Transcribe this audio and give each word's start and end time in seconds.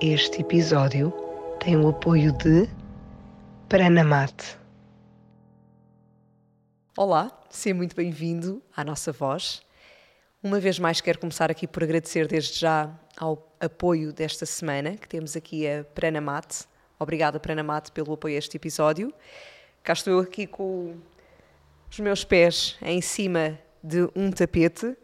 Este 0.00 0.40
episódio 0.40 1.12
tem 1.60 1.76
o 1.76 1.88
apoio 1.88 2.32
de 2.32 2.68
Pranamate. 3.68 4.58
Olá, 6.96 7.30
seja 7.48 7.76
muito 7.76 7.94
bem-vindo 7.94 8.60
à 8.76 8.82
nossa 8.82 9.12
voz. 9.12 9.62
Uma 10.42 10.58
vez 10.58 10.80
mais 10.80 11.00
quero 11.00 11.20
começar 11.20 11.48
aqui 11.48 11.68
por 11.68 11.84
agradecer 11.84 12.26
desde 12.26 12.58
já 12.58 12.92
ao 13.16 13.56
apoio 13.60 14.12
desta 14.12 14.44
semana, 14.44 14.96
que 14.96 15.08
temos 15.08 15.36
aqui 15.36 15.66
a 15.68 15.84
Pranamate. 15.84 16.64
Obrigada, 16.98 17.38
Pranamate, 17.38 17.92
pelo 17.92 18.14
apoio 18.14 18.34
a 18.34 18.38
este 18.38 18.56
episódio. 18.56 19.14
Cá 19.84 19.92
estou 19.92 20.14
eu 20.14 20.18
aqui 20.18 20.44
com 20.44 20.96
os 21.88 22.00
meus 22.00 22.24
pés 22.24 22.76
em 22.82 23.00
cima 23.00 23.56
de 23.82 24.08
um 24.16 24.32
tapete 24.32 24.96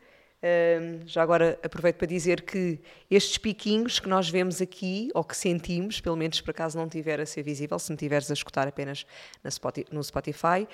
já 1.06 1.22
agora 1.22 1.58
aproveito 1.62 1.96
para 1.96 2.06
dizer 2.06 2.42
que 2.42 2.80
estes 3.10 3.36
piquinhos 3.36 4.00
que 4.00 4.08
nós 4.08 4.28
vemos 4.28 4.60
aqui, 4.62 5.10
ou 5.14 5.22
que 5.22 5.36
sentimos, 5.36 6.00
pelo 6.00 6.16
menos 6.16 6.40
por 6.40 6.50
acaso 6.50 6.78
não 6.78 6.88
tiver 6.88 7.20
a 7.20 7.26
ser 7.26 7.42
visível, 7.42 7.78
se 7.78 7.90
me 7.90 7.96
tiveres 7.98 8.30
a 8.30 8.34
escutar 8.34 8.66
apenas 8.66 9.04
no 9.92 10.02
Spotify, 10.02 10.66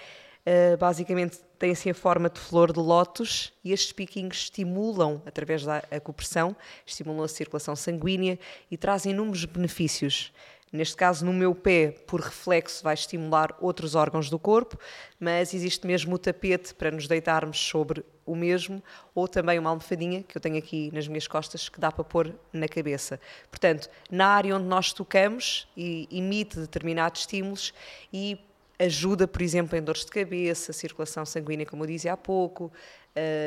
uh, 0.47 0.77
basicamente 0.79 1.39
têm 1.59 1.73
assim 1.73 1.91
a 1.91 1.95
forma 1.95 2.31
de 2.31 2.39
flor 2.39 2.73
de 2.73 2.79
lótus 2.79 3.53
e 3.65 3.73
estes 3.73 3.93
piquinhos 3.93 4.37
estimulam, 4.37 5.21
através 5.27 5.65
da 5.65 5.79
acupressão, 5.91 6.55
estimulam 6.87 7.25
a 7.25 7.29
circulação 7.29 7.75
sanguínea 7.75 8.39
e 8.71 8.77
trazem 8.77 9.13
inúmeros 9.13 9.45
benefícios. 9.45 10.33
Neste 10.73 10.97
caso, 10.97 11.25
no 11.25 11.33
meu 11.33 11.55
pé, 11.55 11.93
por 12.07 12.21
reflexo, 12.21 12.83
vai 12.83 12.95
estimular 12.95 13.57
outros 13.61 13.95
órgãos 13.95 14.29
do 14.29 14.39
corpo, 14.39 14.77
mas 15.19 15.55
existe 15.55 15.87
mesmo 15.87 16.17
o 16.17 16.19
tapete 16.19 16.75
para 16.75 16.91
nos 16.91 17.07
deitarmos 17.07 17.59
sobre 17.59 18.05
o 18.27 18.35
mesmo, 18.35 18.83
ou 19.15 19.29
também 19.29 19.59
uma 19.59 19.71
almofadinha 19.71 20.25
que 20.25 20.37
eu 20.37 20.41
tenho 20.41 20.59
aqui 20.59 20.91
nas 20.93 21.07
minhas 21.07 21.29
costas 21.29 21.69
que 21.69 21.79
dá 21.79 21.93
para 21.93 22.03
pôr 22.03 22.35
na 22.53 22.67
cabeça. 22.67 23.21
Portanto, 23.49 23.89
na 24.11 24.27
área 24.27 24.57
onde 24.57 24.67
nós 24.67 24.93
tocamos, 24.93 25.69
e 25.77 26.09
emite 26.11 26.59
determinados 26.59 27.21
estímulos 27.21 27.73
e 28.13 28.37
ajuda, 28.79 29.27
por 29.29 29.43
exemplo, 29.43 29.79
em 29.79 29.83
dores 29.83 30.05
de 30.05 30.11
cabeça, 30.11 30.73
circulação 30.73 31.25
sanguínea, 31.25 31.65
como 31.65 31.85
eu 31.85 31.87
dizia 31.87 32.13
há 32.13 32.17
pouco, 32.17 32.73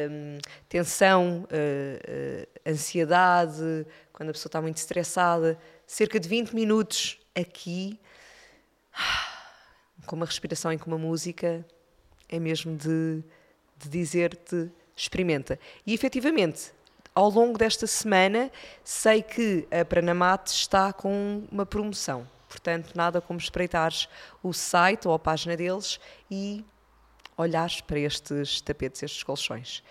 hum, 0.10 0.38
tensão, 0.68 1.44
uh, 1.44 1.46
uh, 1.46 2.70
ansiedade, 2.70 3.86
quando 4.12 4.30
a 4.30 4.34
pessoa 4.34 4.50
está 4.50 4.62
muito 4.62 4.78
estressada 4.78 5.58
cerca 5.86 6.20
de 6.20 6.30
20 6.30 6.54
minutos 6.54 7.20
aqui, 7.34 8.00
com 10.06 10.16
uma 10.16 10.26
respiração 10.26 10.72
e 10.72 10.78
com 10.78 10.88
uma 10.88 10.98
música, 10.98 11.66
é 12.28 12.40
mesmo 12.40 12.76
de, 12.76 13.24
de 13.78 13.90
dizer-te 13.90 14.72
experimenta. 14.96 15.60
E 15.86 15.94
efetivamente, 15.94 16.72
ao 17.16 17.30
longo 17.30 17.58
desta 17.58 17.88
semana, 17.88 18.52
sei 18.84 19.24
que 19.24 19.68
a 19.72 19.84
Pranamate 19.84 20.52
está 20.52 20.94
com 20.94 21.44
uma 21.52 21.66
promoção. 21.66 22.28
Portanto, 22.48 22.92
nada 22.96 23.20
como 23.20 23.40
espreitares 23.40 24.08
o 24.44 24.54
site 24.54 25.08
ou 25.08 25.14
a 25.14 25.20
página 25.20 25.58
deles 25.58 26.00
e 26.30 26.64
olhares 27.40 27.80
para 27.82 28.00
estes 28.00 28.60
tapetes, 28.62 29.02
estes 29.02 29.24
colchões. 29.24 29.82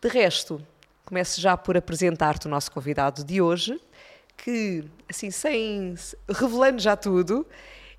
De 0.00 0.08
resto, 0.08 0.64
começo 1.04 1.40
já 1.40 1.56
por 1.56 1.76
apresentar-te 1.76 2.46
o 2.46 2.50
nosso 2.50 2.72
convidado 2.72 3.22
de 3.22 3.40
hoje 3.40 3.78
que, 4.36 4.84
assim, 5.08 5.30
sem 5.30 5.94
revelando 6.28 6.80
já 6.80 6.96
tudo, 6.96 7.46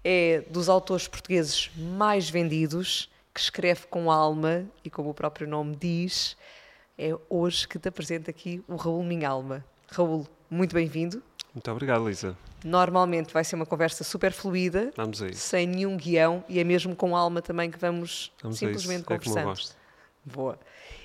é 0.04 0.44
dos 0.50 0.68
autores 0.68 1.08
portugueses 1.08 1.72
mais 1.76 2.30
vendidos, 2.30 3.10
que 3.34 3.40
escreve 3.40 3.88
com 3.88 4.12
alma 4.12 4.66
e 4.84 4.90
como 4.90 5.10
o 5.10 5.14
próprio 5.14 5.48
nome 5.48 5.76
diz, 5.76 6.36
é 6.98 7.16
hoje 7.30 7.68
que 7.68 7.78
te 7.78 7.88
apresento 7.88 8.30
aqui 8.30 8.64
o 8.68 8.76
Raul 8.76 9.04
Minhalma. 9.04 9.64
Raul, 9.92 10.28
muito 10.50 10.74
bem-vindo. 10.74 11.22
Muito 11.54 11.70
obrigado, 11.72 12.08
Lisa. 12.08 12.38
Normalmente 12.66 13.32
vai 13.32 13.44
ser 13.44 13.56
uma 13.56 13.66
conversa 13.66 14.04
super 14.04 14.32
fluida, 14.32 14.92
sem 15.34 15.68
nenhum 15.68 15.96
guião 15.96 16.44
e 16.50 16.60
é 16.60 16.64
mesmo 16.64 16.96
com 16.96 17.16
alma 17.16 17.40
também 17.40 17.70
que 17.70 17.78
vamos, 17.78 18.32
vamos 18.42 18.58
simplesmente 18.58 19.02
é 19.02 19.06
conversando. 19.06 19.34
Como 19.34 19.40
eu 19.40 19.50
gosto. 19.50 19.76
Boa. 20.26 20.60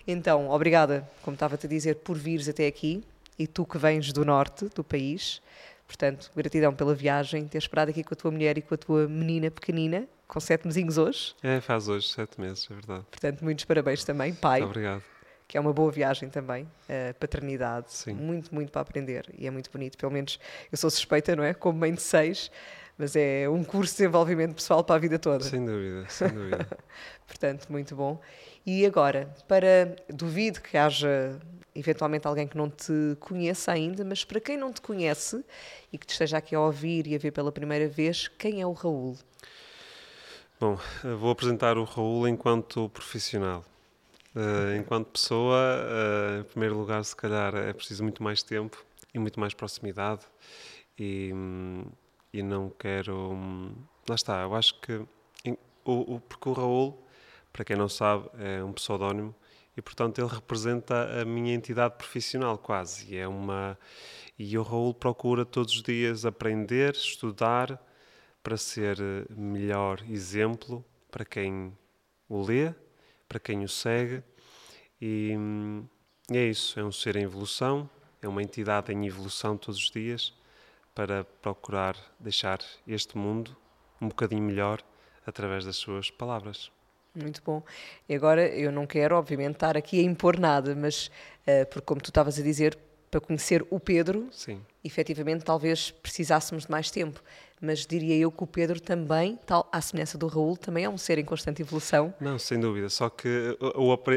Então, 0.06 0.48
obrigada, 0.48 1.06
como 1.22 1.34
estava-te 1.34 1.66
a 1.66 1.68
dizer, 1.68 1.96
por 1.96 2.16
vires 2.16 2.48
até 2.48 2.66
aqui 2.66 3.04
e 3.38 3.46
tu 3.46 3.66
que 3.66 3.76
vens 3.76 4.10
do 4.10 4.24
norte 4.24 4.70
do 4.74 4.82
país. 4.82 5.42
Portanto, 5.86 6.30
gratidão 6.34 6.72
pela 6.72 6.94
viagem, 6.94 7.46
ter 7.46 7.58
esperado 7.58 7.90
aqui 7.90 8.02
com 8.02 8.14
a 8.14 8.16
tua 8.16 8.30
mulher 8.30 8.56
e 8.56 8.62
com 8.62 8.74
a 8.74 8.78
tua 8.78 9.06
menina 9.06 9.50
pequenina, 9.50 10.08
com 10.26 10.40
sete 10.40 10.66
mesinhos 10.66 10.96
hoje. 10.96 11.34
É, 11.42 11.60
faz 11.60 11.88
hoje 11.88 12.08
sete 12.08 12.40
meses, 12.40 12.66
é 12.70 12.74
verdade. 12.74 13.04
Portanto, 13.10 13.42
muitos 13.42 13.66
parabéns 13.66 14.02
também, 14.02 14.32
pai. 14.32 14.60
Muito 14.60 14.70
obrigado. 14.70 15.02
Que 15.50 15.58
é 15.58 15.60
uma 15.60 15.72
boa 15.72 15.90
viagem 15.90 16.28
também, 16.30 16.64
paternidade. 17.18 17.86
Sim. 17.92 18.14
Muito, 18.14 18.54
muito 18.54 18.70
para 18.70 18.82
aprender 18.82 19.26
e 19.36 19.48
é 19.48 19.50
muito 19.50 19.68
bonito. 19.68 19.98
Pelo 19.98 20.12
menos 20.12 20.38
eu 20.70 20.78
sou 20.78 20.88
suspeita, 20.88 21.34
não 21.34 21.42
é? 21.42 21.52
Como 21.52 21.76
mãe 21.76 21.92
de 21.92 22.00
seis, 22.00 22.52
mas 22.96 23.16
é 23.16 23.48
um 23.48 23.64
curso 23.64 23.94
de 23.94 23.98
desenvolvimento 23.98 24.54
pessoal 24.54 24.84
para 24.84 24.94
a 24.94 24.98
vida 25.00 25.18
toda. 25.18 25.42
Sem 25.42 25.66
dúvida, 25.66 26.08
sem 26.08 26.28
dúvida. 26.28 26.68
Portanto, 27.26 27.66
muito 27.68 27.96
bom. 27.96 28.20
E 28.64 28.86
agora, 28.86 29.28
para 29.48 29.96
duvido 30.08 30.60
que 30.60 30.76
haja 30.76 31.36
eventualmente 31.74 32.28
alguém 32.28 32.46
que 32.46 32.56
não 32.56 32.70
te 32.70 33.16
conheça 33.18 33.72
ainda, 33.72 34.04
mas 34.04 34.24
para 34.24 34.38
quem 34.38 34.56
não 34.56 34.72
te 34.72 34.80
conhece 34.80 35.44
e 35.92 35.98
que 35.98 36.06
te 36.06 36.12
esteja 36.12 36.36
aqui 36.36 36.54
a 36.54 36.60
ouvir 36.60 37.08
e 37.08 37.16
a 37.16 37.18
ver 37.18 37.32
pela 37.32 37.50
primeira 37.50 37.88
vez, 37.88 38.28
quem 38.28 38.60
é 38.60 38.66
o 38.66 38.72
Raul? 38.72 39.18
Bom, 40.60 40.78
vou 41.18 41.32
apresentar 41.32 41.76
o 41.76 41.82
Raul 41.82 42.28
enquanto 42.28 42.88
profissional. 42.90 43.64
Uh, 44.34 44.76
enquanto 44.78 45.08
pessoa, 45.08 45.58
uh, 45.58 46.40
em 46.40 46.44
primeiro 46.44 46.78
lugar, 46.78 47.04
se 47.04 47.16
calhar 47.16 47.54
é 47.54 47.72
preciso 47.72 48.02
muito 48.02 48.22
mais 48.22 48.42
tempo 48.42 48.84
e 49.12 49.18
muito 49.18 49.40
mais 49.40 49.54
proximidade 49.54 50.22
e, 50.98 51.32
e 52.32 52.42
não 52.42 52.70
quero. 52.70 53.32
Hum, 53.32 53.74
lá 54.08 54.14
está, 54.14 54.42
eu 54.42 54.54
acho 54.54 54.80
que 54.80 55.04
o, 55.84 56.14
o, 56.16 56.20
porque 56.20 56.48
o 56.48 56.52
Raul, 56.52 57.02
para 57.52 57.64
quem 57.64 57.76
não 57.76 57.88
sabe, 57.88 58.28
é 58.38 58.62
um 58.62 58.72
pseudónimo 58.72 59.34
e 59.76 59.82
portanto 59.82 60.18
ele 60.20 60.28
representa 60.28 61.20
a 61.20 61.24
minha 61.24 61.54
entidade 61.54 61.96
profissional 61.96 62.58
quase 62.58 63.14
e 63.14 63.16
é 63.16 63.26
uma 63.26 63.78
e 64.38 64.56
o 64.58 64.62
Raul 64.62 64.94
procura 64.94 65.44
todos 65.44 65.74
os 65.74 65.82
dias 65.82 66.24
aprender, 66.24 66.94
estudar 66.94 67.80
para 68.42 68.56
ser 68.56 68.98
eh, 69.00 69.26
melhor 69.30 70.02
exemplo 70.08 70.84
para 71.10 71.24
quem 71.24 71.76
o 72.28 72.42
lê, 72.42 72.74
para 73.30 73.38
quem 73.38 73.62
o 73.62 73.68
segue 73.68 74.24
e, 75.00 75.36
e 76.28 76.36
é 76.36 76.46
isso, 76.46 76.80
é 76.80 76.84
um 76.84 76.90
ser 76.90 77.14
em 77.14 77.22
evolução, 77.22 77.88
é 78.20 78.26
uma 78.26 78.42
entidade 78.42 78.92
em 78.92 79.06
evolução 79.06 79.56
todos 79.56 79.80
os 79.80 79.88
dias 79.88 80.34
para 80.92 81.22
procurar 81.40 81.96
deixar 82.18 82.58
este 82.88 83.16
mundo 83.16 83.56
um 84.02 84.08
bocadinho 84.08 84.42
melhor 84.42 84.82
através 85.24 85.64
das 85.64 85.76
suas 85.76 86.10
palavras. 86.10 86.72
Muito 87.14 87.40
bom. 87.44 87.62
E 88.08 88.14
agora 88.16 88.48
eu 88.48 88.72
não 88.72 88.84
quero, 88.84 89.16
obviamente, 89.16 89.54
estar 89.54 89.76
aqui 89.76 90.00
a 90.00 90.02
impor 90.02 90.36
nada, 90.36 90.74
mas 90.74 91.06
uh, 91.46 91.66
porque, 91.70 91.86
como 91.86 92.00
tu 92.00 92.10
estavas 92.10 92.36
a 92.36 92.42
dizer, 92.42 92.76
para 93.10 93.20
conhecer 93.20 93.64
o 93.70 93.78
Pedro, 93.78 94.28
Sim. 94.32 94.60
efetivamente 94.82 95.44
talvez 95.44 95.90
precisássemos 95.90 96.64
de 96.64 96.70
mais 96.70 96.90
tempo. 96.90 97.22
Mas 97.60 97.84
diria 97.84 98.16
eu 98.16 98.32
que 98.32 98.42
o 98.42 98.46
Pedro 98.46 98.80
também, 98.80 99.38
tal, 99.44 99.68
à 99.70 99.80
semelhança 99.82 100.16
do 100.16 100.26
Raul, 100.26 100.56
também 100.56 100.84
é 100.84 100.88
um 100.88 100.96
ser 100.96 101.18
em 101.18 101.24
constante 101.24 101.60
evolução. 101.60 102.14
Não, 102.18 102.38
sem 102.38 102.58
dúvida. 102.58 102.88
Só 102.88 103.10
que 103.10 103.58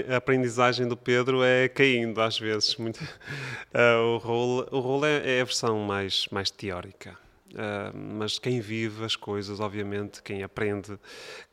a 0.09 0.15
aprendizagem 0.15 0.87
do 0.87 0.95
Pedro 0.95 1.43
é 1.43 1.67
caindo 1.67 2.21
às 2.21 2.39
vezes. 2.39 2.77
Muito. 2.77 3.03
Uh, 3.03 4.15
o 4.15 4.17
Raul, 4.17 4.67
o 4.71 4.79
Raul 4.79 5.05
é, 5.05 5.37
é 5.37 5.41
a 5.41 5.43
versão 5.43 5.79
mais, 5.79 6.25
mais 6.31 6.49
teórica. 6.49 7.17
Uh, 7.53 7.95
mas 7.95 8.39
quem 8.39 8.61
vive 8.61 9.03
as 9.03 9.17
coisas, 9.17 9.59
obviamente, 9.59 10.23
quem 10.23 10.41
aprende 10.41 10.97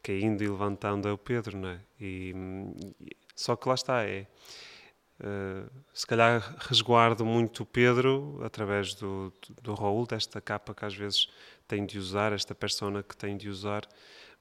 caindo 0.01 0.45
e 0.45 0.49
levantando 0.49 1.09
é 1.09 1.13
o 1.13 1.19
Pedro, 1.19 1.59
não 1.59 1.71
é? 1.71 1.81
E, 2.01 2.33
só 3.35 3.57
que 3.57 3.69
lá 3.69 3.75
está, 3.75 4.05
é. 4.05 4.27
Uh, 5.23 5.69
se 5.93 6.07
calhar 6.07 6.57
resguardo 6.61 7.27
muito 7.27 7.65
o 7.65 7.67
Pedro 7.67 8.41
através 8.43 8.95
do, 8.95 9.31
do, 9.43 9.63
do 9.63 9.75
Raul, 9.75 10.07
desta 10.07 10.41
capa 10.41 10.75
que 10.75 10.83
às 10.83 10.95
vezes 10.95 11.29
tem 11.71 11.87
de 11.87 11.99
usar, 11.99 12.33
esta 12.33 12.53
persona 12.53 13.01
que 13.01 13.17
tem 13.17 13.37
de 13.37 13.49
usar, 13.49 13.87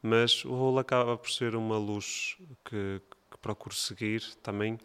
mas 0.02 0.44
o 0.44 0.50
Raul 0.50 0.80
acaba 0.80 1.16
por 1.16 1.30
ser 1.30 1.56
uma 1.56 1.78
luz 1.78 2.36
que, 2.66 3.00
que 3.30 3.38
procuro 3.40 3.76
seguir 3.76 4.24
também 4.42 4.80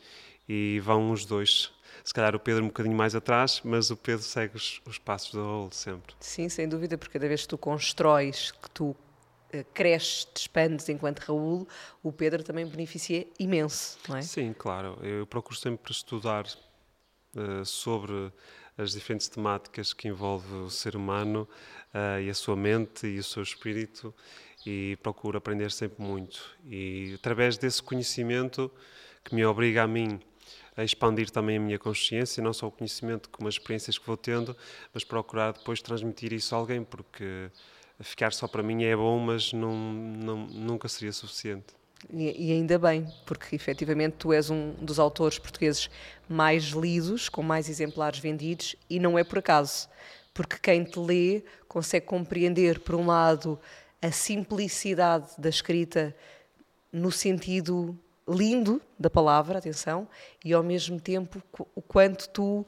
e 0.46 0.79
vão 0.81 1.11
os 1.11 1.25
dois. 1.25 1.73
Se 2.05 2.12
calhar 2.12 2.37
o 2.37 2.38
Pedro 2.38 2.64
um 2.64 2.67
bocadinho 2.67 2.94
mais 2.94 3.14
atrás, 3.14 3.62
mas 3.64 3.91
o 3.91 3.96
Pedro 3.96 4.23
segue 4.23 4.56
os, 4.56 4.82
os 4.85 4.99
passos 4.99 5.32
do 5.32 5.43
Raul 5.43 5.70
sempre. 5.73 6.14
Sim, 6.20 6.50
sem 6.50 6.69
dúvida, 6.69 6.99
porque 6.99 7.14
cada 7.14 7.26
vez 7.26 7.43
que 7.43 7.49
tu 7.49 7.56
constróis, 7.56 8.52
que 8.52 8.69
tu 8.70 8.94
eh, 9.50 9.64
cresces, 9.73 10.26
te 10.26 10.41
expandes 10.43 10.87
enquanto 10.91 11.20
Raul, 11.20 11.67
o 12.02 12.12
Pedro 12.12 12.43
também 12.43 12.67
beneficia 12.67 13.26
imenso, 13.38 13.99
não 14.06 14.19
é? 14.19 14.23
Sim, 14.23 14.52
claro. 14.52 14.99
Eu 15.02 15.26
procuro 15.26 15.56
sempre 15.56 15.91
estudar 15.93 16.44
uh, 17.36 17.64
sobre 17.64 18.32
as 18.76 18.92
diferentes 18.92 19.28
temáticas 19.28 19.92
que 19.92 20.08
envolvem 20.08 20.62
o 20.62 20.70
ser 20.70 20.96
humano 20.96 21.48
uh, 21.94 22.20
e 22.20 22.28
a 22.28 22.34
sua 22.34 22.56
mente 22.56 23.06
e 23.06 23.19
o 23.19 23.25
seu 23.25 23.42
espírito 23.42 24.14
e 24.66 24.96
procuro 25.02 25.38
aprender 25.38 25.70
sempre 25.70 26.02
muito. 26.02 26.56
E 26.66 27.12
através 27.14 27.56
desse 27.56 27.82
conhecimento 27.82 28.70
que 29.22 29.34
me 29.34 29.44
obriga 29.44 29.82
a 29.82 29.86
mim 29.86 30.20
a 30.76 30.82
expandir 30.82 31.31
também 31.31 31.56
a 31.56 31.60
minha 31.60 31.78
consciência, 31.78 32.42
não 32.42 32.52
só 32.52 32.66
o 32.66 32.70
conhecimento 32.70 33.28
como 33.31 33.48
as 33.48 33.54
experiências 33.54 33.96
que 33.96 34.06
vou 34.06 34.16
tendo, 34.16 34.56
mas 34.92 35.04
procurar 35.04 35.52
depois 35.52 35.81
transmitir 35.81 36.32
isso 36.32 36.54
a 36.54 36.58
alguém, 36.58 36.82
porque 36.82 37.48
ficar 38.00 38.32
só 38.32 38.48
para 38.48 38.62
mim 38.62 38.82
é 38.82 38.96
bom, 38.96 39.19
mas 39.20 39.52
não, 39.52 39.72
não, 39.72 40.46
nunca 40.46 40.88
seria 40.88 41.12
suficiente. 41.12 41.75
E, 42.11 42.49
e, 42.49 42.53
ainda 42.53 42.79
bem, 42.79 43.06
porque 43.27 43.56
efetivamente 43.56 44.17
tu 44.19 44.33
és 44.33 44.51
um 44.51 44.73
dos 44.75 44.99
autores 44.99 45.39
portugueses 45.39 45.91
mais 46.29 46.65
lidos, 46.65 47.29
com 47.29 47.43
mais 47.43 47.69
exemplares 47.69 48.19
vendidos, 48.19 48.77
e 48.89 49.01
não 49.01 49.19
é 49.19 49.25
por 49.25 49.39
acaso, 49.39 49.89
porque 50.33 50.56
quem 50.59 50.85
te 50.85 50.99
lê 50.99 51.43
consegue 51.69 52.06
compreender, 52.06 52.81
por 52.81 52.95
um 52.95 53.06
lado, 53.06 53.59
a 54.01 54.11
simplicidade 54.11 55.29
da 55.39 55.49
escrita 55.49 56.15
no 56.93 57.11
sentido 57.11 57.99
lindo 58.29 58.81
da 58.99 59.11
palavra, 59.11 59.59
atenção, 59.59 60.09
e 60.45 60.53
ao 60.53 60.62
mesmo 60.62 61.01
tempo 61.01 61.43
o 61.75 61.83
quanto 61.83 62.29
tu 62.29 62.67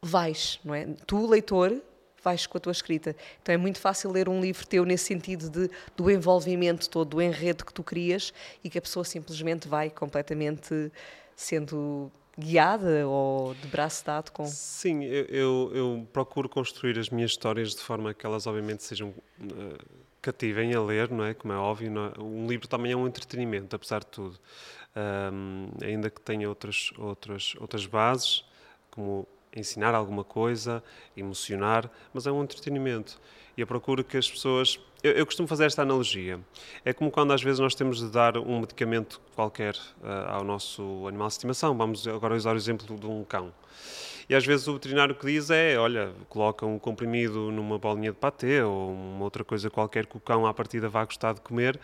vais, 0.00 0.60
não 0.64 0.74
é? 0.74 0.86
Tu, 1.06 1.26
leitor, 1.26 1.80
vais 2.26 2.44
com 2.44 2.58
a 2.58 2.60
tua 2.60 2.72
escrita. 2.72 3.14
Então 3.40 3.54
é 3.54 3.56
muito 3.56 3.78
fácil 3.78 4.10
ler 4.10 4.28
um 4.28 4.40
livro 4.40 4.66
teu 4.66 4.84
nesse 4.84 5.04
sentido 5.04 5.48
de, 5.48 5.70
do 5.96 6.10
envolvimento 6.10 6.90
todo, 6.90 7.10
do 7.10 7.22
enredo 7.22 7.64
que 7.64 7.72
tu 7.72 7.84
crias 7.84 8.34
e 8.64 8.68
que 8.68 8.78
a 8.78 8.82
pessoa 8.82 9.04
simplesmente 9.04 9.68
vai 9.68 9.90
completamente 9.90 10.90
sendo 11.36 12.10
guiada 12.36 13.06
ou 13.06 13.54
de 13.54 13.68
braço 13.68 14.04
dado 14.04 14.32
com. 14.32 14.44
Sim, 14.46 15.04
eu, 15.04 15.24
eu, 15.26 15.70
eu 15.72 16.08
procuro 16.12 16.48
construir 16.48 16.98
as 16.98 17.08
minhas 17.10 17.30
histórias 17.30 17.70
de 17.70 17.80
forma 17.80 18.12
que 18.12 18.26
elas, 18.26 18.46
obviamente, 18.46 18.82
sejam. 18.82 19.14
Uh, 19.40 20.06
cativem 20.20 20.74
a 20.74 20.82
ler, 20.82 21.08
não 21.08 21.24
é? 21.24 21.34
Como 21.34 21.52
é 21.52 21.56
óbvio, 21.56 21.88
é? 21.88 22.20
um 22.20 22.48
livro 22.48 22.66
também 22.66 22.90
é 22.90 22.96
um 22.96 23.06
entretenimento, 23.06 23.76
apesar 23.76 24.00
de 24.00 24.08
tudo. 24.08 24.36
Um, 25.32 25.68
ainda 25.80 26.10
que 26.10 26.20
tenha 26.20 26.48
outras, 26.48 26.90
outras, 26.98 27.54
outras 27.60 27.86
bases, 27.86 28.44
como 28.90 29.24
ensinar 29.58 29.94
alguma 29.94 30.24
coisa, 30.24 30.82
emocionar, 31.16 31.90
mas 32.12 32.26
é 32.26 32.32
um 32.32 32.42
entretenimento. 32.42 33.20
E 33.56 33.60
eu 33.60 33.66
procuro 33.66 34.04
que 34.04 34.16
as 34.16 34.30
pessoas. 34.30 34.78
Eu, 35.02 35.12
eu, 35.12 35.24
costumo 35.24 35.48
fazer 35.48 35.64
esta 35.64 35.82
analogia. 35.82 36.38
É 36.84 36.92
como 36.92 37.10
quando 37.10 37.32
às 37.32 37.42
vezes 37.42 37.58
nós 37.58 37.74
temos 37.74 37.98
de 37.98 38.10
dar 38.10 38.36
um 38.36 38.60
medicamento 38.60 39.20
qualquer 39.34 39.74
uh, 39.74 40.28
ao 40.28 40.44
nosso 40.44 41.06
animal 41.06 41.28
de 41.28 41.34
estimação. 41.34 41.76
Vamos 41.76 42.06
agora 42.06 42.34
usar 42.34 42.54
o 42.54 42.56
exemplo 42.56 42.98
de 42.98 43.06
um 43.06 43.24
cão. 43.24 43.52
E 44.28 44.34
às 44.34 44.44
vezes 44.44 44.66
o 44.66 44.74
veterinário 44.74 45.14
que 45.14 45.24
diz 45.24 45.50
é: 45.50 45.78
olha, 45.78 46.12
coloca 46.28 46.66
um 46.66 46.78
comprimido 46.78 47.50
numa 47.50 47.78
bolinha 47.78 48.10
de 48.10 48.18
patê 48.18 48.62
ou 48.62 48.92
uma 48.92 49.24
outra 49.24 49.44
coisa 49.44 49.70
qualquer 49.70 50.06
que 50.06 50.16
o 50.16 50.20
cão 50.20 50.46
à 50.46 50.52
partida 50.52 50.88
vá 50.88 51.04
gostar 51.04 51.32
de 51.32 51.40
comer. 51.40 51.78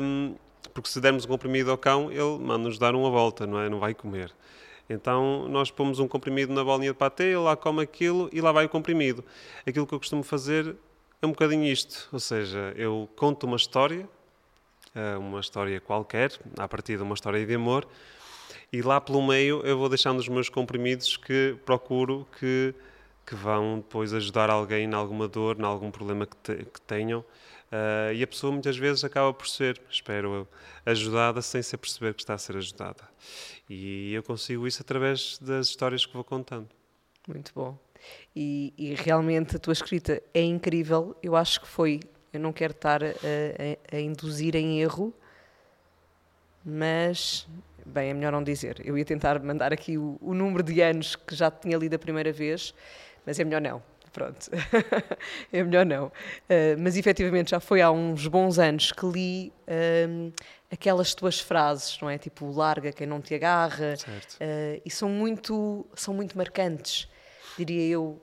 Um, 0.00 0.36
porque 0.74 0.88
se 0.88 1.00
dermos 1.00 1.24
um 1.24 1.28
comprimido 1.28 1.70
ao 1.70 1.78
cão, 1.78 2.12
ele 2.12 2.38
manda-nos 2.38 2.78
dar 2.78 2.94
uma 2.94 3.10
volta, 3.10 3.46
não 3.46 3.60
é? 3.60 3.68
Não 3.68 3.80
vai 3.80 3.94
comer. 3.94 4.32
Então 4.88 5.48
nós 5.48 5.70
pomos 5.70 5.98
um 5.98 6.08
comprimido 6.08 6.52
na 6.52 6.64
bolinha 6.64 6.92
de 6.92 6.98
patê, 6.98 7.24
ele 7.24 7.36
lá 7.36 7.56
come 7.56 7.82
aquilo 7.82 8.30
e 8.32 8.40
lá 8.40 8.52
vai 8.52 8.64
o 8.64 8.68
comprimido. 8.68 9.24
Aquilo 9.66 9.86
que 9.86 9.94
eu 9.94 9.98
costumo 9.98 10.22
fazer 10.22 10.74
é 11.20 11.26
um 11.26 11.30
bocadinho 11.30 11.64
isto, 11.64 12.08
ou 12.12 12.20
seja, 12.20 12.72
eu 12.76 13.08
conto 13.16 13.44
uma 13.44 13.56
história, 13.56 14.08
eh, 14.94 15.16
uma 15.16 15.40
história 15.40 15.80
qualquer, 15.80 16.32
a 16.56 16.68
partir 16.68 16.96
de 16.96 17.02
uma 17.02 17.14
história 17.14 17.44
de 17.44 17.54
amor, 17.54 17.88
e 18.72 18.82
lá 18.82 19.00
pelo 19.00 19.26
meio 19.26 19.60
eu 19.64 19.76
vou 19.76 19.88
deixando 19.88 20.20
os 20.20 20.28
meus 20.28 20.48
comprimidos 20.48 21.16
que 21.16 21.56
procuro 21.66 22.26
que, 22.38 22.72
que 23.26 23.34
vão 23.34 23.78
depois 23.78 24.14
ajudar 24.14 24.48
alguém 24.48 24.84
em 24.84 24.94
alguma 24.94 25.26
dor, 25.26 25.58
em 25.58 25.64
algum 25.64 25.90
problema 25.90 26.24
que, 26.24 26.36
te, 26.36 26.64
que 26.64 26.80
tenham. 26.82 27.24
Uh, 27.68 28.14
e 28.14 28.22
a 28.22 28.26
pessoa 28.26 28.50
muitas 28.50 28.78
vezes 28.78 29.04
acaba 29.04 29.30
por 29.34 29.46
ser, 29.46 29.78
espero 29.90 30.32
eu, 30.32 30.48
ajudada 30.86 31.42
sem 31.42 31.60
se 31.60 31.76
perceber 31.76 32.14
que 32.14 32.22
está 32.22 32.32
a 32.32 32.38
ser 32.38 32.56
ajudada. 32.56 33.06
E 33.68 34.14
eu 34.14 34.22
consigo 34.22 34.66
isso 34.66 34.82
através 34.82 35.38
das 35.38 35.68
histórias 35.68 36.06
que 36.06 36.12
vou 36.12 36.24
contando. 36.24 36.68
Muito 37.26 37.52
bom. 37.54 37.78
E, 38.34 38.72
e 38.78 38.94
realmente 38.94 39.56
a 39.56 39.58
tua 39.58 39.72
escrita 39.72 40.22
é 40.32 40.42
incrível. 40.42 41.16
Eu 41.22 41.36
acho 41.36 41.60
que 41.60 41.68
foi, 41.68 42.00
eu 42.32 42.40
não 42.40 42.52
quero 42.52 42.72
estar 42.72 43.04
a, 43.04 43.08
a, 43.08 43.96
a 43.96 44.00
induzir 44.00 44.56
em 44.56 44.80
erro, 44.80 45.12
mas 46.64 47.46
bem, 47.84 48.10
é 48.10 48.14
melhor 48.14 48.32
não 48.32 48.42
dizer. 48.42 48.80
Eu 48.84 48.96
ia 48.96 49.04
tentar 49.04 49.42
mandar 49.42 49.72
aqui 49.72 49.98
o, 49.98 50.18
o 50.20 50.34
número 50.34 50.62
de 50.62 50.80
anos 50.80 51.16
que 51.16 51.34
já 51.34 51.50
tinha 51.50 51.76
lido 51.76 51.94
a 51.94 51.98
primeira 51.98 52.32
vez, 52.32 52.74
mas 53.26 53.38
é 53.38 53.44
melhor 53.44 53.60
não. 53.60 53.82
Pronto, 54.12 54.50
é 55.52 55.62
melhor 55.62 55.84
não. 55.84 56.06
Uh, 56.06 56.78
mas 56.78 56.96
efetivamente 56.96 57.50
já 57.50 57.60
foi 57.60 57.80
há 57.80 57.90
uns 57.90 58.26
bons 58.26 58.58
anos 58.58 58.92
que 58.92 59.06
li 59.06 59.52
uh, 59.66 60.32
aquelas 60.70 61.14
tuas 61.14 61.40
frases, 61.40 61.98
não 62.00 62.08
é? 62.08 62.18
Tipo, 62.18 62.50
larga 62.50 62.92
quem 62.92 63.06
não 63.06 63.20
te 63.20 63.34
agarra. 63.34 63.94
Uh, 64.40 64.80
e 64.84 64.90
são 64.90 65.08
muito, 65.08 65.86
são 65.94 66.14
muito 66.14 66.36
marcantes, 66.36 67.08
diria 67.56 67.88
eu, 67.88 68.20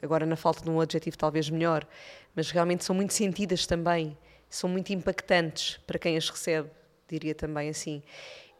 agora 0.00 0.24
na 0.24 0.36
falta 0.36 0.62
de 0.62 0.70
um 0.70 0.80
adjetivo 0.80 1.18
talvez 1.18 1.50
melhor, 1.50 1.86
mas 2.34 2.50
realmente 2.50 2.84
são 2.84 2.94
muito 2.94 3.12
sentidas 3.12 3.66
também, 3.66 4.16
são 4.48 4.70
muito 4.70 4.92
impactantes 4.92 5.78
para 5.86 5.98
quem 5.98 6.16
as 6.16 6.28
recebe, 6.28 6.70
diria 7.08 7.34
também 7.34 7.68
assim. 7.68 8.02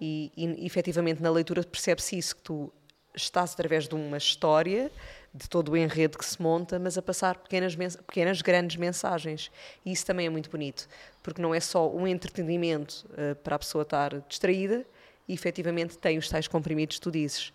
E, 0.01 0.33
e 0.37 0.67
efetivamente 0.67 1.23
na 1.23 1.31
leitura 1.31 1.63
percebe-se 1.63 2.19
isso, 2.19 2.37
que 2.37 2.43
tu 2.43 2.73
estás 3.15 3.53
através 3.53 3.89
de 3.89 3.95
uma 3.95 4.17
história, 4.17 4.91
de 5.39 5.49
todo 5.49 5.73
o 5.73 5.77
enredo 5.77 6.19
que 6.19 6.27
se 6.27 6.41
monta, 6.43 6.79
mas 6.79 6.99
a 6.99 7.03
passar 7.03 7.37
pequenas, 7.37 7.77
pequenas 7.77 8.43
grandes 8.43 8.77
mensagens. 8.77 9.51
E 9.87 9.93
isso 9.93 10.05
também 10.05 10.27
é 10.27 10.31
muito 10.31 10.51
bonito, 10.51 10.89
porque 11.23 11.41
não 11.41 11.55
é 11.55 11.61
só 11.61 11.89
um 11.89 12.07
entretenimento 12.07 13.07
uh, 13.13 13.37
para 13.37 13.57
a 13.57 13.59
pessoa 13.59 13.83
estar 13.83 14.21
distraída, 14.29 14.85
e 15.29 15.35
efetivamente 15.35 15.97
tem 15.99 16.19
os 16.19 16.29
tais 16.29 16.49
comprimidos 16.49 16.97
que 16.97 17.03
tu 17.03 17.11
dizes. 17.11 17.53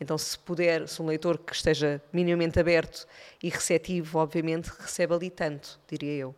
Então, 0.00 0.18
se 0.18 0.38
puder, 0.38 0.86
se 0.88 1.00
um 1.00 1.06
leitor 1.06 1.38
que 1.38 1.54
esteja 1.54 2.02
minimamente 2.12 2.58
aberto 2.60 3.06
e 3.42 3.48
receptivo, 3.48 4.18
obviamente, 4.18 4.66
recebe 4.78 5.14
ali 5.14 5.30
tanto, 5.30 5.80
diria 5.88 6.12
eu. 6.12 6.34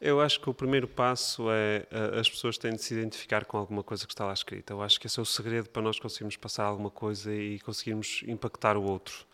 Eu 0.00 0.20
acho 0.20 0.40
que 0.40 0.50
o 0.50 0.54
primeiro 0.54 0.86
passo 0.86 1.50
é 1.50 1.86
as 2.18 2.28
pessoas 2.28 2.58
têm 2.58 2.72
de 2.72 2.82
se 2.82 2.94
identificar 2.94 3.46
com 3.46 3.56
alguma 3.56 3.82
coisa 3.82 4.06
que 4.06 4.12
está 4.12 4.26
lá 4.26 4.32
escrita. 4.34 4.74
Eu 4.74 4.82
acho 4.82 5.00
que 5.00 5.06
esse 5.06 5.18
é 5.18 5.22
o 5.22 5.24
segredo 5.24 5.70
para 5.70 5.80
nós 5.80 5.98
conseguirmos 5.98 6.36
passar 6.36 6.64
alguma 6.64 6.90
coisa 6.90 7.34
e 7.34 7.58
conseguirmos 7.60 8.22
impactar 8.26 8.76
o 8.76 8.82
outro. 8.82 9.26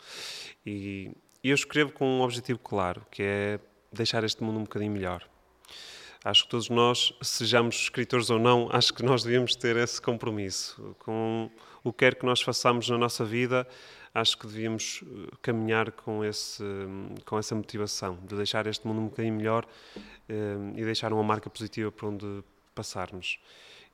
E, 0.65 1.11
e 1.43 1.49
eu 1.49 1.55
escrevo 1.55 1.91
com 1.91 2.05
um 2.05 2.21
objetivo 2.21 2.59
claro, 2.59 3.05
que 3.11 3.21
é 3.21 3.59
deixar 3.91 4.23
este 4.23 4.41
mundo 4.41 4.59
um 4.59 4.63
bocadinho 4.63 4.91
melhor. 4.91 5.27
Acho 6.23 6.43
que 6.43 6.49
todos 6.49 6.69
nós, 6.69 7.13
sejamos 7.21 7.75
escritores 7.75 8.29
ou 8.29 8.39
não, 8.39 8.69
acho 8.71 8.93
que 8.93 9.03
nós 9.03 9.23
devemos 9.23 9.57
ter 9.57 9.75
esse 9.75 10.01
compromisso 10.01 10.95
com 10.99 11.51
o 11.83 11.91
que 11.91 11.99
quer 11.99 12.15
que 12.15 12.25
nós 12.25 12.41
façamos 12.41 12.87
na 12.87 12.97
nossa 12.97 13.25
vida 13.25 13.67
acho 14.13 14.37
que 14.37 14.45
devíamos 14.47 15.03
eh, 15.03 15.35
caminhar 15.41 15.91
com, 15.91 16.23
esse, 16.23 16.63
com 17.25 17.37
essa 17.37 17.55
motivação 17.55 18.17
de 18.23 18.35
deixar 18.35 18.67
este 18.67 18.87
mundo 18.87 19.01
um 19.01 19.05
bocadinho 19.07 19.35
melhor 19.35 19.65
eh, 20.29 20.55
e 20.75 20.83
deixar 20.83 21.11
uma 21.11 21.23
marca 21.23 21.49
positiva 21.49 21.91
para 21.91 22.07
onde 22.07 22.43
passarmos. 22.75 23.39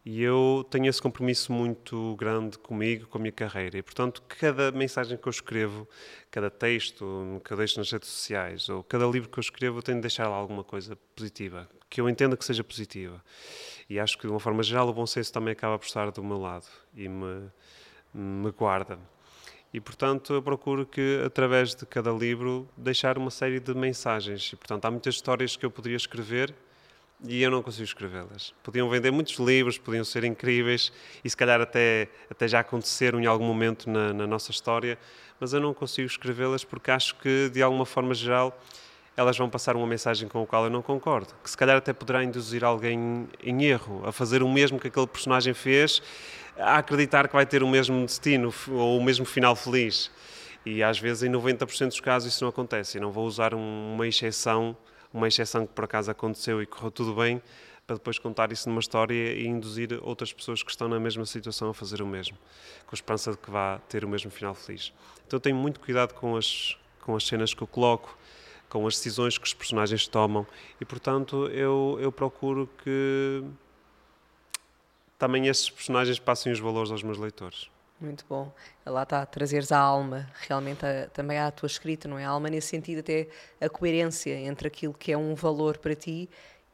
E 0.06 0.24
eu 0.24 0.66
tenho 0.70 0.88
esse 0.88 1.02
compromisso 1.02 1.52
muito 1.52 2.16
grande 2.16 2.58
comigo, 2.58 3.06
com 3.08 3.18
a 3.18 3.22
minha 3.22 3.32
carreira. 3.32 3.78
E, 3.78 3.84
portanto, 3.84 4.24
cada 4.28 4.72
mensagem 4.72 5.18
que 5.18 5.28
eu 5.28 5.32
escrevo, 5.32 5.88
cada 6.32 6.50
texto 6.50 7.42
que 7.44 7.52
eu 7.52 7.58
deixo 7.58 7.78
nas 7.80 7.92
redes 7.92 8.08
sociais, 8.08 8.70
ou 8.70 8.82
cada 8.84 9.06
livro 9.06 9.30
que 9.30 9.38
eu 9.38 9.42
escrevo, 9.42 9.80
eu 9.80 9.84
tenho 9.84 9.98
de 9.98 10.02
deixar 10.02 10.28
lá 10.30 10.36
alguma 10.36 10.64
coisa 10.64 10.96
positiva, 11.16 11.70
que 11.90 12.00
eu 12.00 12.10
entenda 12.10 12.38
que 12.38 12.46
seja 12.46 12.64
positiva. 12.64 13.22
E 13.90 14.00
acho 14.00 14.18
que, 14.18 14.26
de 14.26 14.32
uma 14.32 14.40
forma 14.40 14.64
geral, 14.64 14.88
o 14.88 14.94
bom 14.94 15.06
senso 15.06 15.34
também 15.34 15.52
acaba 15.52 15.78
por 15.78 15.86
estar 15.86 16.10
do 16.12 16.24
meu 16.24 16.40
lado 16.40 16.66
e 16.96 17.10
me, 17.10 17.52
me 18.14 18.52
guarda. 18.52 18.98
E, 19.74 19.80
portanto, 19.80 20.34
eu 20.34 20.42
procuro 20.42 20.86
que, 20.86 21.22
através 21.24 21.76
de 21.76 21.86
cada 21.86 22.12
livro, 22.12 22.68
deixar 22.76 23.18
uma 23.18 23.30
série 23.30 23.60
de 23.60 23.74
mensagens. 23.76 24.52
E, 24.52 24.56
portanto, 24.56 24.86
há 24.86 24.92
muitas 24.92 25.16
histórias 25.16 25.56
que 25.56 25.66
eu 25.66 25.70
poderia 25.70 25.98
escrever 25.98 26.54
e 27.24 27.44
eu 27.44 27.52
não 27.52 27.62
consigo 27.62 27.84
escrevê-las. 27.84 28.54
Podiam 28.64 28.90
vender 28.90 29.12
muitos 29.12 29.38
livros, 29.38 29.78
podiam 29.78 30.04
ser 30.04 30.24
incríveis 30.24 30.92
e, 31.24 31.30
se 31.30 31.38
calhar, 31.38 31.62
até, 31.62 32.08
até 32.30 32.48
já 32.48 32.62
aconteceram 32.62 33.20
em 33.20 33.26
algum 33.26 33.46
momento 33.46 33.90
na, 33.90 34.14
na 34.14 34.26
nossa 34.26 34.52
história, 34.52 34.98
mas 35.40 35.54
eu 35.54 35.60
não 35.60 35.74
consigo 35.74 36.08
escrevê-las 36.08 36.64
porque 36.64 36.90
acho 36.90 37.16
que, 37.16 37.50
de 37.50 37.62
alguma 37.62 37.86
forma 37.86 38.14
geral, 38.14 38.60
elas 39.16 39.38
vão 39.38 39.50
passar 39.50 39.76
uma 39.76 39.86
mensagem 39.86 40.30
com 40.30 40.42
a 40.42 40.48
qual 40.48 40.64
eu 40.64 40.70
não 40.70 40.82
concordo, 40.82 41.34
que 41.44 41.50
se 41.50 41.58
calhar 41.58 41.76
até 41.76 41.92
poderá 41.92 42.24
induzir 42.24 42.64
alguém 42.64 43.28
em 43.44 43.66
erro, 43.66 44.02
a 44.06 44.14
fazer 44.14 44.42
o 44.42 44.48
mesmo 44.48 44.80
que 44.80 44.88
aquele 44.88 45.08
personagem 45.08 45.54
fez 45.54 46.02
a 46.60 46.78
acreditar 46.78 47.28
que 47.28 47.34
vai 47.34 47.46
ter 47.46 47.64
o 47.64 47.68
mesmo 47.68 48.06
destino 48.06 48.54
ou 48.70 48.98
o 48.98 49.04
mesmo 49.04 49.26
final 49.26 49.56
feliz. 49.56 50.12
E 50.66 50.84
às 50.84 51.00
vezes, 51.00 51.24
em 51.24 51.32
90% 51.32 51.88
dos 51.88 52.00
casos, 52.00 52.34
isso 52.34 52.44
não 52.44 52.50
acontece. 52.50 52.98
Eu 52.98 53.02
não 53.02 53.12
vou 53.12 53.26
usar 53.26 53.54
uma 53.54 54.08
exceção, 54.08 54.76
uma 55.14 55.28
exceção 55.28 55.66
que 55.66 55.74
por 55.74 55.86
acaso 55.86 56.12
aconteceu 56.12 56.62
e 56.62 56.66
correu 56.66 56.92
tudo 56.92 57.16
bem, 57.16 57.42
para 57.88 57.96
depois 57.96 58.20
contar 58.20 58.52
isso 58.52 58.70
numa 58.70 58.80
história 58.80 59.34
e 59.34 59.48
induzir 59.48 59.98
outras 60.04 60.32
pessoas 60.32 60.62
que 60.62 60.70
estão 60.70 60.88
na 60.88 61.00
mesma 61.00 61.26
situação 61.26 61.70
a 61.70 61.74
fazer 61.74 62.02
o 62.02 62.06
mesmo, 62.06 62.38
com 62.86 62.94
a 62.94 62.96
esperança 62.96 63.32
de 63.32 63.38
que 63.38 63.50
vá 63.50 63.80
ter 63.90 64.06
o 64.06 64.08
mesmo 64.08 64.30
final 64.30 64.54
feliz. 64.54 64.94
Então 65.26 65.40
tenho 65.40 65.56
muito 65.56 65.80
cuidado 65.80 66.14
com 66.14 66.36
as, 66.36 66.78
com 67.02 67.16
as 67.16 67.26
cenas 67.26 67.54
que 67.54 67.64
eu 67.64 67.68
coloco, 67.68 68.16
com 68.70 68.86
as 68.86 68.96
decisões 68.96 69.40
que 69.40 69.46
os 69.46 69.56
personagens 69.56 70.08
tomam 70.08 70.46
e, 70.80 70.86
portanto, 70.86 71.48
eu, 71.48 71.98
eu 72.00 72.12
procuro 72.12 72.70
que 72.84 73.44
também 75.20 75.48
esses 75.48 75.70
personagens 75.70 76.18
passem 76.18 76.52
os 76.52 76.60
valores 76.60 76.90
aos 76.90 77.04
meus 77.04 77.20
leitores. 77.20 77.70
Muito 78.00 78.26
bom. 78.30 78.52
Lá 78.86 79.04
está, 79.04 79.26
trazeres 79.26 79.74
a 79.74 79.78
alma 79.78 80.32
realmente 80.48 80.86
a, 80.86 81.08
também 81.10 81.38
à 81.38 81.52
tua 81.52 81.68
escrita, 81.68 82.08
não 82.08 82.18
é? 82.18 82.24
A 82.24 82.30
alma 82.30 82.50
nesse 82.50 82.70
sentido 82.70 83.00
até 83.00 83.28
a 83.60 83.68
coerência 83.68 84.34
entre 84.34 84.70
aquilo 84.70 84.94
que 84.94 85.12
é 85.12 85.18
um 85.18 85.36
valor 85.36 85.78
para 85.78 85.94
ti 85.94 86.30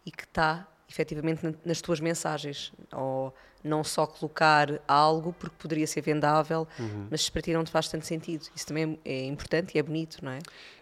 e 0.05 0.11
que 0.11 0.23
está 0.23 0.67
efetivamente 0.87 1.57
nas 1.65 1.81
tuas 1.81 1.99
mensagens. 1.99 2.71
Ou 2.93 3.33
não 3.65 3.83
só 3.83 4.05
colocar 4.05 4.79
algo 4.87 5.33
porque 5.33 5.55
poderia 5.57 5.87
ser 5.87 6.01
vendável, 6.01 6.67
uhum. 6.79 7.07
mas 7.09 7.23
se 7.23 7.31
para 7.31 7.41
ti 7.41 7.53
não 7.53 7.63
te 7.63 7.71
faz 7.71 7.87
tanto 7.87 8.05
sentido. 8.05 8.47
Isso 8.55 8.67
também 8.67 8.99
é 9.03 9.25
importante 9.25 9.75
e 9.75 9.79
é 9.79 9.83
bonito, 9.83 10.23
não 10.23 10.31
é? 10.31 10.39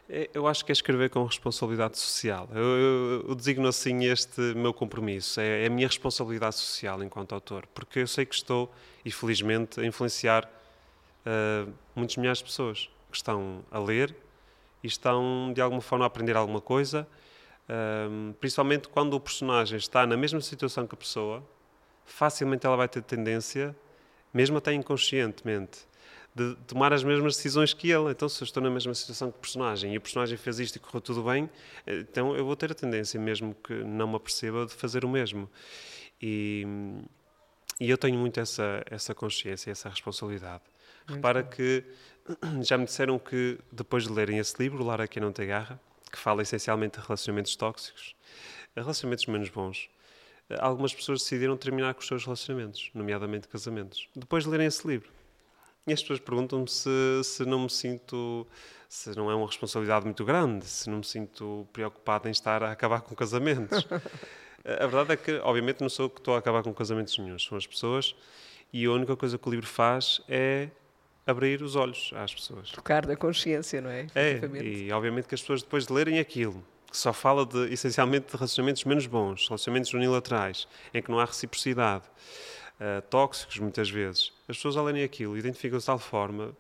é 0.10 0.30
eu 0.34 0.48
acho 0.48 0.66
que 0.66 0.72
é 0.72 0.74
escrever 0.74 1.10
com 1.10 1.24
responsabilidade 1.24 1.98
social. 1.98 2.50
Eu, 2.54 2.62
eu, 2.62 3.26
eu 3.30 3.36
designo 3.36 3.68
assim 3.68 4.06
este 4.06 4.42
meu 4.56 4.74
compromisso. 4.74 5.40
É, 5.40 5.64
é, 5.64 5.68
a 5.68 5.70
minha 5.70 5.88
responsabilidade 5.88 6.56
social 6.56 7.02
enquanto 7.04 7.34
autor, 7.34 7.66
porque 7.74 8.00
eu 8.00 8.08
sei 8.08 8.26
que 8.26 8.36
estou, 8.36 8.72
e 9.04 9.12
felizmente, 9.12 9.80
a 9.80 9.86
influenciar 9.86 10.46
uh, 10.46 11.72
muitas 11.96 12.18
milhares 12.18 12.40
de 12.40 12.46
pessoas 12.46 12.90
que 13.10 13.18
estão 13.18 13.64
a 13.72 13.80
ler 13.80 14.16
e 14.84 14.88
estão, 14.88 15.52
de 15.54 15.62
alguma 15.62 15.82
forma, 15.82 16.06
a 16.06 16.08
aprender 16.08 16.36
alguma 16.36 16.60
coisa. 16.60 17.08
Ah, 17.68 18.34
principalmente 18.40 18.90
quando 18.90 19.14
o 19.14 19.20
personagem 19.20 19.78
está 19.78 20.06
na 20.06 20.18
mesma 20.18 20.42
situação 20.42 20.86
que 20.86 20.96
a 20.96 20.98
pessoa, 20.98 21.44
facilmente 22.06 22.66
ela 22.66 22.76
vai 22.76 22.88
ter 22.88 23.02
tendência, 23.02 23.76
mesmo 24.34 24.58
até 24.58 24.74
inconscientemente, 24.74 25.86
de 26.36 26.56
tomar 26.68 26.92
as 26.92 27.04
mesmas 27.04 27.36
decisões 27.36 27.74
que 27.74 27.92
ele. 27.92 28.12
Então, 28.12 28.28
se 28.28 28.42
eu 28.42 28.46
estou 28.46 28.62
na 28.62 28.70
mesma 28.70 28.94
situação 28.94 29.32
que 29.32 29.38
o 29.38 29.42
personagem 29.42 29.94
e 29.94 29.98
o 29.98 30.02
personagem 30.02 30.38
fez 30.38 30.60
isto 30.60 30.78
e 30.78 30.80
correu 30.80 31.02
tudo 31.02 31.24
bem, 31.24 31.50
então 31.86 32.36
eu 32.36 32.46
vou 32.46 32.56
ter 32.56 32.72
a 32.72 32.76
tendência, 32.76 33.20
mesmo 33.20 33.56
que 33.56 33.74
não 33.74 34.08
me 34.08 34.16
aperceba, 34.16 34.66
de 34.66 34.74
fazer 34.74 35.06
o 35.06 35.10
mesmo. 35.10 35.50
E, 36.22 36.66
e 37.80 37.90
eu 37.90 37.98
tenho 37.98 38.18
muito 38.18 38.40
essa, 38.40 38.84
essa 38.90 39.14
consciência, 39.14 39.70
essa 39.72 39.90
responsabilidade. 39.90 40.64
Muito 41.08 41.18
Repara 41.18 41.44
bom. 41.44 41.50
que 41.50 41.84
já 42.64 42.78
me 42.78 42.86
disseram 42.86 43.20
que 43.20 43.60
depois 43.72 44.04
de 44.04 44.12
lerem 44.12 44.40
esse 44.40 44.56
livro, 44.58 44.84
Lara 44.84 45.04
Aqui 45.04 45.20
Não 45.20 45.32
Tem 45.32 45.48
Garra, 45.48 45.80
que 46.12 46.18
fala 46.18 46.42
essencialmente 46.42 47.00
de 47.00 47.06
relacionamentos 47.06 47.56
tóxicos, 47.56 48.16
relacionamentos 48.76 49.26
menos 49.26 49.50
bons, 49.50 49.90
algumas 50.60 50.94
pessoas 50.94 51.22
decidiram 51.22 51.58
terminar 51.58 51.94
com 51.94 52.02
os 52.02 52.08
seus 52.08 52.24
relacionamentos, 52.24 52.90
nomeadamente 52.94 53.48
casamentos, 53.48 54.08
depois 54.16 54.44
de 54.44 54.50
lerem 54.50 54.68
esse 54.68 54.88
livro. 54.88 55.10
E 55.86 55.92
as 55.94 56.02
pessoas 56.02 56.20
perguntam-me 56.20 56.68
se, 56.70 56.90
se 57.24 57.46
não 57.46 57.62
me 57.64 57.70
sinto, 57.70 58.48
se 58.88 59.16
não 59.16 59.30
é 59.30 59.36
uma 59.36 59.46
responsabilidade 59.46 60.06
muito 60.06 60.24
grande, 60.24 60.66
se 60.66 60.90
não 60.90 61.00
me 61.00 61.06
sinto 61.06 61.68
preocupado 61.74 62.28
em 62.28 62.32
estar 62.32 62.64
a 62.64 62.72
acabar 62.72 63.02
com 63.02 63.14
casamentos. 63.14 63.86
a 64.64 64.88
verdade 64.88 65.14
é 65.14 65.18
que, 65.18 65.34
obviamente, 65.40 65.82
não 65.82 65.90
sou 65.90 66.06
eu 66.06 66.10
que 66.10 66.20
estou 66.20 66.36
a 66.36 66.38
acabar 66.38 66.64
com 66.64 66.74
casamentos 66.74 67.18
nenhum, 67.18 67.38
são 67.38 67.58
as 67.58 67.68
pessoas, 67.68 68.16
e 68.72 68.86
a 68.86 68.92
única 68.92 69.16
coisa 69.18 69.38
que 69.38 69.48
o 69.48 69.52
livro 69.52 69.68
faz 69.68 70.22
é 70.30 70.70
abrir 71.28 71.62
os 71.62 71.76
olhos 71.76 72.12
às 72.16 72.34
pessoas. 72.34 72.72
Tocar 72.72 73.06
na 73.06 73.16
consciência, 73.16 73.82
não 73.82 73.90
é? 73.90 74.08
É, 74.16 74.40
e 74.62 74.92
obviamente 74.92 75.28
que 75.28 75.36
as 75.36 75.42
pessoas 75.42 75.64
depois 75.64 75.86
de 75.86 75.94
lerem 75.94 76.20
aquilo, 76.20 76.64
que 76.94 77.00
só 77.00 77.12
fala 77.12 77.44
de, 77.44 77.74
essencialmente 77.74 78.28
de 78.28 78.38
relacionamentos 78.38 78.84
menos 78.84 79.08
bons, 79.08 79.48
relacionamentos 79.48 79.92
unilaterais, 79.96 80.68
em 80.94 81.02
que 81.02 81.10
não 81.10 81.20
há 81.20 81.26
reciprocidade, 81.26 82.04
uh, 82.80 83.02
tóxicos 83.10 83.58
muitas 83.58 83.90
vezes. 83.90 84.32
As 84.48 84.58
pessoas 84.58 84.78
ao 84.78 84.86
lerem 84.86 85.04
aquilo 85.04 85.36
identificam-se 85.36 85.86
de 85.86 85.88
tal 85.88 85.98
forma 85.98 86.56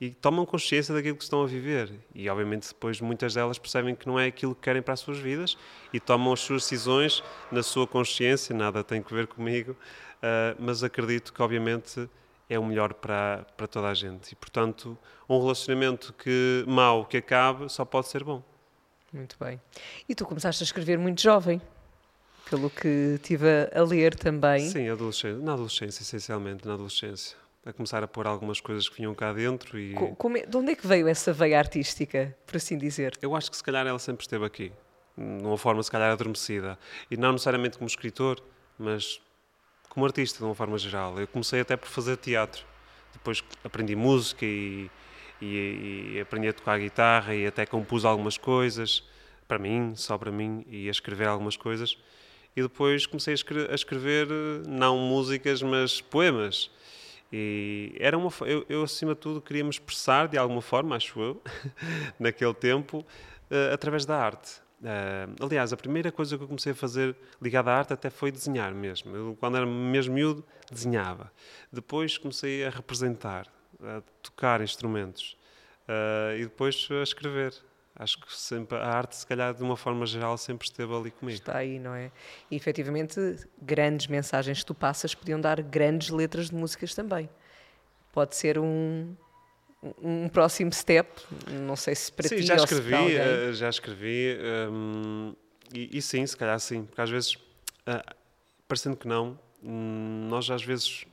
e 0.00 0.08
tomam 0.08 0.46
consciência 0.46 0.94
daquilo 0.94 1.16
que 1.16 1.22
estão 1.22 1.42
a 1.42 1.46
viver. 1.46 1.92
E 2.14 2.30
obviamente 2.30 2.68
depois 2.68 2.98
muitas 2.98 3.34
delas 3.34 3.58
percebem 3.58 3.94
que 3.94 4.06
não 4.06 4.18
é 4.18 4.24
aquilo 4.24 4.54
que 4.54 4.62
querem 4.62 4.80
para 4.80 4.94
as 4.94 5.00
suas 5.00 5.18
vidas 5.18 5.54
e 5.92 6.00
tomam 6.00 6.32
as 6.32 6.40
suas 6.40 6.62
decisões 6.62 7.22
na 7.52 7.62
sua 7.62 7.86
consciência, 7.86 8.56
nada 8.56 8.82
tem 8.82 9.02
que 9.02 9.12
ver 9.12 9.26
comigo, 9.26 9.72
uh, 9.72 10.56
mas 10.58 10.82
acredito 10.82 11.30
que 11.30 11.42
obviamente 11.42 12.08
é 12.48 12.58
o 12.58 12.64
melhor 12.64 12.94
para, 12.94 13.44
para 13.54 13.66
toda 13.66 13.88
a 13.88 13.94
gente. 13.94 14.32
E 14.32 14.34
portanto, 14.34 14.96
um 15.28 15.38
relacionamento 15.38 16.14
que 16.14 16.64
mau 16.66 17.04
que 17.04 17.18
acabe 17.18 17.70
só 17.70 17.84
pode 17.84 18.08
ser 18.08 18.24
bom. 18.24 18.42
Muito 19.14 19.36
bem. 19.38 19.60
E 20.08 20.14
tu 20.14 20.26
começaste 20.26 20.60
a 20.62 20.66
escrever 20.66 20.98
muito 20.98 21.22
jovem, 21.22 21.62
pelo 22.50 22.68
que 22.68 23.14
estive 23.14 23.46
a, 23.72 23.82
ler 23.84 24.16
também. 24.16 24.68
Sim, 24.68 24.88
adolescência, 24.88 25.38
na 25.38 25.52
adolescência, 25.52 26.02
essencialmente, 26.02 26.66
na 26.66 26.74
adolescência. 26.74 27.36
A 27.64 27.72
começar 27.72 28.02
a 28.02 28.08
pôr 28.08 28.26
algumas 28.26 28.60
coisas 28.60 28.88
que 28.88 28.96
vinham 28.96 29.14
cá 29.14 29.32
dentro 29.32 29.78
e... 29.78 29.94
Como 30.18 30.36
é, 30.36 30.44
de 30.44 30.54
onde 30.56 30.72
é 30.72 30.74
que 30.74 30.86
veio 30.86 31.06
essa 31.08 31.32
veia 31.32 31.58
artística, 31.58 32.36
por 32.44 32.56
assim 32.56 32.76
dizer? 32.76 33.16
Eu 33.22 33.34
acho 33.34 33.50
que 33.50 33.56
se 33.56 33.62
calhar 33.62 33.86
ela 33.86 33.98
sempre 33.98 34.24
esteve 34.24 34.44
aqui, 34.44 34.72
de 35.16 35.46
uma 35.46 35.56
forma 35.56 35.82
se 35.82 35.90
calhar 35.90 36.10
adormecida. 36.10 36.76
E 37.10 37.16
não 37.16 37.32
necessariamente 37.32 37.78
como 37.78 37.86
escritor, 37.86 38.42
mas 38.76 39.20
como 39.88 40.04
artista, 40.04 40.38
de 40.38 40.44
uma 40.44 40.54
forma 40.54 40.76
geral. 40.76 41.18
Eu 41.18 41.28
comecei 41.28 41.60
até 41.60 41.76
por 41.76 41.88
fazer 41.88 42.16
teatro. 42.16 42.66
Depois 43.12 43.42
aprendi 43.62 43.94
música 43.94 44.44
e 44.44 44.90
e, 45.44 46.12
e 46.14 46.20
aprendi 46.20 46.48
a 46.48 46.52
tocar 46.52 46.78
guitarra 46.78 47.34
e 47.34 47.46
até 47.46 47.66
compus 47.66 48.04
algumas 48.04 48.38
coisas 48.38 49.04
para 49.46 49.58
mim, 49.58 49.94
só 49.94 50.16
para 50.16 50.30
mim, 50.30 50.64
e 50.68 50.88
a 50.88 50.90
escrever 50.90 51.28
algumas 51.28 51.56
coisas. 51.56 51.98
E 52.56 52.62
depois 52.62 53.06
comecei 53.06 53.32
a 53.32 53.34
escrever, 53.34 53.70
a 53.70 53.74
escrever 53.74 54.28
não 54.66 54.96
músicas, 54.96 55.62
mas 55.62 56.00
poemas. 56.00 56.70
E 57.32 57.94
era 57.98 58.16
uma, 58.16 58.30
eu, 58.42 58.64
eu, 58.68 58.82
acima 58.84 59.14
de 59.14 59.20
tudo, 59.20 59.40
queria 59.40 59.64
me 59.64 59.70
expressar 59.70 60.28
de 60.28 60.38
alguma 60.38 60.62
forma, 60.62 60.94
acho 60.94 61.20
eu, 61.20 61.42
naquele 62.18 62.54
tempo, 62.54 63.04
uh, 63.50 63.74
através 63.74 64.06
da 64.06 64.16
arte. 64.16 64.62
Uh, 64.80 65.44
aliás, 65.44 65.72
a 65.72 65.76
primeira 65.76 66.12
coisa 66.12 66.36
que 66.36 66.44
eu 66.44 66.46
comecei 66.46 66.72
a 66.72 66.74
fazer 66.74 67.16
ligada 67.40 67.70
à 67.72 67.78
arte 67.78 67.92
até 67.92 68.08
foi 68.08 68.30
desenhar 68.30 68.72
mesmo. 68.72 69.16
Eu, 69.16 69.36
quando 69.40 69.56
era 69.56 69.66
mesmo 69.66 70.14
miúdo, 70.14 70.44
desenhava. 70.70 71.32
Depois 71.72 72.16
comecei 72.18 72.64
a 72.64 72.70
representar 72.70 73.53
a 73.86 74.02
tocar 74.22 74.60
instrumentos 74.60 75.36
uh, 75.88 76.36
e 76.36 76.44
depois 76.44 76.88
a 76.90 77.02
escrever. 77.02 77.54
Acho 77.96 78.20
que 78.20 78.34
sempre 78.34 78.76
a 78.76 78.88
arte, 78.88 79.14
se 79.14 79.24
calhar, 79.24 79.54
de 79.54 79.62
uma 79.62 79.76
forma 79.76 80.04
geral, 80.04 80.36
sempre 80.36 80.66
esteve 80.66 80.92
ali 80.92 81.12
comigo. 81.12 81.38
Está 81.38 81.58
aí, 81.58 81.78
não 81.78 81.94
é? 81.94 82.10
E 82.50 82.56
efetivamente, 82.56 83.20
grandes 83.62 84.08
mensagens 84.08 84.58
que 84.58 84.66
tu 84.66 84.74
passas 84.74 85.14
podiam 85.14 85.40
dar 85.40 85.62
grandes 85.62 86.08
letras 86.08 86.50
de 86.50 86.56
músicas 86.56 86.92
também. 86.92 87.30
Pode 88.12 88.34
ser 88.34 88.58
um, 88.58 89.14
um 90.02 90.28
próximo 90.28 90.72
step, 90.72 91.08
não 91.48 91.76
sei 91.76 91.94
se 91.94 92.10
para 92.10 92.28
sim, 92.28 92.36
ti 92.36 92.42
já 92.42 92.56
ou 92.56 92.64
escrevi, 92.64 92.90
se 92.90 93.50
uh, 93.50 93.54
já 93.54 93.68
escrevi, 93.68 94.38
um, 94.70 95.34
e, 95.72 95.98
e, 95.98 96.02
sim, 96.02 96.26
se 96.26 96.36
calhar 96.36 96.58
sim, 96.58 96.84
porque 96.84 97.00
às 97.00 97.10
vezes, 97.10 97.34
uh, 97.34 98.14
parecendo 98.66 98.96
que 98.96 99.06
não, 99.06 99.38
um, 99.62 100.26
nós 100.28 100.50
às 100.50 100.64
vezes 100.64 101.06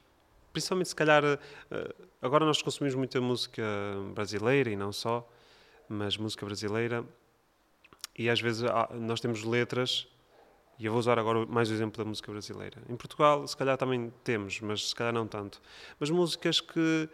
principalmente 0.51 0.89
se 0.89 0.96
calhar 0.96 1.24
eh, 1.24 1.96
agora 2.22 2.46
nós 2.46 2.62
consumimos 2.62 2.96
muita 2.96 3.20
música 3.22 3.63
brasileira 4.13 4.70
e 4.70 4.75
não 4.75 4.91
só, 4.91 5.27
mas 5.88 6.17
música 6.17 6.46
brasileira 6.46 7.03
e 8.17 8.29
às 8.29 8.39
vezes 8.39 8.63
nós 9.00 9.20
temos 9.20 9.43
letras 9.43 10.08
e 10.77 10.86
eu 10.86 10.91
vou 10.91 11.00
usar 11.00 11.20
agora 11.20 11.46
mais 11.46 11.70
o 11.70 11.74
exemplo 11.74 12.03
da 12.03 12.10
música 12.10 12.31
brasileira. 12.31 12.77
Em 12.89 12.96
Portugal, 12.96 13.48
se 13.48 13.55
calhar 13.55 13.77
também 13.77 14.12
temos, 14.24 14.60
mas 14.62 14.89
se 14.89 14.96
calhar 14.96 15.13
não 15.13 15.27
tanto. 15.27 15.62
Mas 16.00 16.10
músicas 16.10 16.60
que, 16.60 17.08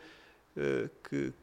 eh, 0.56 0.90
que, 1.04 1.34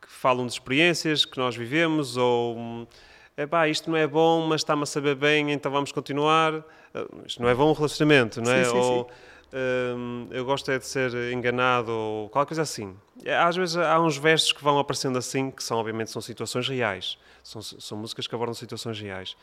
que 0.00 0.08
falam 0.08 0.46
de 0.46 0.52
experiências 0.52 1.24
que 1.26 1.36
nós 1.36 1.54
vivemos 1.54 2.16
ou 2.16 2.88
epá, 3.36 3.68
isto 3.68 3.90
não 3.90 3.98
é 3.98 4.06
bom, 4.06 4.46
mas 4.46 4.62
está-me 4.62 4.84
a 4.84 4.86
saber 4.86 5.14
bem, 5.14 5.52
então 5.52 5.70
vamos 5.70 5.92
continuar. 5.92 6.54
Eh, 6.94 7.06
isto 7.26 7.42
não 7.42 7.48
é 7.48 7.54
bom 7.54 7.70
um 7.70 7.74
relacionamento, 7.74 8.40
não 8.40 8.50
é? 8.50 8.64
Sim, 8.64 8.70
sim, 8.70 8.76
ou, 8.76 9.04
sim 9.04 9.33
Eu 10.30 10.44
gosto 10.44 10.70
é 10.70 10.78
de 10.78 10.86
ser 10.86 11.32
enganado 11.32 11.90
ou 11.90 12.28
qualquer 12.28 12.48
coisa 12.48 12.62
assim. 12.62 12.96
É, 13.24 13.36
às 13.36 13.56
vezes 13.56 13.76
há 13.76 14.00
uns 14.00 14.16
versos 14.16 14.52
que 14.52 14.62
vão 14.62 14.78
aparecendo 14.78 15.16
assim, 15.16 15.50
que 15.50 15.62
são 15.62 15.78
obviamente 15.78 16.10
são 16.10 16.20
situações 16.20 16.68
reais, 16.68 17.18
são, 17.42 17.62
são 17.62 17.98
músicas 17.98 18.26
que 18.26 18.34
abordam 18.34 18.54
situações 18.54 19.00
reais. 19.00 19.36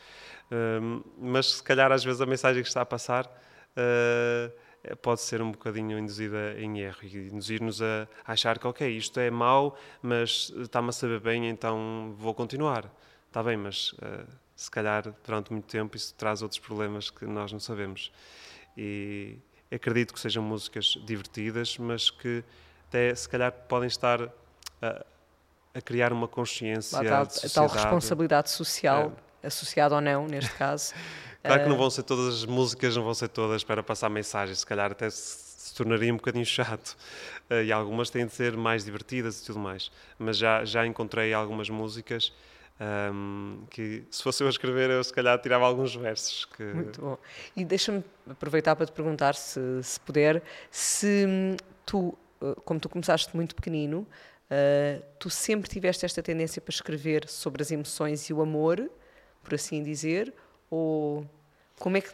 Mas 1.18 1.54
se 1.54 1.62
calhar 1.62 1.90
às 1.90 2.04
vezes 2.04 2.20
a 2.20 2.26
mensagem 2.26 2.62
que 2.62 2.68
está 2.68 2.82
a 2.82 2.86
passar 2.86 3.26
uh, 3.26 4.96
pode 4.96 5.20
ser 5.20 5.40
um 5.40 5.50
bocadinho 5.50 5.98
induzida 5.98 6.54
em 6.58 6.80
erro 6.80 6.98
e 7.02 7.28
induzir-nos 7.28 7.80
a 7.80 8.06
achar 8.26 8.58
que 8.58 8.66
ok, 8.66 8.88
isto 8.96 9.18
é 9.20 9.30
mau, 9.30 9.78
mas 10.02 10.52
está-me 10.56 10.90
a 10.90 10.92
saber 10.92 11.20
bem, 11.20 11.48
então 11.48 12.14
vou 12.18 12.34
continuar. 12.34 12.92
Está 13.28 13.42
bem, 13.42 13.56
mas 13.56 13.92
uh, 13.92 14.26
se 14.54 14.70
calhar 14.70 15.14
durante 15.24 15.52
muito 15.52 15.66
tempo 15.66 15.96
isso 15.96 16.14
traz 16.14 16.42
outros 16.42 16.60
problemas 16.60 17.10
que 17.10 17.24
nós 17.24 17.50
não 17.52 17.60
sabemos. 17.60 18.12
E, 18.76 19.38
acredito 19.74 20.12
que 20.12 20.20
sejam 20.20 20.42
músicas 20.42 20.98
divertidas, 21.04 21.78
mas 21.78 22.10
que 22.10 22.44
até 22.88 23.14
se 23.14 23.28
calhar 23.28 23.50
podem 23.50 23.86
estar 23.86 24.22
a, 24.80 25.04
a 25.74 25.80
criar 25.80 26.12
uma 26.12 26.28
consciência. 26.28 26.98
A 26.98 27.26
tal 27.48 27.68
responsabilidade 27.68 28.50
social, 28.50 29.12
é. 29.42 29.46
associada 29.46 29.94
ou 29.94 30.00
não, 30.00 30.26
neste 30.26 30.52
caso. 30.52 30.92
claro 31.42 31.62
que 31.62 31.68
não 31.68 31.76
vão 31.76 31.90
ser 31.90 32.02
todas 32.02 32.34
as 32.34 32.44
músicas, 32.44 32.96
não 32.96 33.04
vão 33.04 33.14
ser 33.14 33.28
todas 33.28 33.64
para 33.64 33.82
passar 33.82 34.08
mensagens, 34.08 34.60
se 34.60 34.66
calhar 34.66 34.92
até 34.92 35.08
se, 35.08 35.74
tornaria 35.74 36.12
um 36.12 36.16
bocadinho 36.16 36.44
chato. 36.44 36.96
Uh, 37.50 37.62
e 37.64 37.72
algumas 37.72 38.10
têm 38.10 38.26
de 38.26 38.32
ser 38.34 38.56
mais 38.56 38.84
divertidas 38.84 39.40
e 39.40 39.46
tudo 39.46 39.58
mais. 39.58 39.90
Mas 40.18 40.36
já, 40.36 40.64
já 40.64 40.86
encontrei 40.86 41.32
algumas 41.32 41.70
músicas. 41.70 42.32
Um, 42.80 43.64
que 43.70 44.04
se 44.10 44.22
fosse 44.22 44.42
eu 44.42 44.48
a 44.48 44.50
escrever, 44.50 44.90
eu 44.90 45.04
se 45.04 45.12
calhar 45.12 45.38
tirava 45.40 45.64
alguns 45.64 45.94
versos. 45.94 46.44
Que... 46.46 46.64
Muito 46.64 47.00
bom. 47.00 47.18
E 47.56 47.64
deixa-me 47.64 48.02
aproveitar 48.28 48.74
para 48.74 48.86
te 48.86 48.92
perguntar, 48.92 49.34
se, 49.34 49.60
se 49.82 50.00
puder, 50.00 50.42
se 50.70 51.26
hum, 51.28 51.56
tu, 51.86 52.18
eh, 52.42 52.56
como 52.64 52.80
tu 52.80 52.88
começaste 52.88 53.34
muito 53.36 53.54
pequenino, 53.54 54.00
uh, 54.50 55.02
tu 55.18 55.30
sempre 55.30 55.70
tiveste 55.70 56.04
esta 56.04 56.22
tendência 56.22 56.60
para 56.60 56.72
escrever 56.72 57.28
sobre 57.28 57.62
as 57.62 57.70
emoções 57.70 58.28
e 58.28 58.32
o 58.32 58.42
amor, 58.42 58.90
por 59.44 59.54
assim 59.54 59.82
dizer, 59.82 60.34
ou 60.68 61.24
como 61.78 61.96
é 61.96 62.00
que, 62.00 62.10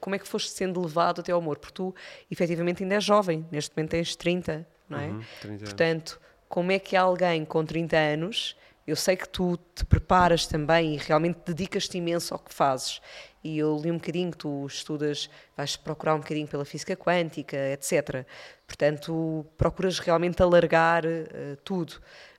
como 0.00 0.14
é 0.14 0.18
que 0.18 0.28
foste 0.28 0.50
sendo 0.50 0.80
levado 0.80 1.20
até 1.20 1.32
ao 1.32 1.38
amor? 1.38 1.58
Porque 1.58 1.74
tu, 1.74 1.94
efetivamente, 2.30 2.82
ainda 2.82 2.96
és 2.96 3.04
jovem, 3.04 3.46
neste 3.50 3.76
momento 3.76 3.90
tens 3.90 4.14
30, 4.14 4.66
não 4.88 4.98
é? 4.98 5.06
Uhum, 5.08 5.58
Portanto, 5.58 6.20
como 6.48 6.70
é 6.70 6.78
que 6.78 6.96
alguém 6.96 7.44
com 7.44 7.64
30 7.64 7.96
anos 7.96 8.56
eu 8.86 8.96
sei 8.96 9.16
que 9.16 9.28
tu 9.28 9.58
te 9.74 9.84
preparas 9.84 10.46
também 10.46 10.94
e 10.94 10.96
realmente 10.96 11.40
dedicas-te 11.46 11.98
imenso 11.98 12.34
ao 12.34 12.40
que 12.40 12.52
fazes. 12.52 13.00
E 13.44 13.58
eu 13.58 13.76
li 13.76 13.90
um 13.90 13.94
bocadinho 13.96 14.30
que 14.30 14.38
tu 14.38 14.66
estudas, 14.66 15.28
vais 15.56 15.76
procurar 15.76 16.14
um 16.14 16.18
bocadinho 16.18 16.46
pela 16.46 16.64
física 16.64 16.96
quântica, 16.96 17.56
etc. 17.72 18.24
Portanto, 18.66 19.44
procuras 19.56 19.98
realmente 19.98 20.42
alargar 20.42 21.04
uh, 21.04 21.56
tudo. 21.64 21.94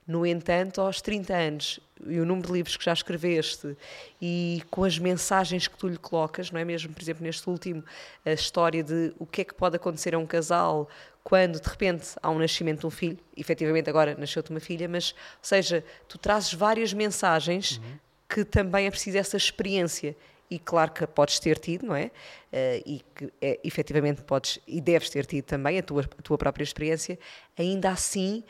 No 0.06 0.26
entanto, 0.26 0.82
aos 0.82 1.00
30 1.00 1.34
anos, 1.34 1.80
e 2.06 2.20
o 2.20 2.26
número 2.26 2.48
de 2.48 2.52
livros 2.52 2.76
que 2.76 2.84
já 2.84 2.92
escreveste 2.92 3.76
e 4.20 4.62
com 4.70 4.84
as 4.84 4.98
mensagens 4.98 5.66
que 5.66 5.76
tu 5.78 5.88
lhe 5.88 5.96
colocas, 5.96 6.50
não 6.50 6.60
é 6.60 6.64
mesmo? 6.64 6.92
Por 6.92 7.00
exemplo, 7.00 7.22
neste 7.22 7.48
último, 7.48 7.82
a 8.24 8.32
história 8.32 8.82
de 8.82 9.14
o 9.18 9.24
que 9.24 9.40
é 9.40 9.44
que 9.44 9.54
pode 9.54 9.76
acontecer 9.76 10.14
a 10.14 10.18
um 10.18 10.26
casal 10.26 10.88
quando 11.24 11.58
de 11.58 11.66
repente 11.66 12.10
há 12.22 12.30
um 12.30 12.38
nascimento 12.38 12.80
de 12.80 12.86
um 12.86 12.90
filho, 12.90 13.18
efetivamente 13.34 13.88
agora 13.88 14.14
nasceu-te 14.14 14.50
uma 14.50 14.60
filha, 14.60 14.86
mas, 14.86 15.12
ou 15.12 15.38
seja, 15.40 15.82
tu 16.06 16.18
trazes 16.18 16.52
várias 16.52 16.92
mensagens 16.92 17.78
uhum. 17.78 17.98
que 18.28 18.44
também 18.44 18.86
é 18.86 18.90
preciso 18.90 19.16
essa 19.16 19.36
experiência. 19.36 20.14
E 20.50 20.58
claro 20.58 20.92
que 20.92 21.06
podes 21.06 21.40
ter 21.40 21.58
tido, 21.58 21.86
não 21.86 21.96
é? 21.96 22.10
Uh, 22.52 22.82
e 22.84 23.02
que 23.14 23.32
é, 23.40 23.58
efetivamente 23.64 24.22
podes 24.22 24.58
e 24.68 24.78
deves 24.78 25.08
ter 25.08 25.24
tido 25.24 25.46
também 25.46 25.78
a 25.78 25.82
tua, 25.82 26.02
a 26.02 26.22
tua 26.22 26.36
própria 26.36 26.62
experiência. 26.62 27.18
Ainda 27.56 27.88
assim, 27.88 28.44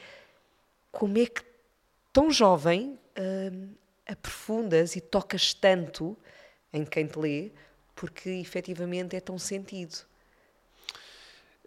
como 0.91 1.17
é 1.17 1.27
que 1.27 1.43
tão 2.13 2.33
jovem 2.33 2.99
uh, 3.17 3.69
aprofundas 4.07 4.97
e 4.97 5.01
tocas 5.01 5.55
tanto 5.55 6.17
em 6.73 6.85
quem 6.85 7.07
te 7.07 7.17
lê, 7.17 7.53
porque 7.95 8.29
efetivamente 8.31 9.15
é 9.15 9.21
tão 9.21 9.39
sentido. 9.39 10.05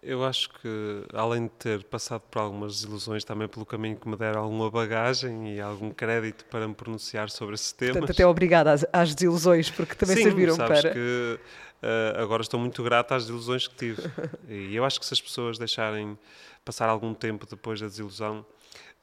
Eu 0.08 0.24
acho 0.24 0.48
que, 0.48 1.04
além 1.12 1.42
de 1.42 1.50
ter 1.50 1.84
passado 1.84 2.22
por 2.30 2.38
algumas 2.38 2.76
desilusões, 2.76 3.24
também 3.24 3.46
pelo 3.46 3.66
caminho 3.66 3.94
que 3.94 4.08
me 4.08 4.16
deram 4.16 4.42
alguma 4.42 4.70
bagagem 4.70 5.54
e 5.54 5.60
algum 5.60 5.90
crédito 5.90 6.46
para 6.46 6.66
me 6.66 6.74
pronunciar 6.74 7.28
sobre 7.28 7.56
esse 7.56 7.74
tema. 7.74 7.92
Portanto, 7.92 8.12
até 8.12 8.26
obrigada 8.26 8.72
às, 8.72 8.86
às, 8.90 9.14
desilusões, 9.14 9.70
porque 9.70 9.94
também 9.94 10.16
Sim, 10.16 10.22
serviram 10.22 10.56
sabes 10.56 10.80
para. 10.80 10.94
que 10.94 11.38
uh, 11.82 12.22
agora 12.22 12.40
estou 12.40 12.58
muito 12.58 12.82
grato 12.82 13.12
às 13.12 13.24
desilusões 13.24 13.68
que 13.68 13.74
tive. 13.74 14.02
e 14.48 14.74
eu 14.74 14.82
acho 14.82 14.98
que 14.98 15.04
se 15.04 15.12
as 15.12 15.20
pessoas 15.20 15.58
deixarem 15.58 16.18
passar 16.64 16.88
algum 16.88 17.12
tempo 17.12 17.44
depois 17.44 17.78
da 17.78 17.86
desilusão, 17.86 18.46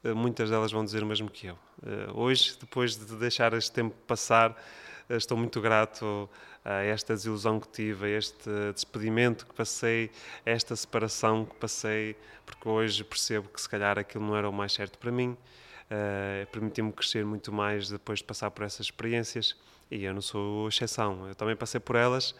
uh, 0.04 0.16
muitas 0.16 0.50
delas 0.50 0.72
vão 0.72 0.84
dizer 0.84 1.04
o 1.04 1.06
mesmo 1.06 1.30
que 1.30 1.46
eu. 1.46 1.54
Uh, 1.84 2.20
hoje, 2.20 2.58
depois 2.60 2.98
de 2.98 3.16
deixar 3.18 3.54
este 3.54 3.72
tempo 3.72 3.96
passar, 4.08 4.60
estou 5.08 5.38
muito 5.38 5.62
grato 5.62 6.28
a 6.66 6.82
esta 6.84 7.14
desilusão 7.14 7.60
que 7.60 7.68
tive, 7.68 8.08
a 8.08 8.18
este 8.18 8.50
despedimento 8.74 9.46
que 9.46 9.54
passei, 9.54 10.10
a 10.44 10.50
esta 10.50 10.76
separação 10.76 11.46
que 11.46 11.56
passei, 11.56 12.16
porque 12.44 12.68
hoje 12.68 13.04
percebo 13.04 13.48
que 13.50 13.62
se 13.62 13.70
calhar 13.70 14.00
aquilo 14.00 14.26
não 14.26 14.36
era 14.36 14.50
o 14.50 14.54
mais 14.54 14.74
certo 14.74 14.98
para 14.98 15.12
mim. 15.12 15.38
Uh, 15.86 16.48
Permitiu-me 16.52 16.92
crescer 16.92 17.24
muito 17.24 17.54
mais 17.54 17.88
depois 17.88 18.18
de 18.20 18.26
passar 18.26 18.50
por 18.50 18.66
essas 18.66 18.88
experiências 18.88 19.56
e 19.92 20.04
eu 20.04 20.14
não 20.16 20.22
sou 20.22 20.68
exceção, 20.68 21.28
eu 21.28 21.36
também 21.36 21.56
passei 21.56 21.80
por 21.80 21.96
elas 21.96 22.34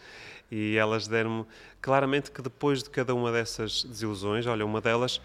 e 0.50 0.76
elas 0.76 1.06
deram-me 1.06 1.46
claramente 1.80 2.32
que 2.32 2.42
depois 2.42 2.82
de 2.82 2.90
cada 2.90 3.14
uma 3.14 3.30
dessas 3.30 3.84
desilusões, 3.84 4.46
olha, 4.46 4.66
uma 4.66 4.80
delas 4.80 5.20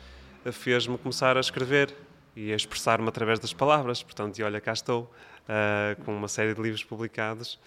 fez-me 0.51 0.99
começar 0.99 1.35
a 1.35 1.39
escrever 1.39 1.91
e 2.35 2.51
a 2.51 2.55
expressar-me 2.55 3.07
através 3.07 3.39
das 3.39 3.53
palavras, 3.53 4.01
portanto, 4.01 4.37
e 4.39 4.43
olha, 4.43 4.61
cá 4.61 4.73
estou 4.73 5.11
uh, 5.41 6.01
com 6.03 6.15
uma 6.15 6.27
série 6.27 6.53
de 6.53 6.61
livros 6.61 6.83
publicados 6.83 7.59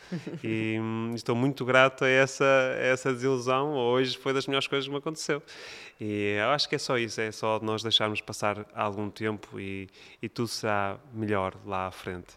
e 0.42 0.78
um, 0.80 1.12
estou 1.14 1.34
muito 1.34 1.64
grato 1.64 2.04
a 2.04 2.08
essa, 2.08 2.44
a 2.44 2.82
essa 2.82 3.12
desilusão. 3.12 3.74
Hoje 3.74 4.16
foi 4.16 4.32
das 4.32 4.46
melhores 4.46 4.66
coisas 4.66 4.86
que 4.86 4.92
me 4.92 4.98
aconteceu. 4.98 5.42
E 6.00 6.36
eu 6.38 6.48
acho 6.50 6.68
que 6.68 6.74
é 6.74 6.78
só 6.78 6.98
isso, 6.98 7.20
é 7.20 7.30
só 7.30 7.60
nós 7.60 7.82
deixarmos 7.82 8.20
passar 8.20 8.66
algum 8.74 9.10
tempo 9.10 9.60
e, 9.60 9.88
e 10.20 10.28
tudo 10.28 10.48
será 10.48 10.98
melhor 11.12 11.54
lá 11.66 11.86
à 11.86 11.90
frente. 11.90 12.34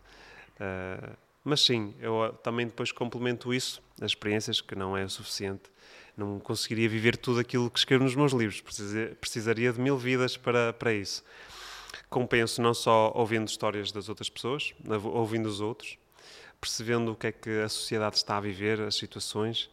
Uh, 0.60 1.16
mas 1.44 1.62
sim, 1.62 1.96
eu 2.02 2.38
também 2.44 2.66
depois 2.66 2.92
complemento 2.92 3.54
isso, 3.54 3.82
as 4.02 4.12
experiências, 4.12 4.60
que 4.60 4.76
não 4.76 4.98
é 4.98 5.06
o 5.06 5.10
suficiente. 5.10 5.72
Não 6.18 6.40
conseguiria 6.40 6.90
viver 6.90 7.16
tudo 7.16 7.40
aquilo 7.40 7.70
que 7.70 7.80
escrevo 7.80 8.04
nos 8.04 8.16
meus 8.16 8.34
livros, 8.34 8.60
precisaria 9.22 9.72
de 9.72 9.80
mil 9.80 9.98
vidas 9.98 10.36
para, 10.36 10.74
para 10.74 10.92
isso 10.92 11.24
compenso 12.10 12.62
não 12.62 12.74
só 12.74 13.12
ouvindo 13.16 13.48
histórias 13.48 13.92
das 13.92 14.10
outras 14.10 14.30
pessoas, 14.30 14.74
ouvindo 15.04 15.48
os 15.48 15.62
outros, 15.62 15.98
percebendo 16.60 17.12
o 17.12 17.16
que 17.16 17.28
é 17.28 17.32
que 17.32 17.50
a 17.62 17.70
sociedade 17.70 18.18
está 18.18 18.38
a 18.38 18.42
viver, 18.42 18.82
as 18.82 18.96
situações 18.96 19.70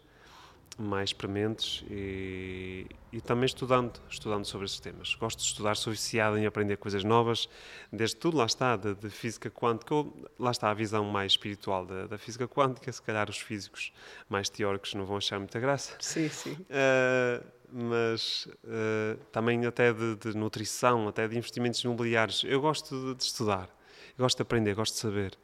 mais 0.76 1.12
prementes 1.12 1.84
e, 1.88 2.86
e 3.12 3.20
também 3.20 3.46
estudando, 3.46 4.00
estudando 4.10 4.44
sobre 4.44 4.66
esses 4.66 4.80
temas. 4.80 5.14
Gosto 5.14 5.38
de 5.38 5.44
estudar, 5.44 5.76
sou 5.76 5.92
viciado 5.92 6.36
em 6.36 6.46
aprender 6.46 6.76
coisas 6.76 7.04
novas, 7.04 7.48
desde 7.92 8.16
tudo, 8.16 8.36
lá 8.36 8.46
está, 8.46 8.76
de, 8.76 8.94
de 8.94 9.08
física 9.10 9.50
quântica, 9.50 9.94
ou, 9.94 10.28
lá 10.38 10.50
está 10.50 10.70
a 10.70 10.74
visão 10.74 11.04
mais 11.04 11.32
espiritual 11.32 11.86
da, 11.86 12.06
da, 12.06 12.18
física 12.18 12.48
quântica, 12.48 12.90
se 12.90 13.00
calhar 13.00 13.30
os 13.30 13.38
físicos 13.38 13.92
mais 14.28 14.48
teóricos 14.48 14.94
não 14.94 15.04
vão 15.04 15.16
achar 15.16 15.38
muita 15.38 15.60
graça. 15.60 15.94
Sim, 16.00 16.28
sim. 16.28 16.52
Uh, 16.52 17.44
mas 17.76 18.46
uh, 18.62 19.18
também 19.32 19.66
até 19.66 19.92
de, 19.92 20.14
de, 20.14 20.36
nutrição, 20.36 21.08
até 21.08 21.26
de 21.26 21.36
investimentos 21.36 21.82
imobiliários. 21.82 22.44
Eu 22.44 22.60
gosto 22.60 22.94
de, 22.94 23.14
de 23.16 23.24
estudar, 23.24 23.68
gosto 24.16 24.36
de 24.36 24.42
aprender, 24.42 24.74
gosto 24.74 24.94
de 24.94 25.00
saber. 25.00 25.36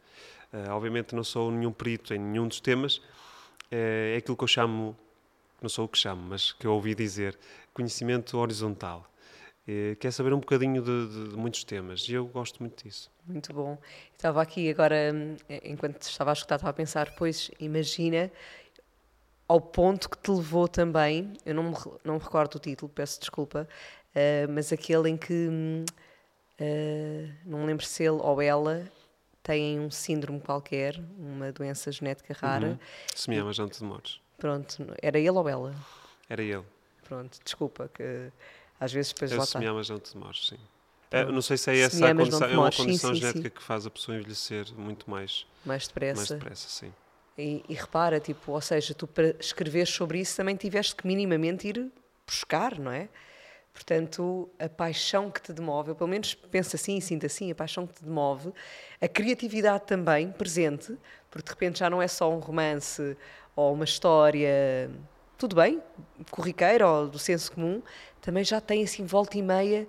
Uh, 0.52 0.70
obviamente 0.70 1.12
não 1.12 1.24
sou 1.24 1.50
nenhum 1.50 1.72
perito 1.72 2.14
em 2.14 2.18
nenhum 2.20 2.46
dos 2.46 2.60
temas, 2.60 2.98
uh, 2.98 4.14
é 4.14 4.16
aquilo 4.18 4.36
que 4.36 4.44
eu 4.44 4.48
chamo, 4.48 4.96
não 5.60 5.68
sou 5.68 5.86
o 5.86 5.88
que 5.88 5.98
chamo, 5.98 6.22
mas 6.22 6.52
que 6.52 6.68
eu 6.68 6.72
ouvi 6.72 6.94
dizer, 6.94 7.36
conhecimento 7.74 8.38
horizontal. 8.38 9.10
quer 9.98 10.12
saber 10.12 10.32
um 10.32 10.38
bocadinho 10.38 10.82
de, 10.82 11.30
de, 11.30 11.36
muitos 11.36 11.64
temas 11.64 12.08
e 12.08 12.12
eu 12.12 12.26
gosto 12.26 12.60
muito 12.60 12.84
disso. 12.84 13.10
Muito 13.26 13.52
bom. 13.52 13.76
Estava 14.16 14.40
aqui 14.40 14.70
agora, 14.70 15.12
hum, 15.12 15.36
enquanto 15.64 16.02
estava 16.02 16.30
a 16.30 16.32
escutar, 16.32 16.56
estava 16.56 16.70
a 16.70 16.74
pensar, 16.74 17.12
pois 17.16 17.50
imagina 17.58 18.30
ao 19.50 19.60
ponto 19.60 20.08
que 20.08 20.16
te 20.16 20.30
levou 20.30 20.68
também, 20.68 21.32
eu 21.44 21.52
não 21.52 21.64
me, 21.64 21.76
não 22.04 22.14
me 22.14 22.20
recordo 22.20 22.54
o 22.54 22.58
título, 22.60 22.88
peço 22.88 23.18
desculpa, 23.18 23.66
uh, 24.14 24.52
mas 24.52 24.72
aquele 24.72 25.10
em 25.10 25.16
que 25.16 25.48
uh, 25.48 27.32
não 27.44 27.58
me 27.58 27.66
lembro 27.66 27.84
se 27.84 28.04
ele 28.04 28.20
ou 28.22 28.40
ela 28.40 28.88
têm 29.42 29.80
um 29.80 29.90
síndrome 29.90 30.38
qualquer, 30.38 31.00
uma 31.18 31.50
doença 31.50 31.90
genética 31.90 32.32
rara. 32.32 32.68
Uhum. 32.68 32.78
Semeava 33.12 33.52
Janto 33.52 33.76
de 33.76 33.82
Mores. 33.82 34.20
Pronto, 34.38 34.86
era 35.02 35.18
ele 35.18 35.30
ou 35.30 35.48
ela? 35.48 35.74
Era 36.28 36.42
ele. 36.44 36.64
Pronto, 37.02 37.36
desculpa, 37.44 37.90
que 37.92 38.30
às 38.78 38.92
vezes 38.92 39.12
depois 39.12 39.32
é 39.32 39.36
lá 39.36 39.42
está. 39.42 39.82
Janto 39.82 40.12
de 40.12 40.16
Mores, 40.16 40.46
sim. 40.46 40.60
É, 41.10 41.24
não 41.24 41.42
sei 41.42 41.56
se 41.56 41.72
é 41.72 41.78
essa 41.80 42.08
a 42.08 42.14
condição, 42.14 42.48
é 42.48 42.56
uma 42.56 42.70
condição 42.70 43.10
sim, 43.10 43.16
sim, 43.16 43.20
genética 43.20 43.48
sim. 43.48 43.54
que 43.56 43.62
faz 43.64 43.84
a 43.84 43.90
pessoa 43.90 44.16
envelhecer 44.16 44.72
muito 44.76 45.10
mais, 45.10 45.44
mais 45.66 45.88
depressa. 45.88 46.18
Mais 46.18 46.28
depressa, 46.28 46.68
sim. 46.68 46.92
E, 47.40 47.64
e, 47.68 47.74
repara, 47.74 48.20
tipo, 48.20 48.52
ou 48.52 48.60
seja, 48.60 48.94
tu 48.94 49.06
para 49.06 49.34
escrever 49.40 49.86
sobre 49.86 50.20
isso 50.20 50.36
também 50.36 50.56
tiveste 50.56 50.94
que 50.94 51.06
minimamente 51.06 51.68
ir 51.68 51.90
buscar, 52.26 52.78
não 52.78 52.92
é? 52.92 53.08
Portanto, 53.72 54.50
a 54.58 54.68
paixão 54.68 55.30
que 55.30 55.40
te 55.40 55.52
demove, 55.52 55.92
eu 55.92 55.94
pelo 55.94 56.10
menos 56.10 56.34
penso 56.34 56.76
assim 56.76 56.98
e 56.98 57.00
sinto 57.00 57.24
assim, 57.24 57.50
a 57.50 57.54
paixão 57.54 57.86
que 57.86 57.94
te 57.94 58.04
demove, 58.04 58.52
a 59.00 59.08
criatividade 59.08 59.84
também 59.86 60.30
presente, 60.32 60.96
porque 61.30 61.46
de 61.46 61.50
repente 61.50 61.78
já 61.78 61.88
não 61.88 62.02
é 62.02 62.08
só 62.08 62.30
um 62.30 62.40
romance 62.40 63.16
ou 63.56 63.72
uma 63.72 63.84
história, 63.84 64.90
tudo 65.38 65.56
bem, 65.56 65.80
corriqueira 66.30 66.86
ou 66.86 67.08
do 67.08 67.18
senso 67.18 67.52
comum, 67.52 67.82
também 68.20 68.44
já 68.44 68.60
tem 68.60 68.84
assim 68.84 69.04
volta 69.06 69.38
e 69.38 69.42
meia 69.42 69.88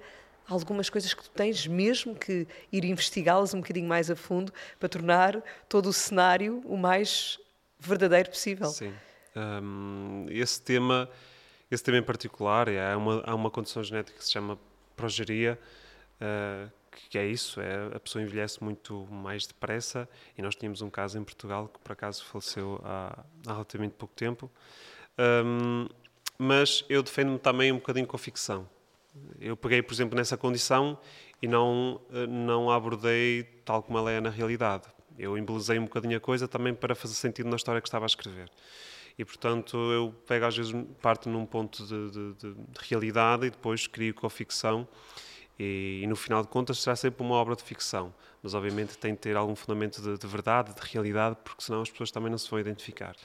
algumas 0.52 0.90
coisas 0.90 1.14
que 1.14 1.24
tu 1.24 1.30
tens 1.30 1.66
mesmo 1.68 2.16
que 2.16 2.48
ir 2.72 2.86
investigá-las 2.86 3.54
um 3.54 3.62
bocadinho 3.62 3.88
mais 3.88 4.10
a 4.10 4.16
fundo 4.16 4.54
para 4.80 4.90
tornar 4.90 5.42
todo 5.70 5.88
o 5.88 5.94
cenário 5.94 6.62
o 6.66 6.78
mais 6.78 7.40
verdadeiro 7.80 8.30
possível. 8.30 8.68
Sim. 8.68 8.94
Um, 9.36 10.26
esse 10.30 10.62
tema 10.62 11.10
esse 11.72 11.82
tema 11.82 11.98
em 11.98 12.04
particular, 12.04 12.68
há 12.68 12.98
uma, 12.98 13.24
há 13.26 13.34
uma 13.34 13.50
condição 13.50 13.82
genética 13.82 14.18
que 14.18 14.26
se 14.26 14.32
chama 14.32 14.60
progeria, 14.94 15.58
uh, 16.20 16.70
que 17.10 17.18
é 17.18 17.26
isso, 17.26 17.62
é, 17.62 17.96
a 17.96 18.00
pessoa 18.00 18.22
envelhece 18.22 18.62
muito 18.62 19.08
mais 19.10 19.48
depressa 19.48 20.08
e 20.38 20.42
nós 20.42 20.54
tínhamos 20.54 20.82
um 20.82 20.90
caso 20.90 21.18
em 21.18 21.24
Portugal 21.24 21.70
que 21.70 21.80
por 21.80 21.94
acaso 21.94 22.26
faleceu 22.26 22.82
há, 22.84 23.24
há 23.48 23.54
relativamente 23.54 23.94
pouco 23.94 24.14
tempo. 24.14 24.52
Um, 25.18 25.88
mas 26.38 26.84
eu 26.90 27.02
defendo-me 27.02 27.40
também 27.40 27.72
um 27.72 27.76
bocadinho 27.76 28.06
com 28.06 28.18
a 28.18 28.20
ficção. 28.20 28.68
Eu 29.40 29.58
peguei, 29.58 29.82
por 29.82 29.94
exemplo, 29.94 30.18
nessa 30.18 30.38
condição 30.38 30.98
e 31.42 31.48
não, 31.48 32.00
eh, 32.14 32.28
não 32.28 32.70
a 32.70 32.76
abordei 32.76 33.44
tal 33.66 33.84
como 33.84 33.98
ela 33.98 34.12
é 34.12 34.22
na 34.22 34.30
realidade. 34.30 34.84
Eu 35.18 35.38
embelezei 35.38 35.78
um 35.78 35.84
bocadinho 35.84 36.18
a 36.18 36.20
coisa 36.20 36.48
também 36.48 36.74
para 36.74 36.96
fazer 36.96 37.16
sentido 37.16 37.50
na 37.50 37.56
história 37.56 37.82
que 37.82 37.88
estava 37.88 38.06
a 38.06 38.08
escrever. 38.08 38.50
E, 39.18 39.26
portanto, 39.26 39.78
eu 39.78 40.16
pego 40.26 40.46
às 40.46 40.56
vezes 40.56 40.74
parte 41.02 41.28
num 41.28 41.46
ponto 41.46 41.86
de, 41.86 42.12
de, 42.12 42.34
de, 42.36 42.54
de 42.54 42.90
realidade 42.90 43.46
e 43.46 43.50
depois 43.50 43.88
crio 43.88 44.14
com 44.14 44.26
a 44.26 44.30
ficção. 44.30 44.88
E, 45.60 46.02
e, 46.04 46.08
no 46.08 46.16
final 46.16 46.42
de 46.42 46.48
contas 46.48 46.80
será 46.80 46.96
sempre 46.96 47.24
uma 47.24 47.36
obra 47.36 47.56
de 47.56 47.64
ficção. 47.64 48.14
Mas, 48.42 48.54
obviamente, 48.54 48.98
tem 48.98 49.14
de 49.14 49.20
ter 49.20 49.36
algum 49.36 49.56
fundamento 49.56 50.02
de, 50.02 50.18
de 50.18 50.28
verdade, 50.28 50.74
de 50.74 50.82
realidade, 50.92 51.38
porque 51.44 51.64
senão 51.64 51.82
as 51.82 51.92
pessoas 51.92 52.10
também 52.10 52.32
não 52.32 52.38
se 52.38 52.50
vão 52.50 52.60
identificar. 52.60 53.16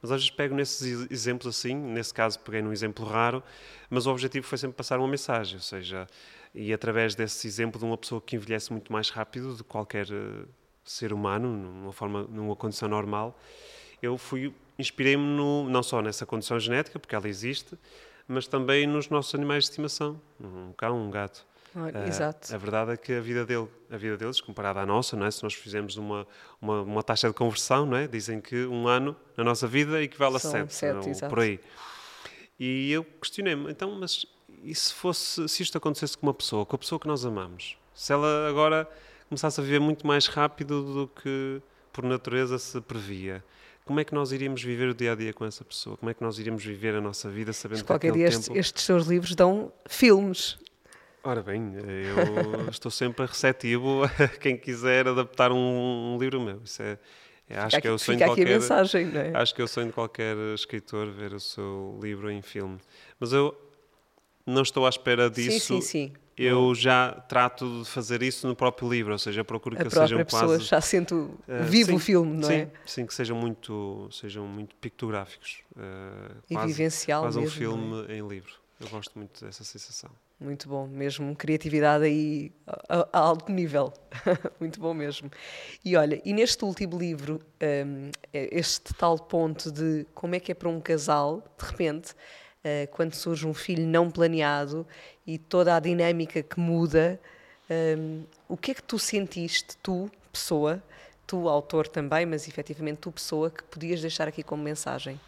Mas 0.00 0.10
às 0.10 0.22
vezes 0.22 0.30
pego 0.30 0.54
nesses 0.54 1.10
exemplos 1.10 1.46
assim, 1.46 1.74
nesse 1.74 2.12
caso 2.12 2.38
peguei 2.40 2.62
num 2.62 2.72
exemplo 2.72 3.04
raro, 3.04 3.42
mas 3.88 4.06
o 4.06 4.10
objetivo 4.10 4.46
foi 4.46 4.56
sempre 4.56 4.76
passar 4.76 4.98
uma 4.98 5.08
mensagem, 5.08 5.56
ou 5.56 5.62
seja, 5.62 6.06
e 6.54 6.72
através 6.72 7.14
desse 7.14 7.46
exemplo 7.46 7.78
de 7.78 7.84
uma 7.84 7.98
pessoa 7.98 8.20
que 8.20 8.34
envelhece 8.36 8.72
muito 8.72 8.92
mais 8.92 9.10
rápido 9.10 9.54
do 9.54 9.62
que 9.62 9.70
qualquer 9.70 10.06
uh, 10.06 10.48
ser 10.84 11.12
humano, 11.12 11.48
numa 11.48 11.92
forma, 11.92 12.22
numa 12.24 12.56
condição 12.56 12.88
normal, 12.88 13.38
eu 14.02 14.16
fui 14.16 14.54
inspirei-me 14.78 15.22
não 15.22 15.82
só 15.82 16.00
nessa 16.00 16.24
condição 16.24 16.58
genética, 16.58 16.98
porque 16.98 17.14
ela 17.14 17.28
existe, 17.28 17.78
mas 18.26 18.46
também 18.46 18.86
nos 18.86 19.08
nossos 19.10 19.34
animais 19.34 19.64
de 19.64 19.70
estimação, 19.70 20.20
um 20.40 20.72
cão, 20.72 21.06
um 21.06 21.10
gato. 21.10 21.46
Uh, 21.74 22.08
exato. 22.08 22.54
A 22.54 22.58
verdade 22.58 22.92
é 22.92 22.96
que 22.96 23.12
a 23.12 23.20
vida, 23.20 23.44
dele, 23.44 23.68
a 23.90 23.96
vida 23.96 24.16
deles, 24.16 24.40
comparada 24.40 24.80
à 24.80 24.86
nossa, 24.86 25.16
não 25.16 25.26
é? 25.26 25.30
se 25.30 25.42
nós 25.42 25.54
fizermos 25.54 25.96
uma, 25.96 26.26
uma, 26.60 26.82
uma, 26.82 27.02
taxa 27.02 27.28
de 27.28 27.34
conversão, 27.34 27.86
não 27.86 27.96
é? 27.96 28.06
dizem 28.06 28.40
que 28.40 28.66
um 28.66 28.88
ano 28.88 29.16
na 29.36 29.44
nossa 29.44 29.66
vida 29.66 30.02
equivale 30.02 30.36
a 30.36 30.38
sete, 30.38 30.74
sete 30.74 31.24
ou 31.24 31.28
por 31.28 31.40
aí. 31.40 31.60
E 32.58 32.92
eu 32.92 33.04
questionei-me, 33.04 33.70
então, 33.70 33.90
mas 33.98 34.26
e 34.62 34.74
se, 34.74 34.92
fosse, 34.92 35.48
se 35.48 35.62
isto 35.62 35.78
acontecesse 35.78 36.16
com 36.16 36.26
uma 36.26 36.34
pessoa, 36.34 36.66
com 36.66 36.76
a 36.76 36.78
pessoa 36.78 36.98
que 36.98 37.06
nós 37.06 37.24
amamos? 37.24 37.76
Se 37.94 38.12
ela 38.12 38.48
agora 38.48 38.88
começasse 39.28 39.60
a 39.60 39.64
viver 39.64 39.80
muito 39.80 40.06
mais 40.06 40.26
rápido 40.26 40.82
do 40.82 41.08
que 41.08 41.62
por 41.92 42.04
natureza 42.04 42.58
se 42.58 42.80
previa, 42.80 43.42
como 43.84 43.98
é 43.98 44.04
que 44.04 44.14
nós 44.14 44.30
iríamos 44.30 44.62
viver 44.62 44.88
o 44.88 44.94
dia 44.94 45.12
a 45.12 45.14
dia 45.14 45.32
com 45.32 45.44
essa 45.44 45.64
pessoa? 45.64 45.96
Como 45.96 46.10
é 46.10 46.14
que 46.14 46.22
nós 46.22 46.38
iríamos 46.38 46.64
viver 46.64 46.94
a 46.94 47.00
nossa 47.00 47.28
vida 47.28 47.52
sabendo 47.52 47.78
Mas 47.78 47.86
qualquer 47.86 48.12
que 48.12 48.18
dia 48.18 48.30
tempo... 48.30 48.56
estes 48.56 48.84
seus 48.84 49.06
livros 49.06 49.34
dão 49.34 49.72
filmes. 49.88 50.58
Ora 51.22 51.42
bem, 51.42 51.74
eu 51.74 52.68
estou 52.70 52.90
sempre 52.90 53.26
receptivo 53.26 54.04
a 54.04 54.28
quem 54.28 54.56
quiser 54.56 55.06
adaptar 55.08 55.52
um, 55.52 56.14
um 56.14 56.18
livro 56.18 56.40
meu. 56.40 56.60
Isso 56.64 56.82
é, 56.82 56.98
é 57.48 57.58
acho 57.58 57.76
fica 57.76 57.82
que 57.82 57.88
é 57.88 57.90
o 57.90 57.98
sonho 57.98 58.18
de 58.18 58.24
qualquer 58.24 58.46
mensagem, 58.46 59.06
não 59.06 59.20
é? 59.20 59.32
Acho 59.34 59.54
que 59.54 59.60
é 59.60 59.64
o 59.64 59.68
sonho 59.68 59.88
de 59.88 59.92
qualquer 59.92 60.36
escritor 60.54 61.10
ver 61.10 61.34
o 61.34 61.40
seu 61.40 61.98
livro 62.02 62.30
em 62.30 62.40
filme. 62.40 62.78
Mas 63.18 63.32
eu 63.32 63.54
não 64.46 64.62
estou 64.62 64.86
à 64.86 64.88
espera 64.88 65.28
disso. 65.28 65.74
Sim, 65.74 65.80
sim, 65.80 66.08
sim 66.08 66.12
eu 66.40 66.74
já 66.74 67.12
trato 67.28 67.82
de 67.82 67.90
fazer 67.90 68.22
isso 68.22 68.48
no 68.48 68.56
próprio 68.56 68.88
livro, 68.88 69.12
ou 69.12 69.18
seja, 69.18 69.44
procuro 69.44 69.76
que 69.76 69.86
a 69.86 69.90
sejam 69.90 70.24
pessoa 70.24 70.46
quase 70.46 70.64
já 70.64 70.80
sente 70.80 71.12
uh, 71.12 71.38
vivo 71.68 71.90
sim, 71.90 71.96
o 71.96 71.98
filme, 71.98 72.32
não 72.34 72.48
sim, 72.48 72.54
é? 72.54 72.70
Sim, 72.86 73.06
que 73.06 73.14
sejam 73.14 73.36
muito, 73.36 74.08
sejam 74.10 74.46
muito 74.46 74.74
pictográficos. 74.76 75.58
Uh, 75.76 76.34
e 76.48 76.54
quase, 76.54 76.72
vivencial 76.72 77.22
quase 77.22 77.40
mesmo, 77.40 77.54
um 77.54 77.58
filme 77.58 78.06
é? 78.08 78.16
em 78.16 78.26
livro. 78.26 78.54
Eu 78.80 78.88
gosto 78.88 79.18
muito 79.18 79.44
dessa 79.44 79.62
sensação. 79.64 80.10
Muito 80.40 80.70
bom, 80.70 80.86
mesmo 80.86 81.36
criatividade 81.36 82.04
aí 82.04 82.50
a, 82.66 83.06
a 83.12 83.18
alto 83.18 83.52
nível, 83.52 83.92
muito 84.58 84.80
bom 84.80 84.94
mesmo. 84.94 85.30
E 85.84 85.94
olha, 85.96 86.18
e 86.24 86.32
neste 86.32 86.64
último 86.64 86.98
livro, 86.98 87.42
um, 87.86 88.10
este 88.32 88.94
tal 88.94 89.18
ponto 89.18 89.70
de 89.70 90.06
como 90.14 90.34
é 90.34 90.40
que 90.40 90.50
é 90.50 90.54
para 90.54 90.70
um 90.70 90.80
casal, 90.80 91.42
de 91.58 91.66
repente, 91.66 92.12
uh, 92.12 92.88
quando 92.92 93.12
surge 93.12 93.46
um 93.46 93.52
filho 93.52 93.86
não 93.86 94.10
planeado 94.10 94.86
e 95.26 95.36
toda 95.36 95.76
a 95.76 95.78
dinâmica 95.78 96.42
que 96.42 96.58
muda, 96.58 97.20
um, 97.98 98.24
o 98.48 98.56
que 98.56 98.70
é 98.70 98.74
que 98.74 98.82
tu 98.82 98.98
sentiste, 98.98 99.76
tu, 99.82 100.10
pessoa, 100.32 100.82
tu, 101.26 101.50
autor 101.50 101.86
também, 101.86 102.24
mas 102.24 102.48
efetivamente 102.48 102.96
tu, 102.96 103.12
pessoa, 103.12 103.50
que 103.50 103.62
podias 103.64 104.00
deixar 104.00 104.26
aqui 104.26 104.42
como 104.42 104.62
mensagem? 104.62 105.20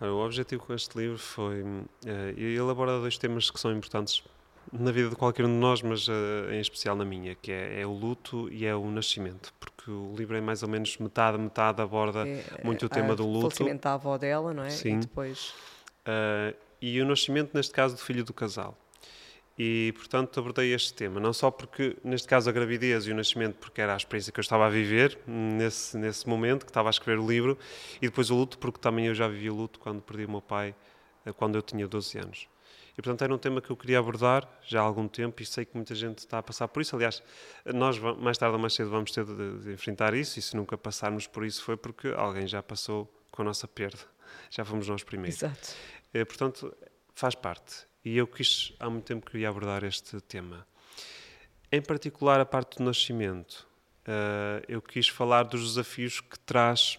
O 0.00 0.24
objetivo 0.24 0.64
com 0.64 0.74
este 0.74 0.98
livro 0.98 1.18
foi 1.18 1.62
uh, 1.62 1.86
elaborar 2.38 3.00
dois 3.00 3.16
temas 3.16 3.50
que 3.50 3.58
são 3.58 3.72
importantes 3.72 4.22
na 4.72 4.90
vida 4.90 5.08
de 5.08 5.16
qualquer 5.16 5.44
um 5.44 5.48
de 5.48 5.54
nós, 5.58 5.82
mas 5.82 6.08
uh, 6.08 6.12
em 6.50 6.60
especial 6.60 6.96
na 6.96 7.04
minha, 7.04 7.34
que 7.34 7.52
é, 7.52 7.80
é, 7.80 7.86
o 7.86 7.92
luto 7.92 8.48
e 8.50 8.66
é 8.66 8.74
o 8.74 8.90
nascimento, 8.90 9.52
porque 9.60 9.90
o 9.90 10.14
livro 10.16 10.36
é 10.36 10.40
mais 10.40 10.62
ou 10.62 10.68
menos 10.68 10.96
metade, 10.98 11.38
metade 11.38 11.80
aborda 11.80 12.26
é, 12.26 12.42
muito 12.64 12.86
o 12.86 12.88
tema 12.88 13.14
do 13.14 13.26
luto. 13.26 13.64
O 13.64 13.78
da 13.78 13.94
avó 13.94 14.18
dela, 14.18 14.52
não 14.52 14.64
é? 14.64 14.70
Sim. 14.70 14.96
E 14.96 15.00
depois... 15.00 15.54
Uh, 16.06 16.54
e 16.80 17.00
o 17.00 17.06
nascimento, 17.06 17.54
neste 17.54 17.72
caso, 17.72 17.94
do 17.96 18.00
filho 18.02 18.22
do 18.22 18.34
casal. 18.34 18.76
E, 19.58 19.92
portanto, 19.96 20.38
abordei 20.40 20.74
este 20.74 20.92
tema. 20.92 21.20
Não 21.20 21.32
só 21.32 21.50
porque, 21.50 21.96
neste 22.02 22.26
caso, 22.26 22.50
a 22.50 22.52
gravidez 22.52 23.06
e 23.06 23.12
o 23.12 23.14
nascimento, 23.14 23.54
porque 23.54 23.80
era 23.80 23.94
a 23.94 23.96
experiência 23.96 24.32
que 24.32 24.40
eu 24.40 24.42
estava 24.42 24.66
a 24.66 24.68
viver 24.68 25.18
nesse, 25.26 25.96
nesse 25.96 26.28
momento, 26.28 26.64
que 26.64 26.70
estava 26.70 26.88
a 26.88 26.90
escrever 26.90 27.20
o 27.20 27.26
livro, 27.26 27.56
e 28.02 28.08
depois 28.08 28.30
o 28.30 28.34
luto, 28.34 28.58
porque 28.58 28.80
também 28.80 29.06
eu 29.06 29.14
já 29.14 29.28
vivi 29.28 29.48
o 29.48 29.54
luto 29.54 29.78
quando 29.78 30.02
perdi 30.02 30.24
o 30.24 30.30
meu 30.30 30.42
pai, 30.42 30.74
eh, 31.24 31.32
quando 31.32 31.54
eu 31.54 31.62
tinha 31.62 31.86
12 31.86 32.18
anos. 32.18 32.48
E, 32.96 33.02
portanto, 33.02 33.22
era 33.22 33.34
um 33.34 33.38
tema 33.38 33.60
que 33.60 33.70
eu 33.70 33.76
queria 33.76 33.98
abordar 33.98 34.48
já 34.62 34.80
há 34.80 34.84
algum 34.84 35.06
tempo 35.08 35.42
e 35.42 35.46
sei 35.46 35.64
que 35.64 35.74
muita 35.74 35.94
gente 35.94 36.18
está 36.18 36.38
a 36.38 36.42
passar 36.42 36.68
por 36.68 36.80
isso. 36.80 36.94
Aliás, 36.94 37.22
nós, 37.64 37.98
mais 37.98 38.38
tarde 38.38 38.54
ou 38.54 38.60
mais 38.60 38.74
cedo, 38.74 38.90
vamos 38.90 39.10
ter 39.10 39.24
de, 39.24 39.58
de 39.58 39.72
enfrentar 39.72 40.14
isso, 40.14 40.38
e 40.38 40.42
se 40.42 40.56
nunca 40.56 40.76
passarmos 40.78 41.26
por 41.26 41.44
isso 41.44 41.62
foi 41.62 41.76
porque 41.76 42.08
alguém 42.08 42.46
já 42.46 42.62
passou 42.62 43.12
com 43.30 43.42
a 43.42 43.44
nossa 43.44 43.66
perda. 43.66 43.98
Já 44.50 44.64
fomos 44.64 44.88
nós 44.88 45.02
primeiros. 45.02 45.42
Exato. 45.42 45.74
É, 46.12 46.24
portanto, 46.24 46.72
faz 47.14 47.34
parte. 47.34 47.86
E 48.04 48.16
eu 48.16 48.26
quis, 48.26 48.72
há 48.78 48.90
muito 48.90 49.04
tempo, 49.04 49.30
queria 49.30 49.48
abordar 49.48 49.82
este 49.82 50.20
tema. 50.20 50.66
Em 51.72 51.80
particular, 51.80 52.38
a 52.38 52.44
parte 52.44 52.78
do 52.78 52.84
nascimento. 52.84 53.66
Uh, 54.06 54.62
eu 54.68 54.82
quis 54.82 55.08
falar 55.08 55.44
dos 55.44 55.68
desafios 55.68 56.20
que 56.20 56.38
traz 56.40 56.98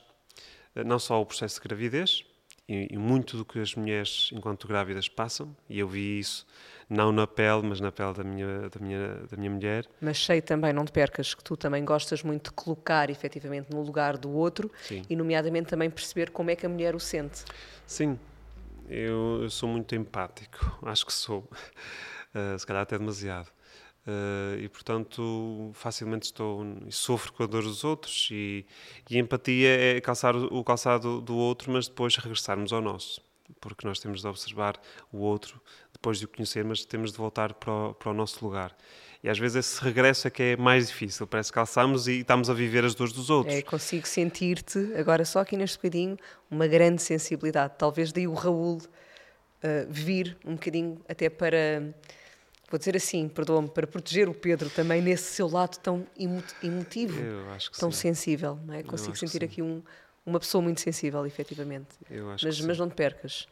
uh, 0.75 0.83
não 0.83 0.97
só 0.97 1.21
o 1.21 1.25
processo 1.25 1.61
de 1.61 1.67
gravidez, 1.67 2.25
e, 2.67 2.87
e, 2.91 2.97
muito 2.97 3.37
do 3.37 3.45
que 3.45 3.59
as 3.59 3.75
mulheres, 3.75 4.31
enquanto 4.33 4.67
grávidas, 4.67 5.07
passam, 5.07 5.55
e 5.69 5.77
eu 5.77 5.87
vi 5.87 6.17
isso 6.17 6.47
não 6.89 7.11
na 7.11 7.27
pele, 7.27 7.61
mas 7.63 7.79
na 7.79 7.91
pele 7.91 8.13
da 8.13 8.23
minha, 8.23 8.69
da 8.69 8.79
minha, 8.79 9.07
da 9.29 9.37
minha 9.37 9.51
mulher. 9.51 9.87
Mas 10.01 10.23
sei 10.23 10.41
também, 10.41 10.73
não 10.73 10.83
te 10.83 10.91
percas, 10.91 11.35
que 11.35 11.43
tu 11.43 11.55
também 11.55 11.85
gostas 11.85 12.23
muito 12.23 12.45
de 12.45 12.51
colocar 12.51 13.11
efetivamente 13.11 13.71
no 13.71 13.81
lugar 13.81 14.17
do 14.17 14.31
outro 14.31 14.71
Sim. 14.81 15.03
e, 15.07 15.15
nomeadamente, 15.15 15.67
também 15.67 15.91
perceber 15.91 16.31
como 16.31 16.49
é 16.49 16.55
que 16.55 16.65
a 16.65 16.69
mulher 16.69 16.95
o 16.95 16.99
sente. 16.99 17.43
Sim, 17.85 18.19
eu, 18.89 19.39
eu 19.43 19.49
sou 19.49 19.69
muito 19.69 19.95
empático, 19.95 20.79
acho 20.83 21.05
que 21.05 21.13
sou, 21.13 21.39
uh, 22.33 22.57
se 22.59 22.65
calhar 22.65 22.83
até 22.83 22.97
demasiado. 22.97 23.49
Uh, 24.07 24.59
e 24.59 24.69
portanto 24.69 25.71
facilmente 25.73 26.27
estou 26.27 26.63
sofro 26.91 27.33
com 27.33 27.41
a 27.41 27.47
dor 27.47 27.63
dos 27.63 27.83
outros 27.83 28.29
e, 28.31 28.63
e 29.09 29.17
empatia 29.17 29.97
é 29.97 29.99
calçar 29.99 30.35
o 30.35 30.63
calçado 30.63 31.19
do 31.21 31.35
outro 31.35 31.71
mas 31.71 31.87
depois 31.87 32.15
regressarmos 32.15 32.71
ao 32.71 32.81
nosso 32.81 33.19
porque 33.59 33.87
nós 33.87 33.99
temos 33.99 34.21
de 34.21 34.27
observar 34.27 34.79
o 35.11 35.17
outro 35.17 35.59
depois 35.91 36.19
de 36.19 36.25
o 36.25 36.27
conhecer 36.27 36.63
mas 36.63 36.85
temos 36.85 37.13
de 37.13 37.17
voltar 37.17 37.55
para 37.55 37.73
o, 37.73 37.93
para 37.95 38.11
o 38.11 38.13
nosso 38.13 38.45
lugar 38.45 38.77
e 39.25 39.29
às 39.29 39.39
vezes 39.39 39.57
esse 39.57 39.83
regresso 39.83 40.27
é 40.27 40.31
que 40.31 40.43
é 40.43 40.57
mais 40.57 40.87
difícil 40.87 41.25
parece 41.27 41.49
que 41.49 41.55
calçamos 41.55 42.07
e 42.07 42.19
estamos 42.19 42.49
a 42.49 42.53
viver 42.53 42.85
as 42.85 42.95
dores 42.95 43.11
dos 43.11 43.29
outros 43.29 43.55
é, 43.55 43.61
consigo 43.61 44.07
sentir-te 44.07 44.93
agora 44.95 45.25
só 45.25 45.39
aqui 45.39 45.57
neste 45.57 45.77
bocadinho 45.77 46.17
uma 46.49 46.67
grande 46.67 47.01
sensibilidade 47.01 47.73
talvez 47.77 48.11
daí 48.11 48.27
o 48.27 48.33
Raul 48.33 48.77
uh, 48.77 48.81
vir 49.89 50.37
um 50.45 50.53
bocadinho 50.53 51.01
até 51.09 51.29
para 51.29 51.93
vou 52.69 52.79
dizer 52.79 52.95
assim, 52.95 53.27
perdoa-me, 53.27 53.69
para 53.69 53.87
proteger 53.87 54.27
o 54.27 54.33
Pedro 54.33 54.69
também 54.69 55.01
nesse 55.01 55.33
seu 55.33 55.47
lado 55.47 55.77
tão 55.77 56.05
emotivo, 56.61 57.21
tão 57.79 57.91
sim. 57.91 58.13
sensível. 58.13 58.59
Não 58.65 58.73
é? 58.73 58.83
Consigo 58.83 59.15
sentir 59.15 59.43
aqui 59.43 59.61
um, 59.61 59.81
uma 60.25 60.39
pessoa 60.39 60.61
muito 60.61 60.81
sensível, 60.81 61.25
efetivamente. 61.25 61.89
mas, 62.43 62.61
mas 62.61 62.77
não 62.77 62.89
te 62.89 62.95
percas. 62.95 63.47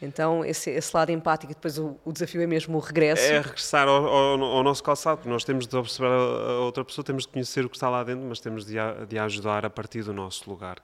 Então, 0.00 0.44
esse, 0.44 0.70
esse 0.70 0.96
lado 0.96 1.10
empático, 1.10 1.52
depois 1.52 1.76
o, 1.76 1.98
o, 2.04 2.12
desafio 2.12 2.40
é 2.40 2.46
mesmo 2.46 2.76
o 2.76 2.80
regresso. 2.80 3.22
É 3.22 3.40
regressar 3.40 3.88
ao, 3.88 4.06
ao, 4.06 4.42
ao, 4.42 4.62
nosso 4.62 4.82
calçado, 4.82 5.18
porque 5.18 5.28
nós 5.28 5.42
temos 5.42 5.66
de 5.66 5.76
observar 5.76 6.12
a 6.12 6.60
outra 6.60 6.84
pessoa, 6.84 7.04
temos 7.04 7.24
de 7.24 7.28
conhecer 7.28 7.64
o 7.64 7.68
que 7.68 7.76
está 7.76 7.90
lá 7.90 8.04
dentro, 8.04 8.24
mas 8.24 8.38
temos 8.38 8.64
de, 8.64 8.78
a, 8.78 9.04
de 9.04 9.18
ajudar 9.18 9.66
a 9.66 9.70
partir 9.70 10.02
do 10.02 10.12
nosso 10.12 10.48
lugar. 10.48 10.78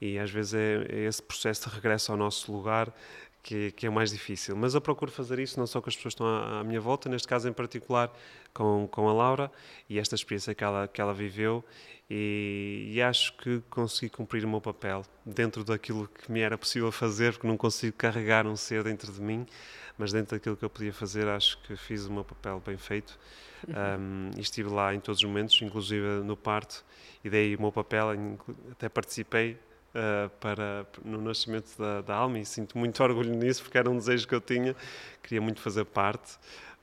E 0.00 0.18
às 0.18 0.30
vezes 0.30 0.54
é, 0.54 0.86
é 0.90 1.04
esse 1.06 1.22
processo 1.22 1.68
de 1.68 1.74
regresso 1.74 2.12
ao 2.12 2.18
nosso 2.18 2.52
lugar 2.52 2.92
que, 3.42 3.72
que, 3.72 3.86
é 3.86 3.90
o 3.90 3.92
mais 3.92 4.10
difícil. 4.10 4.56
Mas 4.56 4.74
eu 4.74 4.80
procuro 4.80 5.10
fazer 5.10 5.38
isso 5.38 5.58
não 5.58 5.66
só 5.66 5.80
com 5.80 5.88
as 5.88 5.96
pessoas 5.96 6.14
que 6.14 6.22
estão 6.22 6.26
à, 6.26 6.60
à, 6.60 6.64
minha 6.64 6.80
volta, 6.80 7.08
neste 7.08 7.26
caso 7.26 7.48
em 7.48 7.52
particular 7.52 8.12
com, 8.52 8.88
com 8.90 9.08
a 9.08 9.12
Laura 9.12 9.50
e 9.88 9.98
esta 9.98 10.14
experiência 10.14 10.54
que 10.54 10.64
ela, 10.64 10.88
que 10.88 11.00
ela 11.00 11.14
viveu, 11.14 11.64
e, 12.08 12.90
e 12.92 13.02
acho 13.02 13.36
que 13.36 13.62
consegui 13.70 14.10
cumprir 14.10 14.44
o 14.44 14.48
meu 14.48 14.60
papel 14.60 15.04
dentro 15.24 15.62
daquilo 15.62 16.08
que 16.08 16.30
me 16.30 16.40
era 16.40 16.58
possível 16.58 16.90
fazer, 16.90 17.32
porque 17.32 17.46
não 17.46 17.56
consigo 17.56 17.96
carregar 17.96 18.46
um 18.46 18.56
ser 18.56 18.82
dentro 18.82 19.12
de 19.12 19.20
mim, 19.20 19.46
mas 19.96 20.12
dentro 20.12 20.36
daquilo 20.36 20.56
que 20.56 20.64
eu 20.64 20.70
podia 20.70 20.92
fazer, 20.92 21.28
acho 21.28 21.56
que 21.62 21.76
fiz 21.76 22.06
o 22.06 22.12
meu 22.12 22.24
papel 22.24 22.60
bem 22.64 22.76
feito. 22.76 23.18
Um, 23.68 24.30
e 24.36 24.40
estive 24.40 24.70
lá 24.70 24.94
em 24.94 24.98
todos 24.98 25.20
os 25.20 25.24
momentos, 25.24 25.60
inclusive 25.62 26.06
no 26.24 26.36
parto, 26.36 26.84
e 27.22 27.30
dei 27.30 27.54
o 27.54 27.60
meu 27.60 27.70
papel, 27.70 28.08
até 28.72 28.88
participei 28.88 29.58
uh, 29.94 30.28
para, 30.40 30.86
no 31.04 31.20
nascimento 31.20 31.76
da, 31.78 32.00
da, 32.00 32.14
alma 32.14 32.38
e 32.38 32.44
sinto 32.44 32.76
muito 32.78 33.02
orgulho 33.02 33.34
nisso 33.34 33.62
porque 33.62 33.78
era 33.78 33.90
um 33.90 33.96
desejo 33.96 34.26
que 34.26 34.34
eu 34.34 34.40
tinha, 34.40 34.74
queria 35.22 35.40
muito 35.40 35.60
fazer 35.60 35.84
parte 35.84 36.34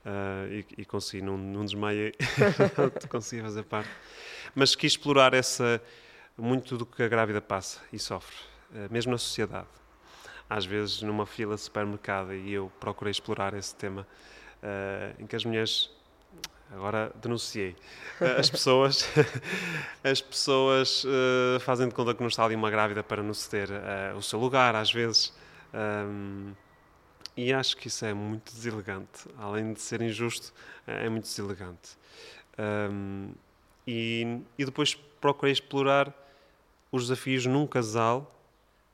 uh, 0.04 0.52
e, 0.52 0.66
e, 0.78 0.84
consegui, 0.84 1.22
não, 1.22 1.36
não 1.36 1.64
desmaiei, 1.64 2.12
consegui 3.08 3.42
fazer 3.42 3.64
parte. 3.64 3.90
Mas 4.54 4.74
quis 4.74 4.92
explorar 4.92 5.34
essa, 5.34 5.80
muito 6.36 6.76
do 6.76 6.86
que 6.86 7.02
a 7.02 7.08
grávida 7.08 7.40
passa 7.40 7.80
e 7.92 7.98
sofre, 7.98 8.36
uh, 8.70 8.92
mesmo 8.92 9.12
na 9.12 9.18
sociedade. 9.18 9.68
Às 10.48 10.64
vezes 10.64 11.02
numa 11.02 11.26
fila 11.26 11.54
de 11.54 11.60
supermercado 11.60 12.32
e 12.32 12.52
eu 12.52 12.72
procurei 12.80 13.10
explorar 13.10 13.52
esse 13.52 13.74
tema 13.74 14.06
em 15.18 15.26
que 15.26 15.36
as 15.36 15.44
mulheres 15.44 15.90
agora 16.70 17.12
denunciei. 17.20 17.76
Eh, 18.20 18.36
as 18.38 18.50
pessoas, 18.50 19.08
as 20.04 20.20
pessoas 20.20 21.04
uh, 21.04 21.60
fazem 21.60 21.88
de 21.88 21.94
conta 21.94 22.14
que 22.14 22.20
não 22.20 22.28
está 22.28 22.44
ali 22.44 22.54
uma 22.54 22.70
grávida 22.70 23.02
para 23.02 23.22
não 23.22 23.34
ceder 23.34 23.70
uh, 23.70 24.16
o 24.16 24.22
seu 24.22 24.38
lugar, 24.38 24.74
às 24.74 24.92
vezes. 24.92 25.32
Um, 25.74 26.52
e 27.36 27.52
acho 27.52 27.76
que 27.76 27.86
isso 27.86 28.04
é 28.04 28.12
muito 28.12 28.52
deselegante. 28.52 29.26
Além 29.38 29.72
de 29.72 29.80
ser 29.80 30.02
injusto, 30.02 30.52
é 30.86 31.08
muito 31.08 31.24
deselegante. 31.24 31.96
Um, 32.58 33.32
e, 33.86 34.40
e 34.58 34.64
depois 34.64 34.94
procurei 34.94 35.52
explorar 35.52 36.12
os 36.90 37.04
desafios 37.04 37.46
num 37.46 37.66
casal 37.66 38.34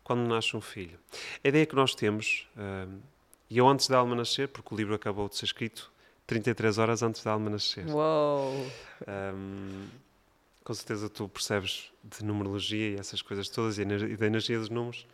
quando 0.03 0.29
nasce 0.29 0.57
um 0.57 0.61
filho. 0.61 0.99
A 1.43 1.49
ideia 1.49 1.65
que 1.65 1.75
nós 1.75 1.95
temos, 1.95 2.47
um, 2.57 3.01
e 3.49 3.57
eu 3.57 3.67
antes 3.67 3.89
da 3.89 3.97
Alma 3.97 4.15
nascer, 4.15 4.49
porque 4.49 4.75
o 4.75 4.77
livro 4.77 4.95
acabou 4.95 5.29
de 5.29 5.37
ser 5.37 5.47
escrito 5.47 5.91
33 6.27 6.79
horas 6.79 7.03
antes 7.03 7.23
da 7.23 7.33
alma 7.33 7.51
nascer. 7.51 7.87
Uou! 7.87 8.67
Um, 9.07 9.87
com 10.63 10.73
certeza 10.73 11.09
tu 11.11 11.29
percebes 11.29 11.93
de 12.03 12.25
numerologia 12.25 12.91
e 12.91 12.95
essas 12.97 13.21
coisas 13.21 13.49
todas 13.49 13.79
e 13.79 13.85
da 13.85 14.27
energia 14.27 14.59
dos 14.59 14.71
números. 14.71 15.07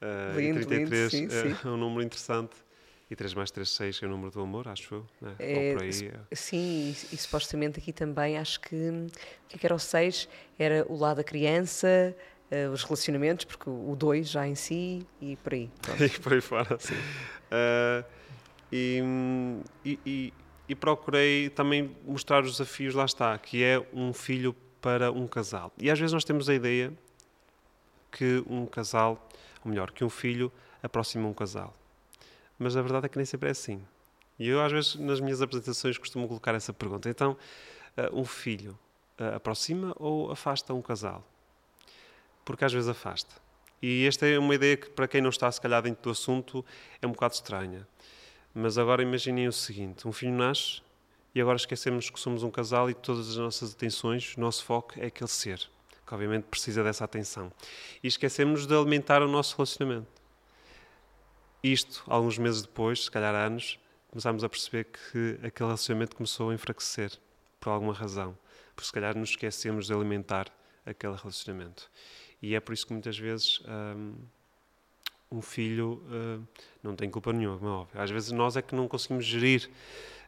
Uh, 0.00 0.38
lindo, 0.38 0.60
e 0.60 0.66
33 0.66 1.12
lindo, 1.12 1.32
sim, 1.32 1.38
é, 1.38 1.54
sim. 1.54 1.68
um 1.68 1.76
número 1.76 2.02
interessante. 2.02 2.54
E 3.10 3.16
3 3.16 3.34
mais 3.34 3.50
3, 3.50 3.68
6 3.68 4.02
é 4.02 4.06
o 4.06 4.08
número 4.08 4.30
do 4.30 4.40
amor, 4.40 4.66
acho 4.68 4.94
eu. 4.94 5.06
Né? 5.20 5.34
É, 5.38 5.76
aí, 5.78 6.10
é. 6.30 6.34
Sim, 6.34 6.56
e, 6.56 7.14
e, 7.14 7.16
supostamente 7.18 7.78
aqui 7.78 7.92
também 7.92 8.38
acho 8.38 8.58
que 8.60 8.74
o 8.74 9.48
que 9.48 9.56
é 9.56 9.66
era 9.66 9.74
o 9.74 9.78
6 9.78 10.28
era 10.58 10.86
o 10.88 10.96
lado 10.96 11.18
da 11.18 11.24
criança, 11.24 12.16
uh, 12.50 12.72
os 12.72 12.82
relacionamentos, 12.84 13.44
porque 13.44 13.68
o 13.68 13.94
2 13.94 14.30
já 14.30 14.48
em 14.48 14.54
si 14.54 15.06
e 15.20 15.36
por 15.36 15.52
aí. 15.52 15.70
e 16.00 16.20
por 16.20 16.32
aí 16.32 16.40
fora. 16.40 16.78
Sim. 16.78 16.94
Uh, 16.94 18.04
e, 18.72 19.02
e, 19.84 20.32
e 20.72 20.74
procurei 20.74 21.50
também 21.50 21.94
mostrar 22.02 22.42
os 22.42 22.52
desafios, 22.52 22.94
lá 22.94 23.04
está, 23.04 23.36
que 23.36 23.62
é 23.62 23.86
um 23.92 24.10
filho 24.10 24.56
para 24.80 25.12
um 25.12 25.26
casal. 25.26 25.70
E 25.76 25.90
às 25.90 25.98
vezes 25.98 26.14
nós 26.14 26.24
temos 26.24 26.48
a 26.48 26.54
ideia 26.54 26.90
que 28.10 28.42
um 28.48 28.64
casal, 28.64 29.28
ou 29.62 29.70
melhor, 29.70 29.90
que 29.90 30.02
um 30.02 30.08
filho 30.08 30.50
aproxima 30.82 31.28
um 31.28 31.34
casal. 31.34 31.76
Mas 32.58 32.74
a 32.74 32.80
verdade 32.80 33.04
é 33.04 33.08
que 33.10 33.18
nem 33.18 33.26
sempre 33.26 33.48
é 33.48 33.52
assim. 33.52 33.82
E 34.38 34.48
eu, 34.48 34.62
às 34.62 34.72
vezes, 34.72 34.94
nas 34.94 35.20
minhas 35.20 35.42
apresentações, 35.42 35.98
costumo 35.98 36.26
colocar 36.26 36.54
essa 36.54 36.72
pergunta. 36.72 37.10
Então, 37.10 37.36
uh, 37.98 38.18
um 38.18 38.24
filho 38.24 38.78
uh, 39.20 39.36
aproxima 39.36 39.94
ou 39.98 40.32
afasta 40.32 40.72
um 40.72 40.80
casal? 40.80 41.22
Porque 42.46 42.64
às 42.64 42.72
vezes 42.72 42.88
afasta. 42.88 43.34
E 43.82 44.06
esta 44.06 44.26
é 44.26 44.38
uma 44.38 44.54
ideia 44.54 44.78
que, 44.78 44.88
para 44.88 45.06
quem 45.06 45.20
não 45.20 45.28
está, 45.28 45.52
se 45.52 45.60
calhar, 45.60 45.82
dentro 45.82 46.02
do 46.02 46.10
assunto, 46.10 46.64
é 47.02 47.06
um 47.06 47.12
bocado 47.12 47.34
estranha. 47.34 47.86
Mas 48.54 48.76
agora 48.76 49.02
imaginem 49.02 49.48
o 49.48 49.52
seguinte: 49.52 50.06
um 50.06 50.12
filho 50.12 50.32
nasce 50.32 50.82
e 51.34 51.40
agora 51.40 51.56
esquecemos 51.56 52.10
que 52.10 52.20
somos 52.20 52.42
um 52.42 52.50
casal 52.50 52.90
e 52.90 52.94
todas 52.94 53.30
as 53.30 53.36
nossas 53.36 53.72
atenções, 53.72 54.34
o 54.36 54.40
nosso 54.40 54.64
foco 54.64 54.94
é 54.98 55.06
aquele 55.06 55.30
ser, 55.30 55.58
que 56.06 56.14
obviamente 56.14 56.44
precisa 56.44 56.84
dessa 56.84 57.04
atenção. 57.04 57.50
E 58.02 58.06
esquecemos 58.06 58.66
de 58.66 58.74
alimentar 58.74 59.22
o 59.22 59.28
nosso 59.28 59.56
relacionamento. 59.56 60.08
Isto, 61.62 62.02
alguns 62.06 62.36
meses 62.38 62.62
depois, 62.62 63.04
se 63.04 63.10
calhar 63.10 63.34
anos, 63.34 63.78
começámos 64.10 64.44
a 64.44 64.48
perceber 64.48 64.84
que 64.84 65.38
aquele 65.46 65.68
relacionamento 65.68 66.16
começou 66.16 66.50
a 66.50 66.54
enfraquecer, 66.54 67.18
por 67.58 67.70
alguma 67.70 67.94
razão. 67.94 68.36
Porque 68.74 68.86
se 68.86 68.92
calhar 68.92 69.16
nos 69.16 69.30
esquecemos 69.30 69.86
de 69.86 69.94
alimentar 69.94 70.48
aquele 70.84 71.14
relacionamento. 71.14 71.90
E 72.42 72.54
é 72.54 72.60
por 72.60 72.72
isso 72.72 72.86
que 72.86 72.92
muitas 72.92 73.16
vezes. 73.16 73.62
Hum, 73.66 74.16
um 75.36 75.42
filho 75.42 76.02
uh, 76.06 76.42
não 76.82 76.94
tem 76.94 77.08
culpa 77.10 77.32
nenhuma, 77.32 77.58
como 77.58 77.70
é 77.70 77.74
óbvio. 77.74 78.00
Às 78.00 78.10
vezes 78.10 78.30
nós 78.32 78.56
é 78.56 78.62
que 78.62 78.74
não 78.74 78.88
conseguimos 78.88 79.24
gerir. 79.24 79.70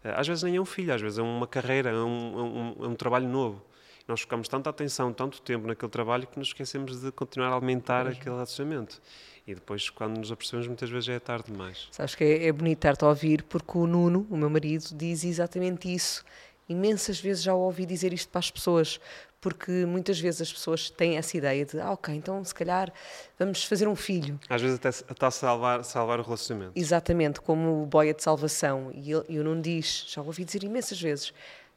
Uh, 0.04 0.08
às 0.16 0.26
vezes 0.26 0.42
nem 0.42 0.56
é 0.56 0.60
um 0.60 0.64
filho, 0.64 0.94
às 0.94 1.00
vezes 1.00 1.18
é 1.18 1.22
uma 1.22 1.46
carreira, 1.46 1.90
é 1.90 1.94
um, 1.94 1.98
é 1.98 2.42
um, 2.42 2.84
é 2.84 2.88
um 2.88 2.94
trabalho 2.94 3.28
novo. 3.28 3.62
Nós 4.06 4.20
focamos 4.20 4.48
tanta 4.48 4.68
atenção, 4.68 5.12
tanto 5.12 5.40
tempo 5.40 5.66
naquele 5.66 5.90
trabalho 5.90 6.26
que 6.26 6.38
nos 6.38 6.48
esquecemos 6.48 7.00
de 7.00 7.10
continuar 7.10 7.48
a 7.48 7.56
alimentar 7.56 8.06
aquele 8.06 8.34
relacionamento. 8.34 9.00
E 9.46 9.54
depois, 9.54 9.88
quando 9.90 10.18
nos 10.18 10.30
apercebemos, 10.30 10.66
muitas 10.66 10.90
vezes 10.90 11.06
já 11.06 11.14
é 11.14 11.18
tarde 11.18 11.50
demais. 11.50 11.88
Sabes 11.90 12.14
que 12.14 12.24
é, 12.24 12.46
é 12.46 12.52
bonito 12.52 12.78
estar-te 12.78 13.04
a 13.04 13.08
ouvir, 13.08 13.42
porque 13.44 13.78
o 13.78 13.86
Nuno, 13.86 14.26
o 14.30 14.36
meu 14.36 14.50
marido, 14.50 14.84
diz 14.94 15.24
exatamente 15.24 15.92
isso. 15.92 16.24
Imensas 16.68 17.20
vezes 17.20 17.42
já 17.42 17.54
ouvi 17.54 17.84
dizer 17.84 18.12
isto 18.12 18.28
para 18.30 18.38
as 18.38 18.50
pessoas 18.50 19.00
porque 19.44 19.84
muitas 19.84 20.18
vezes 20.18 20.40
as 20.40 20.50
pessoas 20.50 20.88
têm 20.88 21.18
essa 21.18 21.36
ideia 21.36 21.66
de, 21.66 21.78
ah, 21.78 21.90
ok, 21.90 22.14
então 22.14 22.42
se 22.42 22.54
calhar 22.54 22.90
vamos 23.38 23.62
fazer 23.62 23.86
um 23.86 23.94
filho. 23.94 24.40
Às 24.48 24.62
vezes 24.62 24.76
até 24.76 24.88
está 24.88 25.26
a 25.26 25.30
salvar, 25.30 25.84
salvar 25.84 26.18
o 26.18 26.22
relacionamento. 26.22 26.72
Exatamente, 26.74 27.42
como 27.42 27.82
o 27.82 27.84
boia 27.84 28.14
de 28.14 28.22
salvação. 28.22 28.90
E 28.94 29.10
eu 29.10 29.44
não 29.44 29.60
diz, 29.60 30.06
já 30.08 30.22
ouvi 30.22 30.46
dizer 30.46 30.64
imensas 30.64 30.98
vezes, 30.98 31.34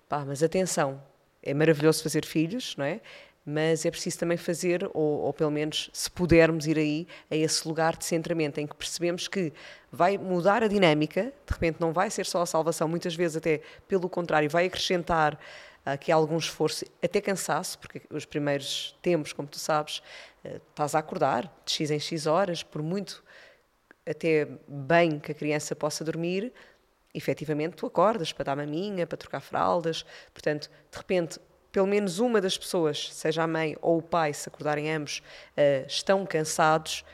pá, 0.07 0.23
mas 0.25 0.41
atenção, 0.41 1.03
é 1.43 1.53
maravilhoso 1.53 2.01
fazer 2.01 2.25
filhos, 2.25 2.73
não 2.77 2.85
é? 2.85 3.01
Mas 3.45 3.85
é 3.85 3.91
preciso 3.91 4.17
também 4.17 4.37
fazer, 4.37 4.89
ou, 4.93 5.23
ou 5.23 5.33
pelo 5.33 5.51
menos 5.51 5.89
se 5.91 6.09
pudermos 6.09 6.67
ir 6.67 6.77
aí, 6.77 7.05
a 7.29 7.35
esse 7.35 7.67
lugar 7.67 7.97
de 7.97 8.05
centramento, 8.05 8.61
em 8.61 8.67
que 8.67 8.75
percebemos 8.77 9.27
que 9.27 9.51
vai 9.91 10.17
mudar 10.17 10.63
a 10.63 10.69
dinâmica, 10.69 11.33
de 11.45 11.53
repente 11.53 11.81
não 11.81 11.91
vai 11.91 12.09
ser 12.09 12.25
só 12.25 12.41
a 12.41 12.45
salvação, 12.45 12.87
muitas 12.87 13.13
vezes 13.13 13.35
até 13.35 13.59
pelo 13.89 14.07
contrário, 14.07 14.49
vai 14.49 14.67
acrescentar 14.67 15.37
aqui 15.93 16.11
algum 16.11 16.37
esforço, 16.37 16.85
até 17.01 17.21
cansaço, 17.21 17.79
porque 17.79 18.01
os 18.09 18.25
primeiros 18.25 18.97
tempos, 19.01 19.31
como 19.31 19.47
tu 19.47 19.57
sabes, 19.57 20.01
eh, 20.43 20.59
estás 20.69 20.93
a 20.95 20.99
acordar 20.99 21.43
de 21.65 21.71
X 21.71 21.91
em 21.91 21.99
X 21.99 22.25
horas, 22.25 22.61
por 22.61 22.81
muito 22.81 23.23
até 24.05 24.47
bem 24.67 25.19
que 25.19 25.31
a 25.31 25.35
criança 25.35 25.75
possa 25.75 26.03
dormir, 26.03 26.51
efetivamente 27.13 27.75
tu 27.75 27.85
acordas 27.85 28.31
para 28.31 28.45
dar 28.45 28.55
maminha, 28.55 29.07
para 29.07 29.17
trocar 29.17 29.39
fraldas, 29.39 30.05
portanto, 30.33 30.69
de 30.91 30.97
repente, 30.97 31.39
pelo 31.71 31.87
menos 31.87 32.19
uma 32.19 32.41
das 32.41 32.57
pessoas, 32.57 33.13
seja 33.13 33.43
a 33.43 33.47
mãe 33.47 33.77
ou 33.81 33.99
o 33.99 34.01
pai, 34.01 34.33
se 34.33 34.49
acordarem 34.49 34.91
ambos, 34.91 35.21
eh, 35.55 35.85
estão 35.87 36.25
cansados, 36.25 37.05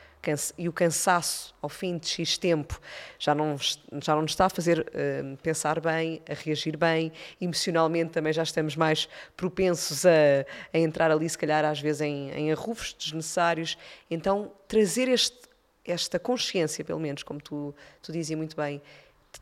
e 0.58 0.68
o 0.68 0.72
cansaço 0.72 1.54
ao 1.60 1.68
fim 1.68 1.98
de 1.98 2.08
X 2.08 2.38
tempo 2.38 2.80
já 3.18 3.34
não, 3.34 3.56
já 3.58 4.14
não 4.14 4.22
nos 4.22 4.32
está 4.32 4.46
a 4.46 4.50
fazer 4.50 4.80
uh, 4.80 5.36
pensar 5.38 5.80
bem, 5.80 6.22
a 6.28 6.34
reagir 6.34 6.76
bem, 6.76 7.12
emocionalmente 7.40 8.12
também 8.12 8.32
já 8.32 8.42
estamos 8.42 8.76
mais 8.76 9.08
propensos 9.36 10.04
a, 10.06 10.10
a 10.72 10.78
entrar 10.78 11.10
ali, 11.10 11.28
se 11.28 11.38
calhar 11.38 11.64
às 11.64 11.80
vezes 11.80 12.00
em, 12.00 12.30
em 12.30 12.52
arrufos 12.52 12.94
desnecessários. 12.98 13.78
Então, 14.10 14.52
trazer 14.68 15.08
este, 15.08 15.38
esta 15.84 16.18
consciência, 16.18 16.84
pelo 16.84 17.00
menos, 17.00 17.22
como 17.22 17.40
tu, 17.40 17.74
tu 18.02 18.12
dizia 18.12 18.36
muito 18.36 18.56
bem, 18.56 18.80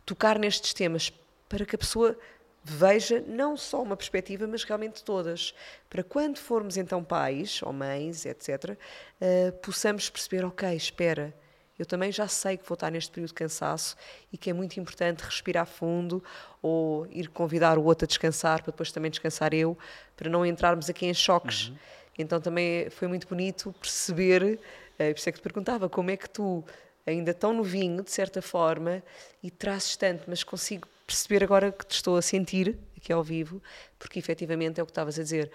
tocar 0.04 0.38
nestes 0.38 0.72
temas 0.72 1.12
para 1.48 1.64
que 1.64 1.74
a 1.76 1.78
pessoa 1.78 2.16
veja 2.64 3.22
não 3.26 3.56
só 3.56 3.82
uma 3.82 3.96
perspectiva, 3.96 4.46
mas 4.46 4.64
realmente 4.64 5.02
todas. 5.02 5.54
Para 5.90 6.02
quando 6.02 6.38
formos 6.38 6.76
então 6.76 7.02
pais 7.02 7.60
ou 7.62 7.72
mães, 7.72 8.24
etc., 8.24 8.70
uh, 8.70 8.76
eh, 9.20 9.50
possamos 9.62 10.08
perceber: 10.08 10.44
ok, 10.44 10.74
espera, 10.74 11.34
eu 11.78 11.86
também 11.86 12.12
já 12.12 12.28
sei 12.28 12.56
que 12.56 12.68
vou 12.68 12.74
estar 12.74 12.90
neste 12.90 13.10
período 13.10 13.28
de 13.28 13.34
cansaço 13.34 13.96
e 14.32 14.38
que 14.38 14.50
é 14.50 14.52
muito 14.52 14.78
importante 14.78 15.20
respirar 15.20 15.66
fundo 15.66 16.22
ou 16.60 17.06
ir 17.10 17.28
convidar 17.28 17.78
o 17.78 17.84
outro 17.84 18.04
a 18.04 18.06
descansar 18.06 18.62
para 18.62 18.70
depois 18.70 18.92
também 18.92 19.10
descansar 19.10 19.52
eu, 19.52 19.76
para 20.16 20.30
não 20.30 20.46
entrarmos 20.46 20.88
aqui 20.88 21.06
em 21.06 21.14
choques. 21.14 21.68
Uhum. 21.68 21.76
Então 22.18 22.40
também 22.40 22.88
foi 22.90 23.08
muito 23.08 23.26
bonito 23.26 23.74
perceber, 23.80 24.42
uh, 24.42 24.96
por 24.96 25.16
isso 25.16 25.28
é 25.28 25.32
que 25.32 25.38
te 25.38 25.42
perguntava, 25.42 25.88
como 25.88 26.10
é 26.10 26.16
que 26.16 26.28
tu, 26.28 26.64
ainda 27.06 27.34
tão 27.34 27.52
novinho, 27.52 28.02
de 28.02 28.10
certa 28.10 28.40
forma, 28.40 29.02
e 29.42 29.50
trazes 29.50 29.96
tanto, 29.96 30.24
mas 30.28 30.44
consigo 30.44 30.86
perceber 31.12 31.44
agora 31.44 31.70
que 31.70 31.84
te 31.86 31.92
estou 31.92 32.16
a 32.16 32.22
sentir 32.22 32.78
aqui 32.96 33.12
ao 33.12 33.22
vivo, 33.22 33.62
porque 33.98 34.18
efetivamente 34.18 34.80
é 34.80 34.82
o 34.82 34.86
que 34.86 34.92
estavas 34.92 35.18
a 35.18 35.22
dizer. 35.22 35.50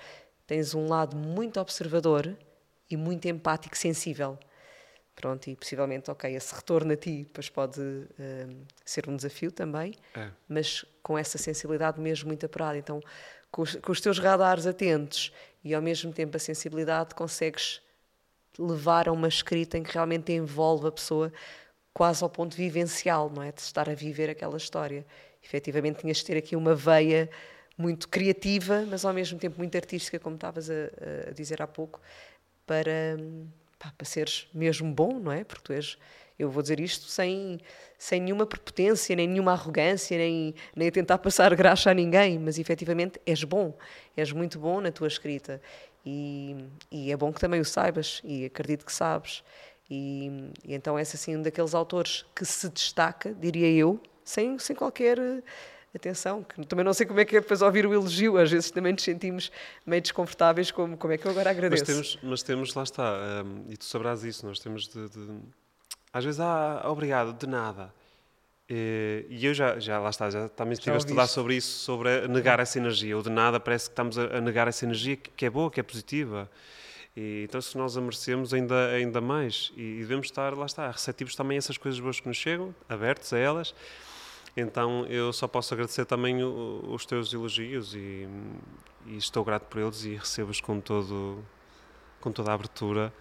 Tens 0.46 0.76
um 0.76 0.88
lado 0.88 1.16
muito 1.18 1.60
observador 1.60 2.38
e 2.90 2.96
muito 2.96 3.26
empático, 3.28 3.76
sensível. 3.78 4.38
Pronto, 5.16 5.50
e 5.50 5.56
possivelmente, 5.56 6.12
ok, 6.12 6.34
esse 6.36 6.54
retorno 6.54 6.94
a 6.94 6.96
ti 6.96 7.24
depois 7.24 7.50
pode 7.50 7.82
ser 8.86 9.10
um 9.10 9.16
desafio 9.16 9.52
também, 9.52 9.96
É. 10.16 10.30
mas 10.48 10.86
com 11.02 11.18
essa 11.18 11.40
sensibilidade 11.40 12.00
mesmo 12.00 12.28
muito 12.28 12.46
apurada. 12.46 12.78
Então, 12.78 13.02
com 13.50 13.64
os, 13.64 13.76
com 13.78 13.92
os 13.92 14.00
teus 14.00 14.20
radares 14.20 14.68
atentos 14.68 15.32
e 15.64 15.74
ao 15.74 15.82
mesmo 15.82 16.14
tempo 16.14 16.38
a 16.38 16.40
sensibilidade, 16.40 17.16
consegues 17.16 17.82
levar 18.60 19.08
a 19.10 19.12
uma 19.12 19.28
escrita 19.28 19.76
em 19.78 19.84
que 19.84 19.92
realmente 19.92 20.32
envolve 20.32 20.88
a 20.88 20.92
pessoa 20.92 21.34
quase 21.94 22.24
ao 22.24 22.30
ponto 22.30 22.56
vivencial, 22.56 23.28
não 23.30 23.42
é? 23.42 23.52
De 23.52 23.62
estar 23.62 23.90
a 23.90 23.96
viver 23.96 24.30
aquela 24.30 24.58
história. 24.58 25.04
Efetivamente, 25.48 26.02
tinhas 26.02 26.18
de 26.18 26.26
ter 26.26 26.36
aqui 26.36 26.58
uma 26.58 26.76
veia 26.76 27.30
muito 27.78 28.10
criativa, 28.10 28.86
mas 28.90 29.06
ao 29.06 29.14
mesmo 29.14 29.40
tempo 29.40 29.58
muito 29.58 29.76
artística, 29.78 30.20
como 30.20 30.36
estavas 30.36 30.70
a, 30.70 30.74
a 31.30 31.32
dizer 31.32 31.62
há 31.62 31.68
pouco, 31.68 32.02
para, 32.66 33.18
pá, 33.80 33.94
para 33.98 34.06
seres 34.06 34.50
mesmo 34.54 34.94
bom, 34.94 35.20
não 35.20 35.32
é? 35.32 35.46
Porque 35.46 35.64
tu 35.64 35.72
és, 35.72 35.98
eu 36.38 36.50
vou 36.50 36.62
dizer 36.62 36.82
isto 36.82 37.06
sem, 37.06 37.60
sem 37.98 38.20
nenhuma 38.20 38.46
prepotência, 38.46 39.16
nem 39.16 39.26
nenhuma 39.26 39.54
arrogância, 39.54 40.18
nem, 40.18 40.54
nem 40.76 40.92
tentar 40.92 41.18
passar 41.20 41.56
graxa 41.56 41.92
a 41.92 41.94
ninguém, 41.94 42.38
mas 42.38 42.60
efetivamente 42.60 43.22
és 43.26 43.44
bom, 43.46 43.74
és 44.18 44.34
muito 44.34 44.60
bom 44.60 44.82
na 44.82 44.92
tua 44.92 45.08
escrita. 45.08 45.62
E, 46.06 46.58
e 46.92 47.12
é 47.12 47.16
bom 47.16 47.32
que 47.32 47.40
também 47.40 47.62
o 47.62 47.66
saibas, 47.66 48.22
e 48.24 48.44
acredito 48.46 48.86
que 48.86 48.92
sabes. 48.92 49.44
E, 49.90 50.52
e 50.66 50.74
então 50.74 50.98
és 50.98 51.14
assim 51.16 51.38
um 51.38 51.42
daqueles 51.42 51.74
autores 51.74 52.26
que 52.36 52.44
se 52.44 52.68
destaca, 52.70 53.34
diria 53.34 53.70
eu, 53.70 54.02
sem, 54.28 54.60
sem 54.60 54.76
qualquer 54.76 55.18
eh, 55.18 55.42
atenção, 55.96 56.44
que 56.44 56.66
também 56.66 56.84
não 56.84 56.94
sei 56.94 57.06
como 57.06 57.20
é 57.20 57.26
que 57.26 57.38
é 57.38 57.40
depois 57.40 57.62
ouvir 57.62 57.86
o 57.86 57.94
elogio, 57.94 58.38
às 58.38 58.52
vezes 58.52 58.70
também 58.70 58.92
nos 58.92 59.04
sentimos 59.04 59.52
meio 59.86 60.02
desconfortáveis, 60.02 60.70
como, 60.70 60.98
como 60.98 61.14
é 61.14 61.18
que 61.18 61.26
eu 61.26 61.32
agora 61.32 61.50
agradeço. 61.50 61.86
Mas 61.86 61.88
temos, 61.88 62.20
mas 62.22 62.44
temos 62.44 62.74
lá 62.74 62.84
está, 62.84 63.44
um, 63.46 63.72
e 63.72 63.78
tu 63.78 63.86
sabrás 63.86 64.24
isso, 64.24 64.46
nós 64.46 64.60
temos 64.60 64.88
de, 64.88 65.08
de 65.10 65.40
às 66.12 66.26
vezes, 66.26 66.40
ah, 66.40 66.84
obrigado, 66.86 67.34
de 67.34 67.48
nada. 67.48 67.94
E, 68.70 69.26
e 69.30 69.46
eu 69.46 69.54
já, 69.54 69.80
já, 69.80 69.98
lá 69.98 70.10
está, 70.10 70.30
já 70.30 70.50
também 70.50 70.74
estive 70.74 70.94
a 70.94 70.98
estudar 70.98 71.28
sobre 71.28 71.56
isso, 71.56 71.80
sobre 71.80 72.28
negar 72.28 72.60
essa 72.60 72.78
energia. 72.78 73.18
O 73.18 73.24
de 73.24 73.30
nada 73.30 73.60
parece 73.60 73.86
que 73.86 73.94
estamos 73.94 74.18
a, 74.18 74.38
a 74.38 74.42
negar 74.42 74.68
essa 74.68 74.84
energia 74.84 75.16
que, 75.16 75.30
que, 75.30 75.46
é 75.46 75.50
boa, 75.50 75.72
que 75.72 75.80
é 75.80 75.84
positiva. 75.84 76.50
E, 77.16 77.46
então, 77.46 77.62
se 77.62 77.78
nós 77.78 77.98
a 77.98 78.02
merecemos, 78.02 78.54
ainda, 78.54 78.90
ainda 78.90 79.22
mais. 79.22 79.72
E, 79.76 79.82
e 79.82 80.00
devemos 80.00 80.28
estar, 80.28 80.54
lá 80.54 80.66
está, 80.66 80.92
receptivos 80.92 81.36
também 81.36 81.58
a 81.58 81.60
essas 81.60 81.78
coisas 81.78 82.00
boas 82.00 82.20
que 82.20 82.28
nos 82.28 82.38
chegam, 82.38 82.76
abertos 82.88 83.32
a 83.34 83.38
elas. 83.38 83.74
Então, 84.58 85.06
eu 85.06 85.32
só 85.32 85.48
posso 85.48 85.72
agradecer 85.76 86.04
também 86.06 86.44
o, 86.44 86.84
os 86.90 87.06
teus 87.06 87.32
elogios 87.32 87.94
e, 87.94 88.28
e, 89.06 89.16
estou 89.16 89.46
grato 89.46 89.66
por 89.66 89.80
eles 89.80 90.04
e 90.04 90.16
recebo-os 90.16 90.60
com, 90.60 90.82
com 92.20 92.32
toda 92.32 92.50
a 92.50 92.54
abertura. 92.56 93.14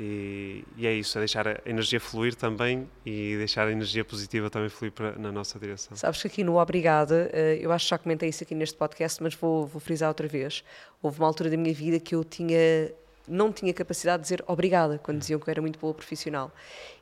E, 0.00 0.64
e, 0.76 0.88
é 0.88 0.92
isso, 0.92 1.16
é 1.16 1.20
deixar 1.20 1.46
a 1.46 1.60
energia 1.64 2.00
fluir 2.00 2.34
também 2.34 2.88
e 3.06 3.36
deixar 3.36 3.68
a 3.68 3.70
energia 3.70 4.04
positiva 4.04 4.50
também 4.50 4.68
fluir 4.68 4.90
para, 4.90 5.12
na 5.16 5.30
nossa 5.30 5.60
direção. 5.60 5.96
Sabes 5.96 6.22
que 6.22 6.26
aqui 6.26 6.42
no 6.42 6.58
Obrigada, 6.58 7.30
eh, 7.32 7.58
eu 7.60 7.70
acho 7.70 7.84
que 7.84 7.90
já 7.90 7.98
comentei 7.98 8.28
isso 8.28 8.42
aqui 8.42 8.54
neste 8.54 8.76
podcast, 8.76 9.22
mas 9.22 9.34
vou, 9.34 9.66
vou 9.66 9.78
frisar 9.78 10.08
outra 10.08 10.26
vez. 10.26 10.64
Houve 11.00 11.20
uma 11.20 11.28
altura 11.28 11.50
da 11.50 11.56
minha 11.56 11.74
vida 11.74 12.00
que 12.00 12.14
eu 12.16 12.24
tinha, 12.24 12.90
não 13.30 13.52
tinha 13.52 13.72
capacidade 13.72 14.22
de 14.22 14.24
dizer 14.24 14.44
obrigada, 14.46 14.98
quando 14.98 15.18
diziam 15.18 15.38
que 15.38 15.48
eu 15.48 15.52
era 15.52 15.60
muito 15.60 15.78
boa 15.78 15.94
profissional. 15.94 16.52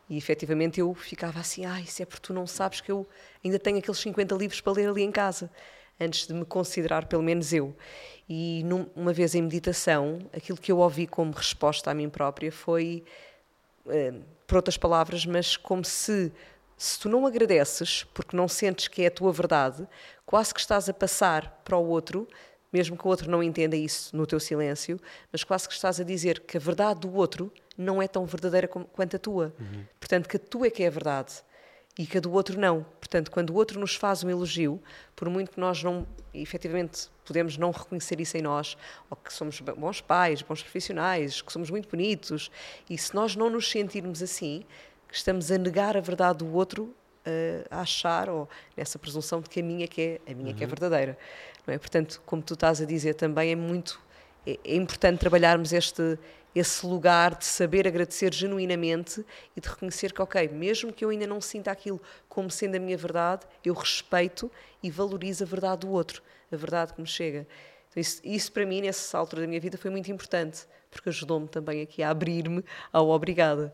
E 0.09 0.17
efetivamente 0.17 0.81
eu 0.81 0.95
ficava 0.95 1.41
assim, 1.41 1.67
ah, 1.67 1.81
isso 1.81 2.03
é 2.03 2.07
porque 2.07 2.27
tu 2.27 2.33
não 2.33 2.47
sabes 2.47 2.81
que 2.81 2.91
eu 2.91 3.07
ainda 3.45 3.59
tenho 3.59 3.79
aqueles 3.79 3.99
50 3.99 4.35
livros 4.35 4.61
para 4.61 4.73
ler 4.73 4.89
ali 4.89 5.03
em 5.03 5.13
casa, 5.13 5.51
antes 6.01 6.27
de 6.27 6.35
me 6.35 6.45
considerar 6.45 7.07
pelo 7.07 7.23
menos 7.23 7.53
eu. 7.53 7.75
E 8.29 8.63
num, 8.65 8.87
uma 8.95 9.13
vez 9.13 9.35
em 9.35 9.43
meditação, 9.43 10.19
aquilo 10.35 10.59
que 10.59 10.71
eu 10.73 10.79
ouvi 10.79 11.07
como 11.07 11.33
resposta 11.33 11.91
a 11.91 11.95
mim 11.95 12.09
própria 12.09 12.53
foi, 12.53 13.05
eh, 13.89 14.15
por 14.47 14.57
outras 14.57 14.79
palavras, 14.79 15.27
mas 15.27 15.57
como 15.57 15.85
se, 15.85 16.33
se 16.77 16.99
tu 17.01 17.09
não 17.09 17.27
agradeces, 17.27 18.05
porque 18.15 18.37
não 18.37 18.49
sentes 18.49 18.89
que 18.89 19.03
é 19.03 19.07
a 19.09 19.11
tua 19.11 19.33
verdade, 19.33 19.87
quase 20.25 20.55
que 20.55 20.61
estás 20.61 20.89
a 20.89 20.95
passar 20.95 21.61
para 21.65 21.77
o 21.77 21.87
outro, 21.87 22.27
mesmo 22.73 22.97
que 22.97 23.07
o 23.07 23.09
outro 23.09 23.31
não 23.31 23.43
entenda 23.43 23.77
isso 23.77 24.17
no 24.17 24.27
teu 24.27 24.39
silêncio, 24.39 24.99
mas 25.33 25.45
quase 25.45 25.69
que 25.69 25.75
estás 25.75 26.01
a 26.01 26.05
dizer 26.05 26.41
que 26.41 26.57
a 26.57 26.61
verdade 26.61 27.01
do 27.01 27.15
outro 27.15 27.53
não 27.77 28.03
é 28.03 28.09
tão 28.09 28.27
verdadeira 28.27 28.67
como, 28.69 28.85
quanto 28.87 29.17
a 29.17 29.19
tua. 29.19 29.55
Uhum. 29.59 29.85
Portanto, 29.99 30.29
que 30.29 30.37
a 30.37 30.41
tua 30.41 30.67
é 30.67 30.71
que 30.71 30.83
é 30.83 30.89
a 30.89 30.91
verdade 30.91 31.43
e 31.99 32.07
que 32.07 32.19
a 32.19 32.21
do 32.21 32.33
outro 32.33 32.59
não. 32.59 32.87
Portanto, 33.01 33.31
quando 33.31 33.51
o 33.51 33.55
outro 33.55 33.81
nos 33.81 33.95
faz 33.97 34.23
um 34.23 34.31
elogio, 34.31 34.81
por 35.17 35.29
muito 35.29 35.51
que 35.51 35.61
nós 35.61 35.83
não, 35.83 36.07
efetivamente, 36.33 37.09
podemos 37.25 37.57
não 37.57 37.73
reconhecer 37.73 38.21
isso 38.21 38.37
em 38.37 38.43
nós, 38.43 38.77
ou 39.11 39.17
que 39.17 39.33
somos 39.33 39.61
bons 39.61 40.01
pais, 40.01 40.41
bons 40.41 40.63
profissionais, 40.63 41.43
que 41.43 41.53
somos 41.53 41.71
muito 41.71 41.89
bonitos, 41.89 42.51
e 42.89 42.97
se 42.97 43.15
nós 43.15 43.35
não 43.35 43.51
nos 43.51 43.69
sentirmos 43.69 44.23
assim, 44.23 44.65
que 45.09 45.17
estamos 45.17 45.51
a 45.51 45.59
negar 45.59 45.97
a 45.97 46.01
verdade 46.01 46.39
do 46.39 46.55
outro, 46.55 46.95
a 47.71 47.81
achar, 47.81 48.29
ou 48.29 48.49
nessa 48.77 48.99
presunção 48.99 49.41
de 49.41 49.49
que 49.51 49.61
a 49.61 49.63
minha 49.63 49.87
que 49.87 50.01
é, 50.27 50.31
a 50.31 50.35
minha 50.35 50.51
uhum. 50.51 50.57
que 50.57 50.65
é 50.65 50.67
verdadeira. 50.67 51.19
É? 51.71 51.79
Portanto, 51.79 52.23
como 52.25 52.43
tu 52.43 52.55
estás 52.55 52.81
a 52.81 52.85
dizer 52.85 53.15
também, 53.15 53.53
é 53.53 53.57
muito 53.57 54.01
é, 54.47 54.59
é 54.65 54.77
importante 54.77 55.19
trabalharmos 55.19 55.73
este 55.73 56.19
esse 56.55 56.87
lugar 56.87 57.37
de 57.37 57.45
saber 57.45 57.87
agradecer 57.87 58.33
genuinamente 58.35 59.25
e 59.57 59.61
de 59.61 59.69
reconhecer 59.69 60.13
que, 60.13 60.21
ok, 60.21 60.49
mesmo 60.49 60.93
que 60.93 61.05
eu 61.05 61.11
ainda 61.11 61.27
não 61.27 61.41
sinta 61.41 61.71
aquilo 61.71 62.01
como 62.29 62.51
sendo 62.51 62.77
a 62.77 62.81
minha 62.81 62.97
verdade, 62.97 63.47
eu 63.65 63.75
respeito 63.75 64.51
e 64.83 64.91
valorizo 64.91 65.45
a 65.45 65.47
verdade 65.47 65.87
do 65.87 65.91
outro, 65.91 66.23
a 66.51 66.57
verdade 66.57 66.95
que 66.95 67.01
me 67.01 67.07
chega. 67.07 67.47
Então, 67.91 68.01
isso, 68.01 68.21
isso 68.25 68.51
para 68.51 68.67
mim, 68.67 68.81
nessa 68.81 69.17
altura 69.17 69.43
da 69.43 69.49
minha 69.49 69.61
vida, 69.61 69.79
foi 69.79 69.91
muito 69.91 70.11
importante, 70.11 70.67
porque 70.91 71.11
ajudou-me 71.11 71.49
também 71.49 71.83
aqui 71.83 72.03
a 72.03 72.11
abrir-me 72.11 72.65
ao 72.93 73.09
obrigada. 73.11 73.73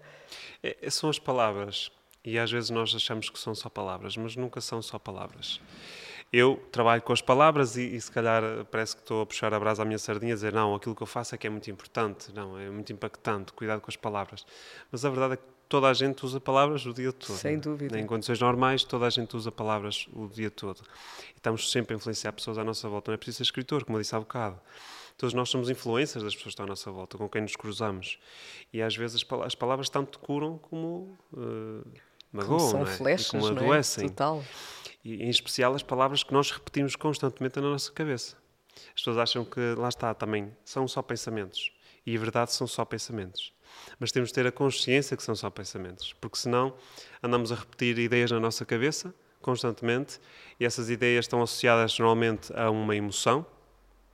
É, 0.62 0.90
são 0.90 1.08
as 1.08 1.18
palavras, 1.18 1.90
e 2.24 2.38
às 2.38 2.50
vezes 2.50 2.70
nós 2.70 2.94
achamos 2.94 3.30
que 3.30 3.38
são 3.38 3.54
só 3.54 3.70
palavras, 3.70 4.16
mas 4.16 4.36
nunca 4.36 4.60
são 4.60 4.82
só 4.82 4.98
palavras 4.98 5.60
eu 6.36 6.60
trabalho 6.72 7.00
com 7.00 7.12
as 7.12 7.20
palavras 7.20 7.76
e, 7.76 7.94
e, 7.94 8.00
se 8.00 8.10
calhar 8.10 8.42
parece 8.68 8.96
que 8.96 9.02
estou 9.02 9.22
a 9.22 9.26
puxar 9.26 9.54
a 9.54 9.60
brasa 9.60 9.82
à 9.82 9.84
minha 9.84 9.98
sardinha 9.98 10.32
a 10.32 10.34
dizer 10.34 10.52
não, 10.52 10.74
aquilo 10.74 10.94
que 10.94 11.02
eu 11.02 11.06
faço 11.06 11.32
é 11.34 11.38
que 11.38 11.46
é 11.46 11.50
muito 11.50 11.70
importante, 11.70 12.32
não, 12.34 12.58
é 12.58 12.68
muito 12.68 12.92
impactante, 12.92 13.52
cuidado 13.52 13.80
com 13.80 13.88
as 13.88 13.96
palavras. 13.96 14.44
Mas 14.90 15.04
a 15.04 15.10
verdade 15.10 15.34
é 15.34 15.36
que 15.36 15.44
toda 15.68 15.88
a 15.88 15.94
gente 15.94 16.26
usa 16.26 16.40
palavras 16.40 16.84
o 16.86 16.92
dia 16.92 17.12
todo. 17.12 17.36
Sem 17.36 17.58
dúvida. 17.58 17.98
Em 18.00 18.04
condições 18.04 18.40
normais, 18.40 18.82
toda 18.82 19.06
a 19.06 19.10
gente 19.10 19.36
usa 19.36 19.52
palavras 19.52 20.08
o 20.12 20.26
dia 20.26 20.50
todo. 20.50 20.82
E 21.34 21.36
estamos 21.36 21.70
sempre 21.70 21.94
a 21.94 21.96
influenciar 21.96 22.32
pessoas 22.32 22.58
à 22.58 22.64
nossa 22.64 22.88
volta. 22.88 23.12
Não 23.12 23.14
é 23.14 23.16
preciso 23.16 23.36
ser 23.36 23.42
escritor, 23.44 23.84
como 23.84 23.98
eu 23.98 24.02
disse 24.02 24.16
há 24.16 24.18
bocado. 24.18 24.58
Todos 25.16 25.34
nós 25.34 25.48
somos 25.48 25.70
influências 25.70 26.24
das 26.24 26.34
pessoas 26.34 26.46
que 26.46 26.48
estão 26.54 26.66
à 26.66 26.68
nossa 26.68 26.90
volta, 26.90 27.16
com 27.16 27.28
quem 27.28 27.42
nos 27.42 27.54
cruzamos. 27.54 28.18
E 28.72 28.82
às 28.82 28.96
vezes 28.96 29.24
as 29.44 29.54
palavras 29.54 29.88
tanto 29.88 30.18
curam 30.18 30.58
como 30.58 31.16
uh, 31.32 31.86
magoam, 32.32 32.58
como 32.58 32.70
são 32.70 32.82
é? 32.82 32.86
flechas, 32.86 33.30
como 33.30 33.46
adoecem. 33.46 34.06
Não 34.06 34.10
é? 34.10 34.12
Total 34.12 34.44
e 35.04 35.22
em 35.22 35.28
especial 35.28 35.74
as 35.74 35.82
palavras 35.82 36.22
que 36.22 36.32
nós 36.32 36.50
repetimos 36.50 36.96
constantemente 36.96 37.60
na 37.60 37.68
nossa 37.68 37.92
cabeça. 37.92 38.36
As 38.88 38.94
pessoas 38.94 39.18
acham 39.18 39.44
que, 39.44 39.60
lá 39.76 39.88
está, 39.88 40.12
também 40.14 40.56
são 40.64 40.88
só 40.88 41.02
pensamentos. 41.02 41.72
E 42.06 42.16
a 42.16 42.18
verdade 42.18 42.52
são 42.52 42.66
só 42.66 42.84
pensamentos. 42.84 43.52
Mas 43.98 44.10
temos 44.10 44.30
de 44.30 44.34
ter 44.34 44.46
a 44.46 44.52
consciência 44.52 45.16
que 45.16 45.22
são 45.22 45.34
só 45.34 45.50
pensamentos, 45.50 46.12
porque 46.20 46.38
senão 46.38 46.74
andamos 47.22 47.52
a 47.52 47.56
repetir 47.56 47.98
ideias 47.98 48.30
na 48.30 48.40
nossa 48.40 48.64
cabeça 48.64 49.14
constantemente 49.40 50.18
e 50.58 50.64
essas 50.64 50.88
ideias 50.88 51.26
estão 51.26 51.42
associadas 51.42 51.98
normalmente 51.98 52.50
a 52.56 52.70
uma 52.70 52.96
emoção, 52.96 53.44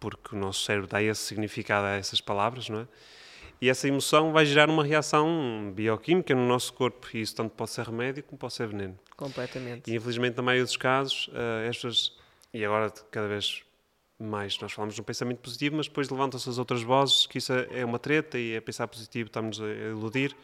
porque 0.01 0.35
o 0.35 0.39
nosso 0.39 0.65
cérebro 0.65 0.89
dá 0.89 1.01
esse 1.01 1.23
significado 1.23 1.87
a 1.87 1.91
essas 1.91 2.21
palavras, 2.21 2.69
não 2.69 2.81
é? 2.81 2.89
E 3.61 3.69
essa 3.69 3.87
emoção 3.87 4.33
vai 4.33 4.47
gerar 4.47 4.71
uma 4.71 4.83
reação 4.83 5.71
bioquímica 5.75 6.35
no 6.35 6.47
nosso 6.47 6.73
corpo, 6.73 7.07
e 7.13 7.21
isso 7.21 7.35
tanto 7.35 7.51
pode 7.51 7.71
ser 7.71 7.85
remédio 7.85 8.23
como 8.25 8.39
pode 8.39 8.55
ser 8.55 8.67
veneno. 8.67 8.99
Completamente. 9.17 9.91
E 9.91 9.95
infelizmente, 9.95 10.37
na 10.37 10.43
maioria 10.43 10.65
dos 10.65 10.79
casos, 10.79 11.29
uh, 11.29 11.69
estas, 11.69 12.17
e 12.55 12.65
agora 12.65 12.91
cada 13.11 13.29
vez 13.29 13.63
mais 14.19 14.59
nós 14.61 14.73
falamos 14.73 14.95
de 14.95 15.01
um 15.01 15.05
pensamento 15.05 15.39
positivo, 15.39 15.77
mas 15.77 15.89
depois 15.89 16.09
levantam-se 16.11 16.49
as 16.49 16.59
outras 16.59 16.83
vozes 16.83 17.27
que 17.27 17.39
isso 17.39 17.53
é 17.53 17.85
uma 17.85 17.99
treta 17.99 18.39
e 18.39 18.53
é 18.55 18.61
pensar 18.61 18.87
positivo, 18.87 19.29
estamos 19.29 19.61
a 19.61 19.67
iludir. 19.67 20.37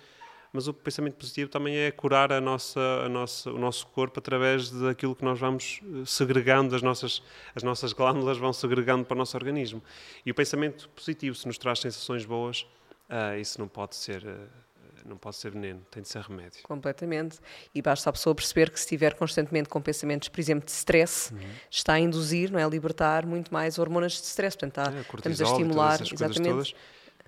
Mas 0.52 0.68
o 0.68 0.72
pensamento 0.72 1.16
positivo 1.16 1.50
também 1.50 1.76
é 1.76 1.90
curar 1.90 2.32
a 2.32 2.40
nossa, 2.40 2.80
a 3.04 3.08
nossa, 3.08 3.50
o 3.50 3.58
nosso 3.58 3.86
corpo 3.88 4.20
através 4.20 4.70
daquilo 4.70 5.14
que 5.14 5.22
nós 5.22 5.38
vamos 5.38 5.80
eh, 5.82 6.04
segregando, 6.06 6.74
as 6.74 6.80
nossas, 6.80 7.22
as 7.54 7.62
nossas 7.62 7.92
glândulas 7.92 8.38
vão 8.38 8.52
segregando 8.54 9.04
para 9.04 9.14
o 9.14 9.18
nosso 9.18 9.36
organismo. 9.36 9.82
E 10.24 10.30
o 10.30 10.34
pensamento 10.34 10.88
positivo, 10.90 11.36
se 11.36 11.46
nos 11.46 11.58
traz 11.58 11.80
sensações 11.80 12.24
boas, 12.24 12.66
uh, 13.10 13.38
isso 13.38 13.60
não 13.60 13.68
pode 13.68 13.96
ser. 13.96 14.24
Uh, 14.24 14.66
não 15.04 15.16
pode 15.16 15.36
ser 15.36 15.52
veneno, 15.52 15.80
tem 15.88 16.02
de 16.02 16.08
ser 16.08 16.20
remédio. 16.20 16.62
Completamente. 16.64 17.38
E 17.72 17.80
basta 17.80 18.10
a 18.10 18.12
pessoa 18.12 18.34
perceber 18.34 18.70
que 18.70 18.76
se 18.76 18.86
estiver 18.86 19.14
constantemente 19.14 19.68
com 19.68 19.80
pensamentos, 19.80 20.28
por 20.28 20.40
exemplo, 20.40 20.64
de 20.64 20.72
stress, 20.72 21.32
uhum. 21.32 21.38
está 21.70 21.92
a 21.92 22.00
induzir, 22.00 22.50
não 22.50 22.58
é, 22.58 22.64
a 22.64 22.68
libertar 22.68 23.24
muito 23.24 23.54
mais 23.54 23.78
hormonas 23.78 24.12
de 24.12 24.26
stress. 24.26 24.56
Portanto, 24.56 24.88
está, 24.88 24.98
é, 24.98 25.04
cortisol, 25.04 25.32
estamos 25.32 25.40
a 25.40 25.44
estimular, 25.44 26.00
exatamente. 26.02 26.42
Todas, 26.42 26.74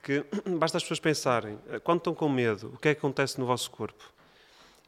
que 0.03 0.24
basta 0.59 0.76
as 0.76 0.83
pessoas 0.83 1.01
pensarem, 1.01 1.59
quando 1.85 1.99
estão 1.99 2.14
com 2.14 2.29
medo, 2.29 2.72
o 2.74 2.79
que 2.79 2.89
é 2.89 2.95
que 2.95 2.99
acontece 2.99 3.39
no 3.39 3.47
vosso 3.47 3.70
corpo? 3.70 4.12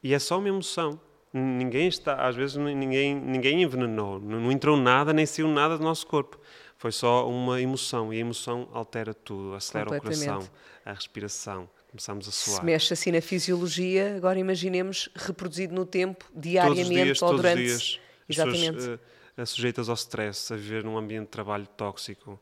E 0.03 0.13
é 0.13 0.19
só 0.19 0.39
uma 0.39 0.49
emoção. 0.49 0.99
Ninguém 1.33 1.87
está, 1.87 2.27
às 2.27 2.35
vezes 2.35 2.57
ninguém, 2.57 3.15
ninguém 3.15 3.63
envenenou, 3.63 4.19
não 4.19 4.51
entrou 4.51 4.75
nada, 4.75 5.13
nem 5.13 5.25
saiu 5.25 5.47
nada 5.47 5.77
do 5.77 5.83
nosso 5.83 6.05
corpo. 6.05 6.37
Foi 6.81 6.91
só 6.91 7.29
uma 7.29 7.61
emoção 7.61 8.11
e 8.11 8.17
a 8.17 8.21
emoção 8.21 8.67
altera 8.73 9.13
tudo, 9.13 9.53
acelera 9.53 9.95
o 9.95 10.01
coração, 10.01 10.49
a 10.83 10.93
respiração, 10.93 11.69
começamos 11.87 12.27
a 12.27 12.31
suar. 12.31 12.57
Se 12.57 12.65
mexe 12.65 12.91
assim 12.91 13.11
na 13.11 13.21
fisiologia, 13.21 14.15
agora 14.15 14.39
imaginemos 14.39 15.07
reproduzido 15.13 15.75
no 15.75 15.85
tempo, 15.85 16.25
diariamente 16.35 16.89
todos 16.89 16.89
os 16.89 16.89
dias, 16.89 17.21
ou 17.21 17.29
todos 17.29 17.41
durante. 17.43 17.61
Os 17.61 17.81
dias, 17.83 17.99
Exatamente. 18.27 18.67
As 18.69 18.75
pessoas, 18.75 18.99
uh, 19.37 19.45
sujeitas 19.45 19.89
ao 19.89 19.93
stress, 19.93 20.51
a 20.51 20.55
viver 20.55 20.83
num 20.83 20.97
ambiente 20.97 21.25
de 21.25 21.31
trabalho 21.31 21.67
tóxico. 21.67 22.41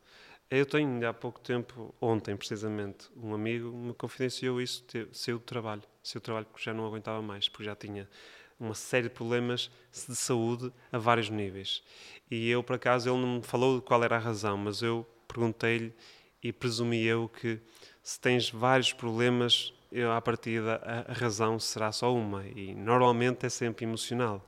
Eu 0.50 0.64
tenho, 0.64 1.06
há 1.06 1.12
pouco 1.12 1.38
tempo, 1.38 1.94
ontem 2.00 2.34
precisamente, 2.34 3.10
um 3.22 3.34
amigo 3.34 3.70
me 3.70 3.92
confidenciou 3.92 4.58
isso, 4.58 4.86
saiu 5.12 5.38
do 5.38 5.44
trabalho, 5.44 5.82
saiu 6.02 6.22
do 6.22 6.24
trabalho 6.24 6.46
porque 6.46 6.64
já 6.64 6.72
não 6.72 6.86
aguentava 6.86 7.20
mais, 7.20 7.46
porque 7.46 7.64
já 7.64 7.76
tinha 7.76 8.08
uma 8.60 8.74
série 8.74 9.08
de 9.08 9.14
problemas 9.14 9.70
de 9.90 10.14
saúde 10.14 10.70
a 10.92 10.98
vários 10.98 11.30
níveis. 11.30 11.82
E 12.30 12.48
eu, 12.50 12.62
por 12.62 12.76
acaso, 12.76 13.08
ele 13.10 13.20
não 13.20 13.36
me 13.36 13.42
falou 13.42 13.80
qual 13.80 14.04
era 14.04 14.16
a 14.16 14.18
razão, 14.18 14.56
mas 14.56 14.82
eu 14.82 15.06
perguntei-lhe 15.26 15.92
e 16.42 16.52
presumi 16.52 17.02
eu 17.02 17.28
que 17.28 17.58
se 18.02 18.20
tens 18.20 18.50
vários 18.50 18.92
problemas, 18.92 19.72
eu, 19.90 20.12
à 20.12 20.20
partida 20.20 20.80
a, 20.84 21.10
a 21.10 21.14
razão 21.14 21.58
será 21.58 21.90
só 21.90 22.14
uma. 22.14 22.46
E 22.46 22.74
normalmente 22.74 23.46
é 23.46 23.48
sempre 23.48 23.84
emocional. 23.84 24.46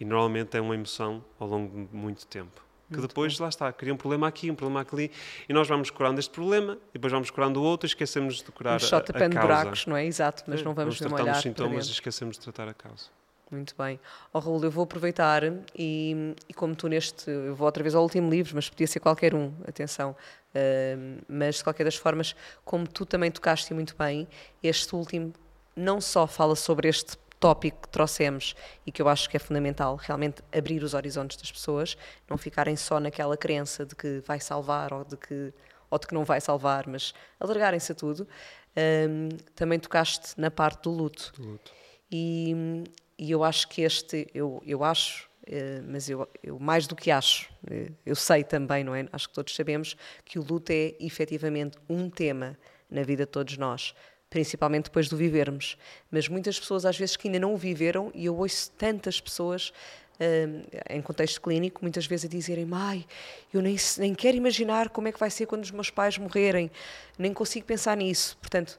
E 0.00 0.04
normalmente 0.04 0.56
é 0.56 0.60
uma 0.60 0.74
emoção 0.74 1.24
ao 1.38 1.46
longo 1.46 1.86
de 1.86 1.94
muito 1.94 2.26
tempo 2.26 2.62
que 2.92 3.00
depois, 3.00 3.38
lá 3.38 3.48
está, 3.48 3.72
cria 3.72 3.94
um 3.94 3.96
problema 3.96 4.28
aqui, 4.28 4.50
um 4.50 4.54
problema 4.54 4.86
ali, 4.92 5.10
e 5.48 5.52
nós 5.52 5.66
vamos 5.66 5.90
curando 5.90 6.20
este 6.20 6.30
problema, 6.30 6.78
e 6.90 6.92
depois 6.94 7.10
vamos 7.12 7.30
curando 7.30 7.60
o 7.60 7.64
outro 7.64 7.86
e 7.86 7.88
esquecemos 7.88 8.42
de 8.42 8.52
curar 8.52 8.78
vamos 8.78 8.84
só 8.84 9.00
tapando 9.00 9.40
buracos, 9.40 9.86
não 9.86 9.96
é? 9.96 10.04
Exato, 10.04 10.44
mas 10.46 10.60
é, 10.60 10.64
não 10.64 10.74
vamos, 10.74 10.98
vamos 10.98 11.14
tratar 11.16 11.32
os 11.36 11.42
sintomas 11.42 11.86
e 11.86 11.92
esquecemos 11.92 12.36
de 12.36 12.42
tratar 12.42 12.68
a 12.68 12.74
causa. 12.74 13.06
Muito 13.52 13.74
bem. 13.76 14.00
Oh, 14.32 14.38
Raul, 14.38 14.64
eu 14.64 14.70
vou 14.70 14.84
aproveitar 14.84 15.42
e, 15.76 16.34
e, 16.48 16.54
como 16.54 16.74
tu 16.74 16.88
neste, 16.88 17.30
eu 17.30 17.54
vou 17.54 17.66
outra 17.66 17.82
vez 17.82 17.94
ao 17.94 18.02
último 18.02 18.30
livro, 18.30 18.54
mas 18.54 18.70
podia 18.70 18.86
ser 18.86 18.98
qualquer 18.98 19.34
um, 19.34 19.52
atenção, 19.68 20.12
uh, 20.54 21.22
mas 21.28 21.56
de 21.56 21.64
qualquer 21.64 21.84
das 21.84 21.96
formas, 21.96 22.34
como 22.64 22.88
tu 22.88 23.04
também 23.04 23.30
tocaste 23.30 23.74
muito 23.74 23.94
bem, 23.94 24.26
este 24.62 24.96
último 24.96 25.34
não 25.76 26.00
só 26.00 26.26
fala 26.26 26.56
sobre 26.56 26.88
este 26.88 27.18
tópico 27.38 27.82
que 27.82 27.88
trouxemos 27.88 28.54
e 28.86 28.92
que 28.92 29.02
eu 29.02 29.08
acho 29.08 29.28
que 29.28 29.36
é 29.36 29.40
fundamental, 29.40 29.96
realmente 29.96 30.42
abrir 30.50 30.82
os 30.82 30.94
horizontes 30.94 31.36
das 31.36 31.52
pessoas, 31.52 31.94
não 32.30 32.38
ficarem 32.38 32.74
só 32.74 32.98
naquela 32.98 33.36
crença 33.36 33.84
de 33.84 33.94
que 33.94 34.22
vai 34.26 34.40
salvar 34.40 34.94
ou 34.94 35.04
de 35.04 35.18
que, 35.18 35.52
ou 35.90 35.98
de 35.98 36.06
que 36.06 36.14
não 36.14 36.24
vai 36.24 36.40
salvar, 36.40 36.86
mas 36.86 37.12
alargarem-se 37.38 37.92
a 37.92 37.94
tudo. 37.94 38.26
Um, 38.74 39.28
também 39.54 39.78
tocaste 39.78 40.40
na 40.40 40.50
parte 40.50 40.84
do 40.84 40.90
luto. 40.90 41.34
Do 41.36 41.48
luto. 41.48 41.72
E, 42.10 42.84
e, 43.18 43.30
eu 43.30 43.44
acho 43.44 43.68
que 43.68 43.82
este, 43.82 44.28
eu, 44.34 44.62
eu 44.66 44.82
acho, 44.84 45.28
eh, 45.46 45.80
mas 45.86 46.08
eu, 46.08 46.28
eu, 46.42 46.58
mais 46.58 46.86
do 46.86 46.96
que 46.96 47.10
acho, 47.10 47.48
eh, 47.70 47.90
eu 48.04 48.14
sei 48.14 48.44
também, 48.44 48.84
não 48.84 48.94
é? 48.94 49.06
Acho 49.12 49.28
que 49.28 49.34
todos 49.34 49.54
sabemos 49.54 49.96
que 50.24 50.38
o 50.38 50.42
luto 50.42 50.72
é 50.72 50.94
efetivamente 51.00 51.78
um 51.88 52.08
tema 52.10 52.58
na 52.90 53.02
vida 53.02 53.24
de 53.24 53.30
todos 53.30 53.56
nós 53.56 53.94
principalmente 54.32 54.84
depois 54.84 55.08
de 55.08 55.14
o 55.14 55.18
vivermos. 55.18 55.76
Mas 56.10 56.26
muitas 56.26 56.58
pessoas, 56.58 56.86
às 56.86 56.96
vezes, 56.96 57.16
que 57.16 57.28
ainda 57.28 57.38
não 57.38 57.52
o 57.52 57.56
viveram, 57.58 58.10
e 58.14 58.24
eu 58.24 58.34
ouço 58.34 58.70
tantas 58.72 59.20
pessoas 59.20 59.72
Uh, 60.20 60.62
em 60.90 61.02
contexto 61.02 61.40
clínico, 61.40 61.80
muitas 61.82 62.06
vezes 62.06 62.26
a 62.26 62.28
dizerem: 62.28 62.68
Ai, 62.70 63.04
eu 63.52 63.60
nem, 63.60 63.76
nem 63.98 64.14
quero 64.14 64.36
imaginar 64.36 64.90
como 64.90 65.08
é 65.08 65.12
que 65.12 65.18
vai 65.18 65.30
ser 65.30 65.46
quando 65.46 65.64
os 65.64 65.70
meus 65.72 65.90
pais 65.90 66.16
morrerem, 66.16 66.70
nem 67.18 67.32
consigo 67.32 67.66
pensar 67.66 67.96
nisso. 67.96 68.36
Portanto, 68.36 68.78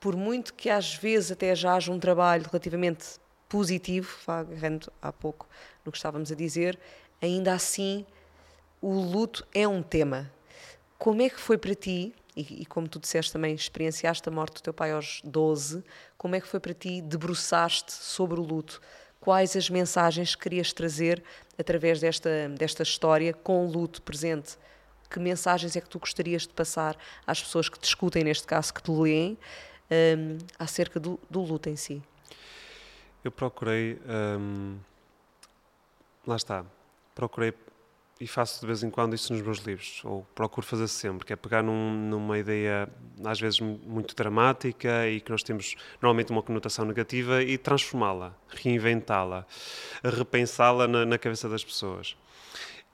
por 0.00 0.16
muito 0.16 0.54
que 0.54 0.70
às 0.70 0.94
vezes 0.94 1.32
até 1.32 1.54
já 1.54 1.74
haja 1.74 1.92
um 1.92 1.98
trabalho 1.98 2.44
relativamente 2.44 3.18
positivo, 3.48 4.08
agarrando 4.26 4.92
há 5.00 5.12
pouco 5.12 5.48
no 5.84 5.90
que 5.90 5.98
estávamos 5.98 6.30
a 6.30 6.34
dizer, 6.34 6.78
ainda 7.20 7.52
assim 7.52 8.04
o 8.80 8.92
luto 8.92 9.46
é 9.54 9.66
um 9.66 9.82
tema. 9.82 10.30
Como 10.98 11.22
é 11.22 11.30
que 11.30 11.38
foi 11.38 11.56
para 11.56 11.74
ti 11.74 12.14
e, 12.36 12.62
e, 12.62 12.66
como 12.66 12.88
tu 12.88 13.00
disseste 13.00 13.32
também, 13.32 13.52
experienciaste 13.52 14.28
a 14.28 14.32
morte 14.32 14.54
do 14.54 14.62
teu 14.62 14.72
pai 14.72 14.92
aos 14.92 15.20
12, 15.24 15.82
como 16.16 16.36
é 16.36 16.40
que 16.40 16.46
foi 16.46 16.60
para 16.60 16.72
ti 16.72 17.02
debruçaste 17.02 17.92
sobre 17.92 18.38
o 18.38 18.42
luto? 18.44 18.80
Quais 19.20 19.56
as 19.56 19.68
mensagens 19.68 20.36
que 20.36 20.42
querias 20.42 20.72
trazer 20.72 21.22
através 21.58 22.00
desta, 22.00 22.48
desta 22.50 22.84
história 22.84 23.34
com 23.34 23.66
o 23.66 23.70
luto 23.70 24.00
presente? 24.02 24.56
Que 25.10 25.18
mensagens 25.18 25.74
é 25.74 25.80
que 25.80 25.88
tu 25.88 25.98
gostarias 25.98 26.42
de 26.42 26.50
passar 26.50 26.96
às 27.26 27.42
pessoas 27.42 27.68
que 27.68 27.78
te 27.78 27.84
escutem, 27.84 28.22
neste 28.22 28.46
caso, 28.46 28.72
que 28.72 28.82
te 28.82 28.90
leem, 28.92 29.36
um, 29.90 30.38
acerca 30.58 31.00
do, 31.00 31.18
do 31.28 31.40
luto 31.40 31.68
em 31.68 31.74
si? 31.76 32.00
Eu 33.24 33.30
procurei. 33.30 33.98
Um, 34.06 34.78
lá 36.26 36.36
está. 36.36 36.64
Procurei 37.14 37.52
e 38.20 38.26
faço 38.26 38.60
de 38.60 38.66
vez 38.66 38.82
em 38.82 38.90
quando 38.90 39.14
isso 39.14 39.32
nos 39.32 39.42
meus 39.42 39.58
livros, 39.58 40.02
ou 40.04 40.26
procuro 40.34 40.66
fazer 40.66 40.88
sempre, 40.88 41.24
que 41.24 41.32
é 41.32 41.36
pegar 41.36 41.62
num, 41.62 41.92
numa 41.92 42.38
ideia 42.38 42.88
às 43.24 43.38
vezes 43.38 43.60
muito 43.60 44.14
dramática 44.14 45.06
e 45.08 45.20
que 45.20 45.30
nós 45.30 45.42
temos 45.42 45.76
normalmente 46.02 46.32
uma 46.32 46.42
conotação 46.42 46.84
negativa 46.84 47.42
e 47.42 47.56
transformá-la, 47.56 48.34
reinventá-la, 48.48 49.46
repensá-la 50.02 50.88
na, 50.88 51.06
na, 51.06 51.18
cabeça 51.18 51.48
das 51.48 51.64
pessoas. 51.64 52.16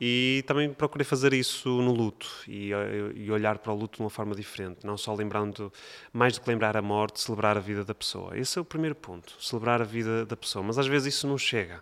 E 0.00 0.42
também 0.46 0.72
procurei 0.72 1.04
fazer 1.04 1.32
isso 1.32 1.68
no 1.68 1.92
luto 1.92 2.28
e, 2.48 2.70
e, 3.14 3.30
olhar 3.30 3.58
para 3.58 3.72
o 3.72 3.76
luto 3.76 3.98
de 3.98 4.02
uma 4.02 4.10
forma 4.10 4.34
diferente, 4.34 4.84
não 4.84 4.96
só 4.96 5.14
lembrando, 5.14 5.72
mais 6.12 6.34
do 6.34 6.40
que 6.40 6.48
lembrar 6.48 6.76
a 6.76 6.82
morte, 6.82 7.20
celebrar 7.20 7.56
a 7.56 7.60
vida 7.60 7.84
da 7.84 7.94
pessoa. 7.94 8.36
Esse 8.36 8.58
é 8.58 8.62
o 8.62 8.64
primeiro 8.64 8.96
ponto, 8.96 9.36
celebrar 9.40 9.80
a 9.80 9.84
vida 9.84 10.26
da 10.26 10.36
pessoa, 10.36 10.64
mas 10.64 10.78
às 10.78 10.86
vezes 10.86 11.14
isso 11.14 11.28
não 11.28 11.38
chega. 11.38 11.80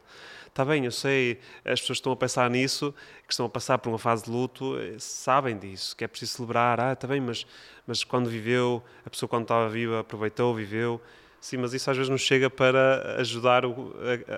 Está 0.52 0.66
bem, 0.66 0.84
eu 0.84 0.92
sei, 0.92 1.40
as 1.64 1.80
pessoas 1.80 1.96
estão 1.96 2.12
a 2.12 2.16
pensar 2.16 2.50
nisso, 2.50 2.94
que 3.26 3.32
estão 3.32 3.46
a 3.46 3.48
passar 3.48 3.78
por 3.78 3.88
uma 3.88 3.98
fase 3.98 4.24
de 4.24 4.30
luto, 4.30 4.78
eh, 4.78 4.96
sabem 4.98 5.56
disso, 5.58 5.96
que 5.96 6.04
é 6.04 6.06
preciso 6.06 6.32
celebrar. 6.32 6.78
Ah, 6.78 6.92
está 6.92 7.08
bem, 7.08 7.22
mas, 7.22 7.46
mas 7.86 8.04
quando 8.04 8.28
viveu, 8.28 8.82
a 9.06 9.08
pessoa 9.08 9.26
quando 9.26 9.44
estava 9.44 9.66
viva 9.70 10.00
aproveitou, 10.00 10.54
viveu. 10.54 11.00
Sim, 11.40 11.56
mas 11.56 11.72
isso 11.72 11.90
às 11.90 11.96
vezes 11.96 12.10
não 12.10 12.18
chega 12.18 12.50
para 12.50 13.16
ajudar 13.18 13.64
o, 13.64 13.94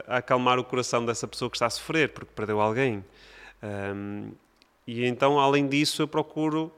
a, 0.08 0.14
a, 0.14 0.18
acalmar 0.18 0.56
o 0.56 0.64
coração 0.64 1.04
dessa 1.04 1.26
pessoa 1.26 1.50
que 1.50 1.56
está 1.56 1.66
a 1.66 1.70
sofrer, 1.70 2.10
porque 2.10 2.30
perdeu 2.32 2.60
alguém. 2.60 3.04
Um, 3.64 4.32
e 4.86 5.06
então, 5.06 5.40
além 5.40 5.66
disso, 5.66 6.02
eu 6.02 6.08
procuro 6.08 6.70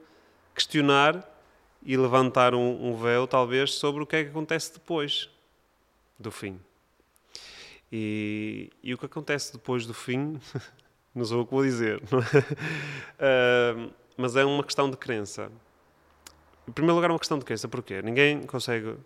questionar 0.54 1.28
e 1.82 1.96
levantar 1.96 2.54
um, 2.54 2.90
um 2.90 2.96
véu, 2.96 3.26
talvez, 3.26 3.74
sobre 3.74 4.02
o 4.02 4.06
que 4.06 4.16
é 4.16 4.24
que 4.24 4.30
acontece 4.30 4.72
depois 4.72 5.28
do 6.18 6.30
fim. 6.30 6.60
E, 7.90 8.70
e 8.82 8.94
o 8.94 8.98
que 8.98 9.06
acontece 9.06 9.52
depois 9.52 9.86
do 9.86 9.94
fim, 9.94 10.40
não 11.14 11.24
sou 11.24 11.42
o 11.42 11.44
que 11.44 11.52
vou 11.52 11.62
dizer, 11.64 12.00
uh, 12.02 13.92
mas 14.16 14.36
é 14.36 14.44
uma 14.44 14.62
questão 14.62 14.90
de 14.90 14.96
crença. 14.96 15.50
Em 16.68 16.72
primeiro 16.72 16.96
lugar, 16.96 17.10
é 17.10 17.12
uma 17.12 17.18
questão 17.18 17.38
de 17.38 17.44
crença, 17.44 17.68
porquê? 17.68 18.02
Ninguém 18.02 18.42
consegue. 18.42 18.96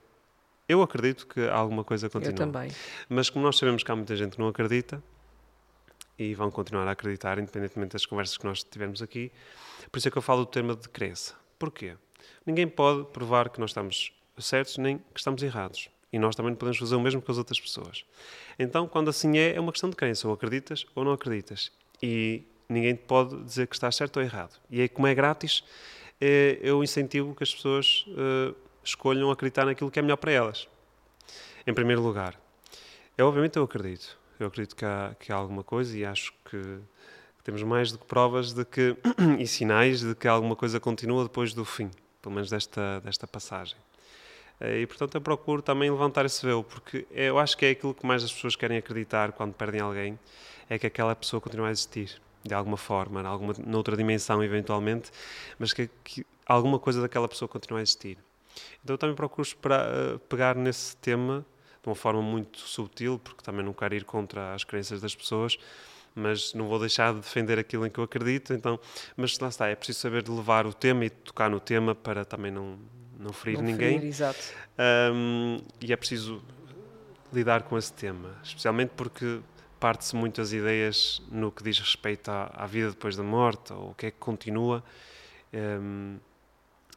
Eu 0.66 0.83
acredito 0.83 1.26
que 1.26 1.47
alguma 1.49 1.85
coisa 1.85 2.09
continua. 2.09 2.33
Eu 2.33 2.37
também. 2.37 2.70
Mas 3.09 3.28
como 3.28 3.45
nós 3.45 3.59
sabemos 3.59 3.83
que 3.83 3.91
há 3.91 3.97
muita 3.97 4.16
gente 4.16 4.33
que 4.33 4.39
não 4.39 4.49
acredita, 4.49 5.03
e 6.20 6.34
vão 6.34 6.50
continuar 6.50 6.86
a 6.86 6.90
acreditar, 6.90 7.38
independentemente 7.38 7.92
das 7.92 8.04
conversas 8.04 8.36
que 8.36 8.44
nós 8.44 8.62
tivemos 8.62 9.00
aqui, 9.00 9.32
por 9.90 9.96
isso 9.96 10.06
é 10.06 10.10
que 10.10 10.18
eu 10.18 10.22
falo 10.22 10.44
do 10.44 10.50
tema 10.50 10.76
de 10.76 10.86
crença. 10.86 11.34
Porquê? 11.58 11.96
Ninguém 12.44 12.68
pode 12.68 13.06
provar 13.06 13.48
que 13.48 13.58
nós 13.58 13.70
estamos 13.70 14.12
certos 14.38 14.76
nem 14.76 14.98
que 14.98 15.18
estamos 15.18 15.42
errados. 15.42 15.88
E 16.12 16.18
nós 16.18 16.36
também 16.36 16.54
podemos 16.54 16.78
fazer 16.78 16.94
o 16.94 17.00
mesmo 17.00 17.22
com 17.22 17.32
as 17.32 17.38
outras 17.38 17.58
pessoas. 17.58 18.04
Então, 18.58 18.86
quando 18.86 19.08
assim 19.08 19.38
é, 19.38 19.54
é 19.54 19.60
uma 19.60 19.72
questão 19.72 19.88
de 19.88 19.96
crença. 19.96 20.28
Ou 20.28 20.34
acreditas 20.34 20.84
ou 20.94 21.04
não 21.04 21.12
acreditas. 21.12 21.72
E 22.02 22.42
ninguém 22.68 22.96
pode 22.96 23.42
dizer 23.44 23.66
que 23.66 23.74
estás 23.74 23.96
certo 23.96 24.18
ou 24.18 24.22
errado. 24.22 24.60
E 24.68 24.82
aí, 24.82 24.88
como 24.88 25.06
é 25.06 25.14
grátis, 25.14 25.64
é, 26.20 26.58
eu 26.60 26.82
incentivo 26.84 27.34
que 27.34 27.44
as 27.44 27.54
pessoas 27.54 28.04
uh, 28.08 28.54
escolham 28.84 29.30
acreditar 29.30 29.64
naquilo 29.64 29.90
que 29.90 29.98
é 29.98 30.02
melhor 30.02 30.16
para 30.16 30.32
elas. 30.32 30.68
Em 31.66 31.72
primeiro 31.72 32.02
lugar. 32.02 32.38
Eu, 33.16 33.26
obviamente, 33.26 33.56
eu 33.56 33.62
acredito. 33.62 34.19
Eu 34.41 34.47
acredito 34.47 34.74
que 34.74 34.84
há, 34.84 35.14
que 35.20 35.30
há 35.30 35.36
alguma 35.36 35.62
coisa 35.62 35.97
e 35.97 36.05
acho 36.05 36.32
que 36.51 36.78
temos 37.45 37.62
mais 37.62 37.93
do 37.93 37.99
que 37.99 38.07
provas 38.07 38.53
de 38.53 38.64
que, 38.64 38.97
e 39.38 39.47
sinais 39.47 40.01
de 40.01 40.14
que 40.14 40.26
alguma 40.26 40.57
coisa 40.57 40.80
continua 40.80 41.24
depois 41.24 41.53
do 41.53 41.64
fim, 41.64 41.91
pelo 42.22 42.34
menos 42.34 42.49
desta, 42.49 43.01
desta 43.01 43.26
passagem. 43.26 43.76
Eh, 44.61 44.80
e, 44.80 44.86
portanto, 44.86 45.14
eu 45.14 45.20
procuro 45.20 45.62
também 45.62 45.91
levantar 45.91 46.24
esse 46.24 46.45
véu, 46.45 46.62
porque 46.62 47.07
eu 47.11 47.38
acho 47.38 47.57
que 47.57 47.66
é 47.66 47.70
aquilo 47.70 47.95
que 47.95 48.07
mais 48.07 48.22
as 48.22 48.32
pessoas 48.32 48.57
querem 48.57 48.78
acreditar 48.78 49.32
quando 49.32 49.55
perdem 49.55 49.80
alguém, 49.80 50.18
é 50.68 50.78
que 50.78 50.86
aquela 50.86 51.14
pessoa 51.16 51.41
continua 51.41 51.68
a 51.68 51.70
existir, 51.70 52.20
de 52.45 52.55
alguma 52.55 52.76
forma, 52.76 53.22
alguma, 53.22 53.55
noutra 53.66 53.97
dimensão, 53.97 54.43
eventualmente, 54.45 55.11
mas 55.59 55.72
que, 55.72 55.91
que 56.05 56.26
alguma 56.47 56.78
coisa 56.78 57.01
daquela 57.01 57.28
pessoa 57.28 57.49
continua 57.49 57.80
a 57.80 57.82
existir. 57.82 58.18
Então, 58.82 58.95
eu 58.95 58.99
também 58.99 59.16
procuro 59.16 59.43
esperar, 59.43 59.86
uh, 59.86 60.18
pegar 60.20 60.55
nesse 60.57 60.97
tema 60.97 61.45
de 61.83 61.89
uma 61.89 61.95
forma 61.95 62.22
muito 62.22 62.59
subtil, 62.59 63.18
porque 63.18 63.43
também 63.43 63.64
não 63.64 63.72
quero 63.72 63.95
ir 63.95 64.05
contra 64.05 64.55
as 64.55 64.64
crenças 64.64 65.01
das 65.01 65.14
pessoas, 65.14 65.59
mas 66.14 66.53
não 66.55 66.68
vou 66.68 66.78
deixar 66.78 67.14
de 67.14 67.20
defender 67.20 67.59
aquilo 67.59 67.87
em 67.87 67.91
que 67.91 67.99
eu 67.99 68.05
acredito, 68.05 68.53
então, 68.53 68.78
mas 69.16 69.39
lá 69.39 69.49
está, 69.49 69.68
é 69.68 69.74
preciso 69.74 70.01
saber 70.01 70.28
levar 70.28 70.66
o 70.66 70.72
tema 70.72 71.05
e 71.05 71.11
tocar 71.11 71.49
no 71.49 71.61
tema 71.61 71.95
para 71.95 72.24
também 72.24 72.51
não, 72.51 72.78
não 73.18 73.33
ferir 73.33 73.59
não 73.59 73.64
ninguém. 73.64 73.99
Ferir, 73.99 74.09
exato. 74.09 74.53
Um, 75.12 75.59
e 75.81 75.93
é 75.93 75.97
preciso 75.97 76.43
lidar 77.33 77.62
com 77.62 77.78
esse 77.78 77.93
tema, 77.93 78.37
especialmente 78.43 78.91
porque 78.97 79.41
parte-se 79.78 80.14
muitas 80.14 80.53
ideias 80.53 81.22
no 81.31 81.51
que 81.51 81.62
diz 81.62 81.78
respeito 81.78 82.31
à, 82.31 82.51
à, 82.55 82.66
vida 82.66 82.91
depois 82.91 83.16
da 83.16 83.22
morte, 83.22 83.72
ou 83.72 83.91
o 83.91 83.95
que 83.95 84.07
é 84.07 84.11
que 84.11 84.18
continua, 84.18 84.85
um, 85.55 86.18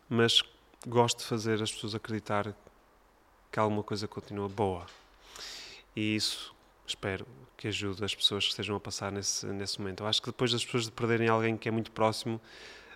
mas 0.09 0.41
gosto 0.85 1.19
de 1.19 1.25
fazer 1.25 1.61
as 1.61 1.71
pessoas 1.71 1.95
acreditar 1.95 2.53
que 3.53 3.59
alguma 3.59 3.83
coisa 3.83 4.07
continua 4.07 4.49
boa. 4.49 4.87
E 5.95 6.15
isso 6.15 6.55
espero 6.87 7.25
que 7.55 7.67
ajude 7.67 8.03
as 8.03 8.13
pessoas 8.15 8.45
que 8.45 8.49
estejam 8.49 8.75
a 8.75 8.79
passar 8.79 9.11
nesse, 9.11 9.45
nesse 9.45 9.79
momento. 9.79 10.01
Eu 10.01 10.07
acho 10.07 10.19
que 10.19 10.27
depois 10.27 10.51
das 10.51 10.65
pessoas 10.65 10.85
de 10.85 10.91
perderem 10.91 11.29
alguém 11.29 11.55
que 11.55 11.69
é 11.69 11.71
muito 11.71 11.91
próximo 11.91 12.41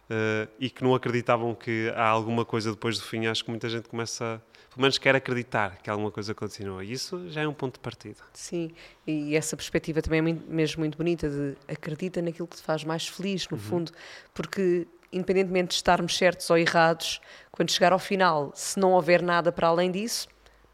uh, 0.09 0.51
e 0.59 0.71
que 0.71 0.83
não 0.83 0.95
acreditavam 0.95 1.53
que 1.53 1.93
há 1.95 2.07
alguma 2.07 2.43
coisa 2.43 2.71
depois 2.71 2.97
do 2.97 3.03
fim, 3.03 3.27
acho 3.27 3.45
que 3.45 3.51
muita 3.51 3.69
gente 3.69 3.87
começa, 3.87 4.41
pelo 4.71 4.81
menos 4.81 4.97
quer 4.97 5.15
acreditar 5.15 5.77
que 5.77 5.91
alguma 5.91 6.09
coisa 6.09 6.33
continua. 6.33 6.83
E 6.83 6.91
isso 6.91 7.29
já 7.29 7.41
é 7.41 7.47
um 7.47 7.53
ponto 7.53 7.75
de 7.75 7.79
partida. 7.79 8.17
Sim, 8.33 8.71
e 9.05 9.35
essa 9.35 9.55
perspectiva 9.55 10.01
também 10.01 10.19
é 10.19 10.51
mesmo 10.51 10.79
muito 10.79 10.97
bonita, 10.97 11.29
de 11.29 11.55
acredita 11.67 12.19
naquilo 12.19 12.47
que 12.47 12.55
te 12.55 12.63
faz 12.63 12.83
mais 12.83 13.07
feliz, 13.07 13.47
no 13.47 13.57
uhum. 13.57 13.63
fundo, 13.63 13.91
porque 14.33 14.87
independentemente 15.11 15.69
de 15.69 15.75
estarmos 15.75 16.17
certos 16.17 16.49
ou 16.49 16.57
errados, 16.57 17.21
quando 17.51 17.71
chegar 17.71 17.93
ao 17.93 17.99
final, 17.99 18.51
se 18.53 18.79
não 18.79 18.91
houver 18.91 19.21
nada 19.21 19.51
para 19.51 19.67
além 19.67 19.91
disso, 19.91 20.27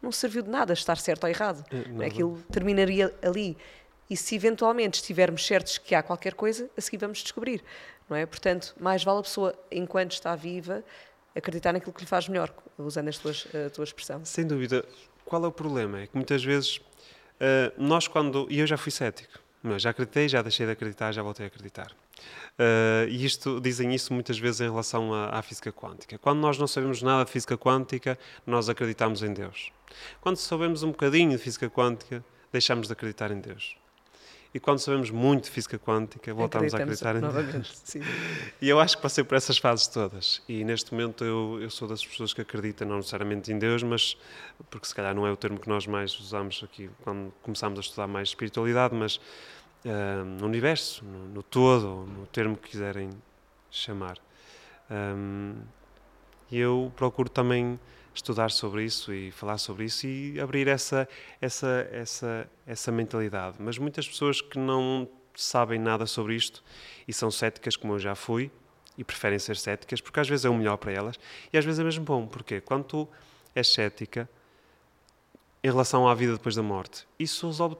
não 0.04 0.12
serviu 0.12 0.42
de 0.42 0.50
nada 0.50 0.72
estar 0.72 0.96
certo 0.96 1.24
ou 1.24 1.30
errado. 1.30 1.64
É, 1.70 1.88
não, 1.88 2.04
Aquilo 2.04 2.40
terminaria 2.50 3.12
ali. 3.22 3.56
E 4.08 4.16
se 4.16 4.34
eventualmente 4.36 5.00
estivermos 5.00 5.46
certos 5.46 5.78
que 5.78 5.94
há 5.94 6.02
qualquer 6.02 6.34
coisa, 6.34 6.70
a 6.76 6.80
seguir 6.80 6.98
vamos 6.98 7.18
descobrir. 7.18 7.62
Não 8.08 8.16
é? 8.16 8.26
Portanto, 8.26 8.74
mais 8.78 9.02
vale 9.02 9.20
a 9.20 9.22
pessoa, 9.22 9.54
enquanto 9.72 10.12
está 10.12 10.36
viva, 10.36 10.84
acreditar 11.34 11.72
naquilo 11.72 11.92
que 11.92 12.02
lhe 12.02 12.06
faz 12.06 12.28
melhor, 12.28 12.54
usando 12.78 13.08
as 13.08 13.18
tuas, 13.18 13.46
a 13.66 13.70
tua 13.70 13.84
expressão. 13.84 14.24
Sem 14.24 14.46
dúvida. 14.46 14.84
Qual 15.24 15.42
é 15.42 15.48
o 15.48 15.52
problema? 15.52 16.00
É 16.00 16.06
que 16.06 16.14
muitas 16.14 16.44
vezes 16.44 16.76
uh, 16.76 17.72
nós, 17.78 18.06
quando. 18.06 18.46
E 18.50 18.60
eu 18.60 18.66
já 18.66 18.76
fui 18.76 18.92
cético. 18.92 19.38
Mas 19.62 19.80
já 19.80 19.90
acreditei, 19.90 20.28
já 20.28 20.42
deixei 20.42 20.66
de 20.66 20.72
acreditar, 20.72 21.10
já 21.12 21.22
voltei 21.22 21.46
a 21.46 21.48
acreditar. 21.48 21.90
Uh, 22.58 23.08
e 23.08 23.24
isto, 23.24 23.60
dizem 23.60 23.92
isso 23.94 24.12
muitas 24.12 24.38
vezes 24.38 24.60
em 24.60 24.70
relação 24.70 25.12
à, 25.12 25.38
à, 25.38 25.42
física 25.42 25.72
quântica. 25.72 26.18
Quando 26.18 26.38
nós 26.38 26.56
não 26.56 26.66
sabemos 26.66 27.02
nada 27.02 27.24
de 27.24 27.30
física 27.30 27.58
quântica, 27.58 28.18
nós 28.46 28.68
acreditamos 28.68 29.22
em 29.22 29.32
Deus. 29.32 29.72
Quando 30.20 30.36
sabemos 30.36 30.82
um 30.82 30.90
bocadinho 30.90 31.30
de 31.30 31.38
física 31.38 31.68
quântica, 31.68 32.24
deixamos 32.52 32.86
de 32.86 32.92
acreditar 32.92 33.32
em 33.32 33.40
Deus. 33.40 33.76
E 34.54 34.60
quando 34.60 34.78
sabemos 34.78 35.10
muito 35.10 35.46
de 35.46 35.50
física 35.50 35.76
quântica, 35.76 36.32
voltamos 36.32 36.72
a 36.72 36.78
acreditar 36.78 37.16
em 37.16 37.20
Deus. 37.20 37.72
Sim. 37.82 38.00
E 38.62 38.68
eu 38.68 38.78
acho 38.78 38.96
que 38.96 39.02
passei 39.02 39.24
por 39.24 39.34
essas 39.34 39.58
fases 39.58 39.88
todas. 39.88 40.40
E 40.48 40.62
neste 40.62 40.92
momento 40.92 41.24
eu, 41.24 41.58
eu 41.60 41.68
sou 41.68 41.88
das 41.88 42.06
pessoas 42.06 42.32
que 42.32 42.40
acreditam 42.40 42.86
não 42.86 42.98
necessariamente 42.98 43.50
em 43.50 43.58
Deus, 43.58 43.82
mas 43.82 44.16
porque 44.70 44.86
se 44.86 44.94
calhar 44.94 45.12
não 45.12 45.26
é 45.26 45.32
o 45.32 45.36
termo 45.36 45.58
que 45.58 45.68
nós 45.68 45.88
mais 45.88 46.16
usamos 46.20 46.62
aqui 46.62 46.88
quando 47.02 47.34
começamos 47.42 47.80
a 47.80 47.82
estudar 47.82 48.06
mais 48.06 48.28
espiritualidade, 48.28 48.94
mas 48.94 49.20
uh, 49.84 50.24
no 50.24 50.46
universo, 50.46 51.04
no, 51.04 51.28
no, 51.28 51.42
todo, 51.42 52.06
no 52.06 52.26
termo 52.26 52.56
que 52.56 52.70
quiserem 52.70 53.10
chamar. 53.70 54.18
Um, 54.90 55.56
eu 56.50 56.92
procuro 56.96 57.28
também 57.28 57.78
estudar 58.14 58.50
sobre 58.50 58.84
isso 58.84 59.12
e 59.12 59.30
falar 59.32 59.58
sobre 59.58 59.84
isso 59.86 60.06
e 60.06 60.38
abrir 60.40 60.68
essa, 60.68 61.08
essa, 61.40 61.88
essa, 61.90 62.50
essa 62.66 62.92
mentalidade. 62.92 63.56
Mas 63.58 63.76
muitas 63.76 64.06
pessoas 64.06 64.40
que 64.40 64.58
não 64.58 65.08
sabem 65.34 65.80
nada 65.80 66.06
sobre 66.06 66.36
isto 66.36 66.62
e 67.08 67.12
são 67.12 67.30
céticas, 67.30 67.76
como 67.76 67.94
eu 67.94 67.98
já 67.98 68.14
fui, 68.14 68.50
e 68.96 69.02
preferem 69.02 69.38
ser 69.38 69.56
céticas, 69.56 70.00
porque 70.00 70.20
às 70.20 70.28
vezes 70.28 70.44
é 70.44 70.48
o 70.48 70.54
melhor 70.54 70.76
para 70.76 70.92
elas 70.92 71.18
e 71.52 71.58
às 71.58 71.64
vezes 71.64 71.80
é 71.80 71.84
mesmo 71.84 72.04
bom. 72.04 72.26
Porque 72.26 72.60
quando 72.60 72.84
tu 72.84 73.08
és 73.54 73.66
cética 73.66 74.28
em 75.62 75.68
relação 75.68 76.06
à 76.06 76.14
vida 76.14 76.34
depois 76.34 76.54
da 76.54 76.62
morte, 76.62 77.06
isso 77.18 77.46
resolve 77.46 77.76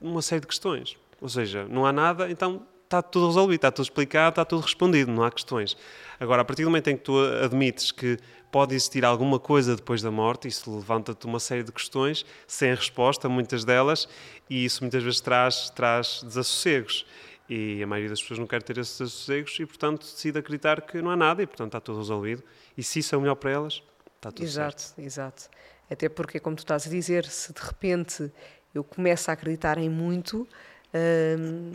uma 0.00 0.22
série 0.22 0.40
de 0.40 0.46
questões. 0.46 0.96
Ou 1.20 1.28
seja, 1.28 1.66
não 1.68 1.84
há 1.84 1.92
nada, 1.92 2.30
então 2.30 2.66
está 2.84 3.02
tudo 3.02 3.26
resolvido, 3.26 3.56
está 3.56 3.70
tudo 3.70 3.84
explicado, 3.84 4.30
está 4.30 4.44
tudo 4.44 4.62
respondido, 4.62 5.12
não 5.12 5.22
há 5.22 5.30
questões. 5.30 5.76
Agora, 6.18 6.42
a 6.42 6.44
partir 6.44 6.62
do 6.62 6.70
momento 6.70 6.88
em 6.88 6.96
que 6.96 7.02
tu 7.02 7.18
admites 7.44 7.92
que 7.92 8.18
pode 8.50 8.74
existir 8.74 9.04
alguma 9.04 9.38
coisa 9.38 9.76
depois 9.76 10.00
da 10.00 10.10
morte, 10.10 10.48
isso 10.48 10.74
levanta-te 10.74 11.26
uma 11.26 11.38
série 11.38 11.62
de 11.62 11.70
questões 11.70 12.24
sem 12.46 12.74
resposta, 12.74 13.28
muitas 13.28 13.64
delas, 13.64 14.08
e 14.48 14.64
isso 14.64 14.82
muitas 14.82 15.02
vezes 15.02 15.20
traz, 15.20 15.70
traz 15.70 16.22
desassossegos. 16.22 17.06
E 17.48 17.82
a 17.82 17.86
maioria 17.86 18.10
das 18.10 18.20
pessoas 18.20 18.38
não 18.38 18.46
quer 18.46 18.62
ter 18.62 18.76
esses 18.78 18.98
desassossegos 18.98 19.58
e, 19.58 19.66
portanto, 19.66 20.00
decide 20.00 20.38
acreditar 20.38 20.82
que 20.82 21.00
não 21.00 21.10
há 21.10 21.16
nada 21.16 21.42
e, 21.42 21.46
portanto, 21.46 21.68
está 21.68 21.80
tudo 21.80 21.98
resolvido. 21.98 22.42
E 22.76 22.82
se 22.82 22.98
isso 22.98 23.14
é 23.14 23.18
o 23.18 23.20
melhor 23.20 23.36
para 23.36 23.50
elas, 23.50 23.82
está 24.16 24.30
tudo 24.30 24.44
exato, 24.44 24.80
certo. 24.80 24.98
Exato, 24.98 25.46
exato. 25.46 25.58
Até 25.90 26.08
porque, 26.08 26.38
como 26.38 26.56
tu 26.56 26.60
estás 26.60 26.86
a 26.86 26.90
dizer, 26.90 27.24
se 27.26 27.52
de 27.52 27.60
repente 27.60 28.30
eu 28.74 28.84
começo 28.84 29.30
a 29.30 29.34
acreditar 29.34 29.78
em 29.78 29.88
muito, 29.88 30.46
hum, 30.94 31.72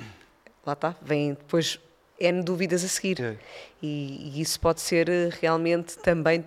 lá 0.66 0.74
está, 0.74 0.96
vem 1.02 1.34
depois 1.34 1.80
N 2.20 2.44
dúvidas 2.44 2.84
a 2.84 2.88
seguir. 2.88 3.22
É. 3.22 3.38
E, 3.82 4.38
e, 4.38 4.42
isso 4.42 4.60
pode 4.60 4.82
ser 4.82 5.10
eh, 5.10 5.30
realmente 5.42 5.98
também 5.98 6.44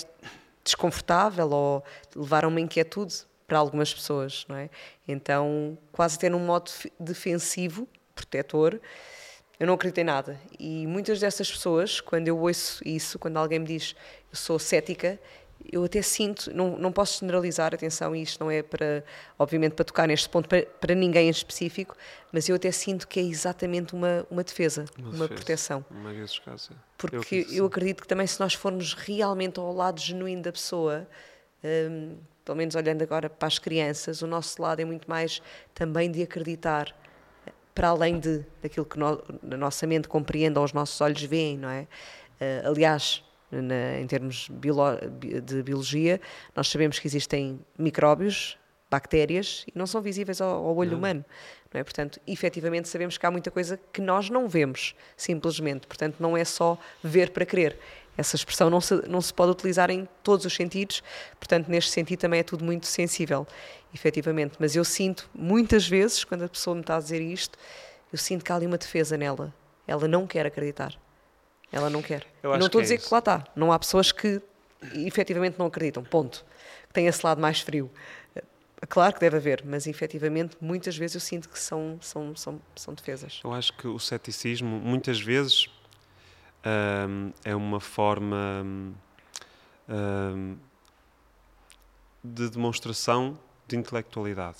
desconfortável 0.64 1.50
ou 1.50 1.84
levar 2.14 2.44
a 2.44 2.48
uma 2.48 2.60
inquietude 2.60 3.24
para 3.46 3.58
algumas 3.58 3.92
pessoas, 3.92 4.44
não 4.48 4.56
é? 4.56 4.68
Então, 5.06 5.78
quase 5.92 6.16
até 6.16 6.28
num 6.28 6.40
modo 6.40 6.70
defensivo, 6.98 7.88
protetor, 8.14 8.80
eu 9.58 9.66
não 9.66 9.74
acredito 9.74 9.98
em 9.98 10.04
nada. 10.04 10.40
E 10.58 10.86
muitas 10.86 11.20
dessas 11.20 11.50
pessoas, 11.50 12.00
quando 12.00 12.28
eu 12.28 12.38
ouço 12.38 12.86
isso, 12.86 13.18
quando 13.18 13.36
alguém 13.36 13.58
me 13.58 13.66
diz 13.66 13.94
eu 14.30 14.36
sou 14.36 14.58
cética, 14.58 15.18
eu 15.72 15.84
até 15.84 16.02
sinto, 16.02 16.54
não, 16.54 16.78
não 16.78 16.92
posso 16.92 17.20
generalizar, 17.20 17.74
atenção, 17.74 18.14
e 18.14 18.22
isto 18.22 18.42
não 18.42 18.50
é 18.50 18.62
para, 18.62 19.04
obviamente, 19.38 19.72
para 19.72 19.84
tocar 19.84 20.08
neste 20.08 20.28
ponto 20.28 20.48
para, 20.48 20.62
para 20.64 20.94
ninguém 20.94 21.28
em 21.28 21.30
específico, 21.30 21.96
mas 22.32 22.48
eu 22.48 22.56
até 22.56 22.70
sinto 22.70 23.06
que 23.08 23.20
é 23.20 23.22
exatamente 23.22 23.94
uma, 23.94 24.26
uma 24.30 24.44
defesa, 24.44 24.84
uma, 24.98 25.08
uma 25.08 25.12
defesa, 25.12 25.34
proteção. 25.34 25.84
Uma 25.90 26.12
casos. 26.44 26.70
É. 26.70 26.74
Porque 26.98 27.46
eu, 27.48 27.54
eu, 27.54 27.66
acredito 27.66 28.02
que 28.02 28.08
também 28.08 28.26
se 28.26 28.40
nós 28.40 28.54
formos 28.54 28.94
realmente 28.94 29.58
ao 29.60 29.72
lado 29.72 30.00
genuíno 30.00 30.42
da 30.42 30.52
pessoa, 30.52 31.06
um, 31.64 32.16
pelo 32.44 32.56
menos 32.56 32.74
olhando 32.74 33.02
agora 33.02 33.28
para 33.28 33.48
as 33.48 33.58
crianças, 33.58 34.22
o 34.22 34.26
nosso 34.26 34.60
lado 34.62 34.80
é 34.80 34.84
muito 34.84 35.08
mais 35.08 35.42
também 35.74 36.10
de 36.10 36.22
acreditar 36.22 36.94
para 37.74 37.88
além 37.88 38.18
de 38.18 38.42
daquilo 38.62 38.86
que 38.86 38.98
no, 38.98 39.22
a 39.52 39.56
nossa 39.56 39.86
mente 39.86 40.08
compreende 40.08 40.58
ou 40.58 40.64
os 40.64 40.72
nossos 40.72 40.98
olhos 41.00 41.22
veem, 41.22 41.58
não 41.58 41.68
é? 41.68 41.86
Uh, 42.40 42.68
aliás, 42.70 43.22
na, 43.50 44.00
em 44.00 44.06
termos 44.06 44.48
de 44.50 45.62
biologia, 45.62 46.20
nós 46.54 46.68
sabemos 46.68 46.98
que 46.98 47.06
existem 47.06 47.60
micróbios, 47.78 48.58
bactérias, 48.90 49.64
e 49.66 49.76
não 49.76 49.86
são 49.86 50.00
visíveis 50.00 50.40
ao, 50.40 50.64
ao 50.64 50.76
olho 50.76 50.92
não. 50.92 50.98
humano. 50.98 51.24
Não 51.72 51.80
é? 51.80 51.84
Portanto, 51.84 52.20
efetivamente 52.26 52.88
sabemos 52.88 53.18
que 53.18 53.26
há 53.26 53.30
muita 53.30 53.50
coisa 53.50 53.78
que 53.92 54.00
nós 54.00 54.30
não 54.30 54.48
vemos, 54.48 54.94
simplesmente. 55.16 55.86
Portanto, 55.86 56.16
não 56.20 56.36
é 56.36 56.44
só 56.44 56.78
ver 57.02 57.30
para 57.30 57.44
crer. 57.44 57.78
Essa 58.16 58.36
expressão 58.36 58.70
não 58.70 58.80
se, 58.80 58.94
não 59.08 59.20
se 59.20 59.32
pode 59.34 59.52
utilizar 59.52 59.90
em 59.90 60.08
todos 60.22 60.46
os 60.46 60.54
sentidos, 60.54 61.02
portanto, 61.38 61.68
neste 61.68 61.90
sentido 61.90 62.20
também 62.20 62.40
é 62.40 62.42
tudo 62.42 62.64
muito 62.64 62.86
sensível, 62.86 63.46
efetivamente. 63.94 64.56
Mas 64.58 64.74
eu 64.74 64.84
sinto, 64.84 65.28
muitas 65.34 65.86
vezes, 65.86 66.24
quando 66.24 66.44
a 66.44 66.48
pessoa 66.48 66.74
me 66.74 66.80
está 66.80 66.96
a 66.96 67.00
dizer 67.00 67.20
isto, 67.20 67.58
eu 68.10 68.16
sinto 68.16 68.44
que 68.44 68.50
há 68.50 68.54
ali 68.54 68.66
uma 68.66 68.78
defesa 68.78 69.18
nela. 69.18 69.52
Ela 69.86 70.08
não 70.08 70.26
quer 70.26 70.46
acreditar. 70.46 70.96
Ela 71.72 71.90
não 71.90 72.02
quer. 72.02 72.26
não 72.42 72.58
estou 72.58 72.78
a 72.78 72.82
dizer 72.82 72.94
é 72.94 72.98
que 72.98 73.08
lá 73.10 73.18
está. 73.18 73.44
Não 73.54 73.72
há 73.72 73.78
pessoas 73.78 74.12
que 74.12 74.40
efetivamente 74.94 75.58
não 75.58 75.66
acreditam, 75.66 76.02
ponto. 76.04 76.44
Que 76.88 76.94
têm 76.94 77.06
esse 77.06 77.24
lado 77.24 77.40
mais 77.40 77.60
frio. 77.60 77.90
Claro 78.88 79.14
que 79.14 79.20
deve 79.20 79.36
haver, 79.36 79.64
mas 79.64 79.86
efetivamente 79.86 80.56
muitas 80.60 80.96
vezes 80.96 81.14
eu 81.14 81.20
sinto 81.20 81.48
que 81.48 81.58
são, 81.58 81.98
são, 82.00 82.36
são, 82.36 82.60
são 82.76 82.94
defesas. 82.94 83.40
Eu 83.42 83.52
acho 83.52 83.72
que 83.72 83.88
o 83.88 83.98
ceticismo 83.98 84.78
muitas 84.78 85.18
vezes 85.18 85.66
hum, 87.08 87.32
é 87.42 87.54
uma 87.54 87.80
forma 87.80 88.62
hum, 89.88 90.56
de 92.22 92.50
demonstração 92.50 93.38
de 93.66 93.76
intelectualidade. 93.76 94.58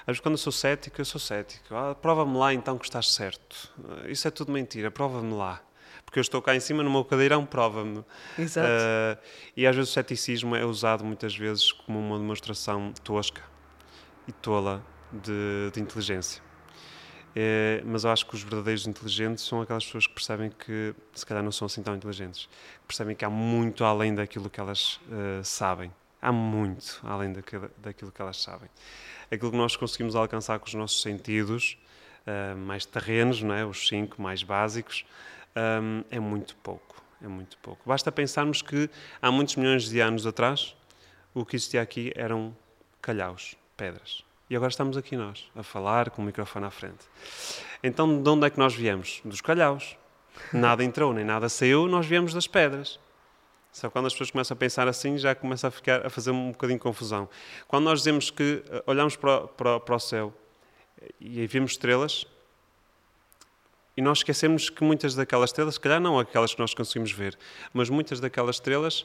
Às 0.00 0.06
vezes, 0.06 0.20
quando 0.20 0.34
eu 0.34 0.38
sou 0.38 0.52
cético, 0.52 1.00
eu 1.00 1.04
sou 1.04 1.20
cético. 1.20 1.74
Ah, 1.74 1.94
prova-me 1.94 2.36
lá 2.36 2.54
então 2.54 2.78
que 2.78 2.84
estás 2.84 3.12
certo. 3.12 3.68
Isso 4.06 4.26
é 4.26 4.30
tudo 4.30 4.52
mentira, 4.52 4.90
prova-me 4.90 5.34
lá 5.34 5.60
porque 6.08 6.18
eu 6.18 6.22
estou 6.22 6.40
cá 6.40 6.56
em 6.56 6.60
cima 6.60 6.82
no 6.82 6.90
meu 6.90 7.04
cadeirão, 7.04 7.44
prova-me. 7.44 8.02
Exato. 8.38 8.66
Uh, 8.66 9.22
e 9.54 9.66
às 9.66 9.76
vezes 9.76 9.90
o 9.90 9.92
ceticismo 9.92 10.56
é 10.56 10.64
usado 10.64 11.04
muitas 11.04 11.36
vezes 11.36 11.70
como 11.70 11.98
uma 11.98 12.18
demonstração 12.18 12.94
tosca 13.04 13.42
e 14.26 14.32
tola 14.32 14.82
de, 15.12 15.70
de 15.70 15.78
inteligência. 15.78 16.42
É, 17.36 17.82
mas 17.84 18.04
eu 18.04 18.10
acho 18.10 18.24
que 18.24 18.34
os 18.34 18.42
verdadeiros 18.42 18.86
inteligentes 18.86 19.44
são 19.44 19.60
aquelas 19.60 19.84
pessoas 19.84 20.06
que 20.06 20.14
percebem 20.14 20.50
que, 20.50 20.94
se 21.12 21.26
calhar, 21.26 21.44
não 21.44 21.52
são 21.52 21.66
assim 21.66 21.82
tão 21.82 21.94
inteligentes, 21.94 22.48
percebem 22.86 23.14
que 23.14 23.22
há 23.22 23.28
muito 23.28 23.84
além 23.84 24.14
daquilo 24.14 24.48
que 24.48 24.58
elas 24.58 24.98
uh, 25.08 25.44
sabem. 25.44 25.92
Há 26.22 26.32
muito 26.32 27.00
além 27.04 27.34
daquilo, 27.34 27.70
daquilo 27.76 28.10
que 28.10 28.22
elas 28.22 28.38
sabem. 28.40 28.70
Aquilo 29.30 29.50
que 29.50 29.58
nós 29.58 29.76
conseguimos 29.76 30.16
alcançar 30.16 30.58
com 30.58 30.66
os 30.66 30.74
nossos 30.74 31.02
sentidos, 31.02 31.78
uh, 32.26 32.56
mais 32.56 32.86
terrenos, 32.86 33.42
não 33.42 33.54
é? 33.54 33.66
os 33.66 33.86
cinco 33.86 34.22
mais 34.22 34.42
básicos, 34.42 35.04
um, 35.82 36.04
é 36.10 36.18
muito 36.18 36.56
pouco. 36.56 37.02
É 37.22 37.26
muito 37.26 37.58
pouco. 37.58 37.82
Basta 37.86 38.12
pensarmos 38.12 38.62
que 38.62 38.88
há 39.20 39.30
muitos 39.30 39.56
milhões 39.56 39.88
de 39.88 40.00
anos 40.00 40.26
atrás, 40.26 40.76
o 41.34 41.44
que 41.44 41.56
existia 41.56 41.82
aqui 41.82 42.12
eram 42.14 42.56
calhaus, 43.02 43.56
pedras. 43.76 44.24
E 44.48 44.56
agora 44.56 44.70
estamos 44.70 44.96
aqui 44.96 45.16
nós, 45.16 45.50
a 45.54 45.62
falar 45.62 46.10
com 46.10 46.22
o 46.22 46.24
microfone 46.24 46.66
à 46.66 46.70
frente. 46.70 47.04
Então, 47.82 48.22
de 48.22 48.28
onde 48.30 48.46
é 48.46 48.50
que 48.50 48.58
nós 48.58 48.74
viemos? 48.74 49.20
Dos 49.24 49.40
calhaus. 49.40 49.96
Nada 50.52 50.84
entrou, 50.84 51.12
nem 51.12 51.24
nada 51.24 51.48
saiu, 51.48 51.88
nós 51.88 52.06
viemos 52.06 52.32
das 52.32 52.46
pedras. 52.46 52.98
Só 53.72 53.90
quando 53.90 54.06
as 54.06 54.12
pessoas 54.12 54.30
começam 54.30 54.54
a 54.54 54.58
pensar 54.58 54.88
assim, 54.88 55.18
já 55.18 55.34
começa 55.34 55.68
a 55.68 55.70
ficar 55.70 56.06
a 56.06 56.10
fazer 56.10 56.30
um 56.30 56.52
bocadinho 56.52 56.78
de 56.78 56.82
confusão. 56.82 57.28
Quando 57.66 57.84
nós 57.84 58.00
dizemos 58.00 58.30
que 58.30 58.64
eh, 58.70 58.82
olhamos 58.86 59.16
para, 59.16 59.46
para, 59.48 59.80
para 59.80 59.96
o 59.96 59.98
céu 59.98 60.32
e 61.20 61.40
aí 61.40 61.46
vemos 61.46 61.72
estrelas, 61.72 62.26
e 63.98 64.00
nós 64.00 64.18
esquecemos 64.18 64.70
que 64.70 64.84
muitas 64.84 65.16
daquelas 65.16 65.50
estrelas, 65.50 65.74
se 65.74 65.80
calhar 65.80 65.98
não 65.98 66.20
aquelas 66.20 66.54
que 66.54 66.60
nós 66.60 66.72
conseguimos 66.72 67.10
ver, 67.10 67.36
mas 67.72 67.90
muitas 67.90 68.20
daquelas 68.20 68.54
estrelas 68.54 69.04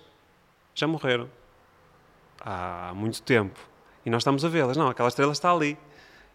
já 0.75 0.85
morreram 0.85 1.27
há 2.39 2.91
muito 2.93 3.19
tempo. 3.23 3.59
E 4.05 4.09
nós 4.11 4.21
estamos 4.21 4.45
a 4.45 4.49
vê-las. 4.49 4.77
Não, 4.77 4.87
aquela 4.87 5.09
estrela 5.09 5.31
está 5.31 5.51
ali. 5.51 5.75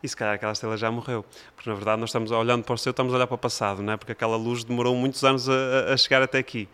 E 0.03 0.09
se 0.09 0.17
calhar 0.17 0.35
aquela 0.35 0.51
estrela 0.51 0.77
já 0.77 0.91
morreu. 0.91 1.25
Porque 1.55 1.71
na 1.71 1.77
verdade 1.77 2.01
nós 2.01 2.11
estamos 2.11 2.33
olhando 2.33 2.65
para 2.65 2.75
o 2.75 2.77
céu, 2.77 2.91
estamos 2.91 3.13
a 3.13 3.17
olhar 3.17 3.29
para 3.29 3.37
o 3.37 3.39
passado, 3.39 3.81
não 3.81 3.93
é? 3.93 3.97
Porque 3.97 4.11
aquela 4.11 4.37
luz 4.37 4.65
demorou 4.65 4.97
muitos 4.97 5.23
anos 5.23 5.49
a, 5.49 5.93
a 5.93 5.97
chegar 5.97 6.21
até 6.21 6.39
aqui. 6.39 6.69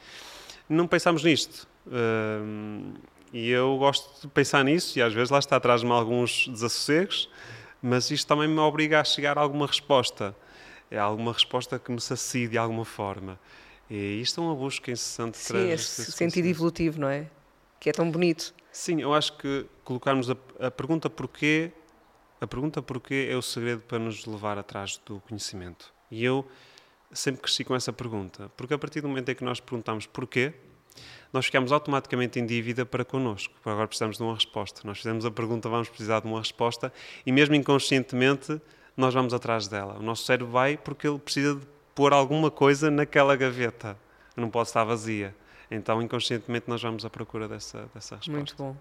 Não 0.66 0.87
pensamos 0.87 1.22
nisto. 1.22 1.68
Uh, 1.87 2.95
e 3.30 3.51
eu 3.51 3.76
gosto 3.76 4.22
de 4.22 4.28
pensar 4.28 4.64
nisso, 4.64 4.99
e 4.99 5.03
às 5.03 5.12
vezes 5.12 5.28
lá 5.28 5.39
está, 5.39 5.61
traz-me 5.61 5.91
alguns 5.91 6.49
desassossegos, 6.49 7.28
mas 7.82 8.11
isto 8.11 8.26
também 8.26 8.49
me 8.49 8.59
obriga 8.61 9.03
a 9.03 9.05
chegar 9.05 9.37
a 9.37 9.43
alguma 9.43 9.66
resposta. 9.66 10.35
É 10.95 10.99
alguma 10.99 11.32
resposta 11.32 11.76
que 11.76 11.90
me 11.90 12.01
sacie 12.01 12.47
de 12.47 12.57
alguma 12.57 12.84
forma. 12.84 13.38
E 13.90 14.20
isto 14.20 14.40
é 14.40 14.45
uma 14.45 14.55
busca 14.55 14.92
incessante. 14.92 15.36
Sim, 15.36 15.70
esse 15.70 16.12
sentido 16.12 16.47
evolutivo, 16.47 17.01
não 17.01 17.09
é? 17.09 17.28
Que 17.80 17.90
é 17.90 17.92
tão 17.92 18.09
bonito. 18.09 18.55
Sim, 18.70 19.03
eu 19.03 19.12
acho 19.12 19.36
que 19.36 19.66
colocarmos 19.82 20.30
a, 20.30 20.36
a 20.61 20.70
pergunta 20.70 21.11
porquê, 21.11 21.72
a 22.40 22.47
pergunta 22.47 22.80
porquê 22.80 23.28
é 23.28 23.36
o 23.36 23.42
segredo 23.42 23.82
para 23.82 23.99
nos 23.99 24.24
levar 24.24 24.57
atrás 24.57 25.01
do 25.05 25.20
conhecimento. 25.20 25.92
E 26.12 26.24
eu 26.24 26.47
sempre 27.12 27.42
cresci 27.42 27.64
com 27.64 27.74
essa 27.74 27.92
pergunta, 27.92 28.49
porque 28.57 28.74
a 28.74 28.78
partir 28.78 29.01
do 29.01 29.09
momento 29.09 29.28
em 29.28 29.34
que 29.34 29.42
nós 29.42 29.59
perguntamos 29.59 30.07
porquê, 30.07 30.55
nós 31.32 31.47
ficamos 31.47 31.72
automaticamente 31.72 32.38
em 32.38 32.47
dívida 32.47 32.86
para 32.86 33.05
connosco. 33.05 33.53
Agora 33.64 33.88
precisamos 33.88 34.16
de 34.16 34.22
uma 34.22 34.34
resposta. 34.34 34.82
Nós 34.84 34.99
fizemos 34.99 35.26
a 35.26 35.30
pergunta, 35.32 35.68
vamos 35.68 35.88
precisar 35.88 36.20
de 36.20 36.28
uma 36.28 36.38
resposta, 36.38 36.92
e 37.26 37.32
mesmo 37.32 37.57
inconscientemente 37.57 38.61
nós 38.97 39.12
vamos 39.12 39.34
atrás 39.34 39.68
dela. 39.68 39.97
O 39.99 40.03
nosso 40.03 40.24
cérebro 40.24 40.53
vai 40.53 40.76
porque 40.76 41.07
ele 41.07 41.18
precisa 41.18 41.57
de 41.57 41.66
pôr 41.95 42.12
alguma 42.12 42.51
coisa 42.51 42.90
naquela 42.90 43.36
gaveta. 43.36 43.97
Não 44.36 44.51
pode 44.51 44.68
estar 44.68 44.84
vazia. 44.84 45.34
Então, 45.70 46.01
inconscientemente, 46.03 46.66
nós 46.68 46.82
vamos 46.82 47.05
à 47.05 47.11
procura 47.11 47.49
dessa, 47.49 47.88
dessa 47.95 48.16
resposta. 48.16 48.32
Muito 48.32 48.55
bom. 48.57 48.76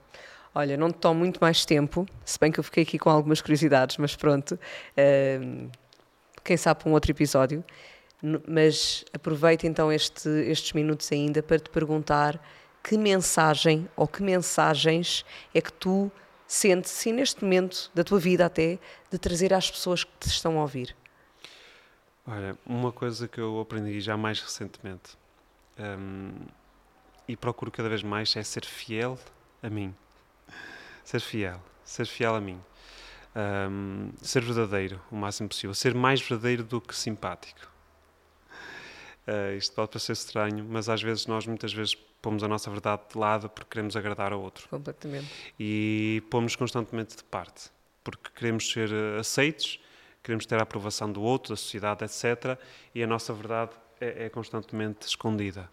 Olha, 0.56 0.78
não 0.78 0.92
te 0.92 1.00
tomo 1.00 1.20
muito 1.20 1.40
mais 1.42 1.66
tempo, 1.66 2.06
se 2.24 2.38
bem 2.40 2.52
que 2.52 2.60
eu 2.60 2.64
fiquei 2.64 2.84
aqui 2.84 3.00
com 3.00 3.10
algumas 3.10 3.42
curiosidades, 3.42 3.98
mas 3.98 4.16
pronto. 4.16 4.60
Uh, 4.96 5.70
quem 6.44 6.58
sabe 6.58 6.82
para 6.82 6.90
um 6.90 6.94
outro 6.94 7.12
episódio. 7.12 7.64
Mas 8.48 9.04
aproveito 9.14 9.66
então 9.66 9.92
este, 9.92 10.30
estes 10.30 10.72
minutos 10.74 11.12
ainda 11.12 11.44
para 11.44 11.60
te 11.60 11.70
perguntar 11.70 12.40
que 12.82 12.98
mensagem 12.98 13.88
ou 13.96 14.08
que 14.08 14.24
mensagens 14.24 15.26
é 15.54 15.62
que 15.62 15.74
tu 15.74 16.12
sentes, 16.54 16.92
sim, 16.92 17.14
neste 17.14 17.44
momento 17.44 17.92
da 17.94 18.04
tua 18.04 18.20
vida 18.20 18.46
até, 18.46 18.78
de 19.12 19.18
trazer 19.18 19.54
às 19.54 19.70
pessoas 19.70 20.04
que 20.04 20.12
te 20.20 20.28
estão 20.28 20.60
a 20.60 20.62
ouvir? 20.62 20.96
Olha, 22.26 22.58
uma 22.66 22.92
coisa 22.92 23.28
que 23.28 23.40
eu 23.40 23.60
aprendi 23.60 24.00
já 24.00 24.16
mais 24.16 24.40
recentemente 24.40 25.18
um, 25.78 26.32
e 27.28 27.36
procuro 27.36 27.72
cada 27.72 27.90
vez 27.90 28.04
mais 28.04 28.36
é 28.36 28.44
ser 28.44 28.66
fiel 28.66 29.20
a 29.62 29.70
mim. 29.70 29.94
Ser 31.04 31.20
fiel, 31.20 31.62
ser 31.84 32.06
fiel 32.06 32.36
a 32.36 32.42
mim. 32.42 32.62
Um, 33.36 34.12
ser 34.22 34.44
verdadeiro 34.44 35.02
o 35.12 35.16
máximo 35.16 35.50
possível. 35.50 35.74
Ser 35.74 35.94
mais 35.94 36.22
verdadeiro 36.22 36.64
do 36.64 36.80
que 36.80 36.96
simpático. 36.96 37.68
Uh, 39.28 39.58
isto 39.58 39.74
pode 39.74 39.90
parecer 39.90 40.14
estranho, 40.14 40.66
mas 40.70 40.88
às 40.88 41.02
vezes 41.02 41.26
nós 41.26 41.48
muitas 41.48 41.74
vezes 41.74 41.98
pomos 42.24 42.42
a 42.42 42.48
nossa 42.48 42.72
verdade 42.72 43.02
de 43.12 43.20
lado 43.20 43.50
porque 43.50 43.70
queremos 43.70 43.96
agradar 43.98 44.32
ao 44.32 44.42
outro. 44.42 44.68
Completamente. 44.70 45.28
E 45.60 46.24
pomos 46.32 46.56
constantemente 46.56 47.18
de 47.18 47.24
parte, 47.26 47.70
porque 48.02 48.32
queremos 48.34 48.72
ser 48.72 48.90
eh, 48.92 49.20
aceitos, 49.20 49.80
queremos 50.24 50.46
ter 50.46 50.58
a 50.58 50.64
aprovação 50.64 51.12
do 51.12 51.22
outro, 51.22 51.54
da 51.54 51.58
sociedade, 51.58 52.06
etc. 52.06 52.58
E 52.96 53.04
a 53.04 53.08
nossa 53.08 53.34
verdade 53.34 53.72
é, 54.00 54.26
é 54.26 54.30
constantemente 54.30 55.06
escondida. 55.06 55.70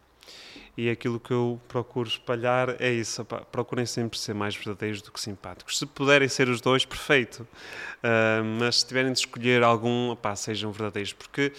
E 0.77 0.91
aquilo 0.91 1.21
que 1.21 1.33
eu 1.33 1.61
procuro 1.69 2.09
espalhar 2.09 2.81
é 2.81 2.91
isso. 2.91 3.25
procurem 3.53 3.87
sempre 3.87 4.19
ser 4.19 4.35
mais 4.35 4.55
verdadeiros 4.55 5.03
do 5.03 5.13
que 5.13 5.21
simpáticos. 5.21 5.79
Se 5.79 5.87
puderem 5.87 6.29
ser 6.29 6.49
os 6.49 6.61
dois, 6.61 6.85
perfeito. 6.85 7.41
Uh, 7.43 8.45
mas 8.59 8.81
se 8.81 8.87
tiverem 8.87 9.13
de 9.13 9.19
escolher 9.19 9.63
algum, 9.63 10.11
opá, 10.11 10.35
sejam 10.37 10.73
verdadeiros. 10.73 11.13
Porque 11.13 11.53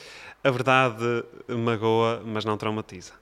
a 0.43 0.49
verdade 0.49 1.23
magoa, 1.47 2.21
mas 2.25 2.45
não 2.45 2.57
traumatiza. 2.57 3.13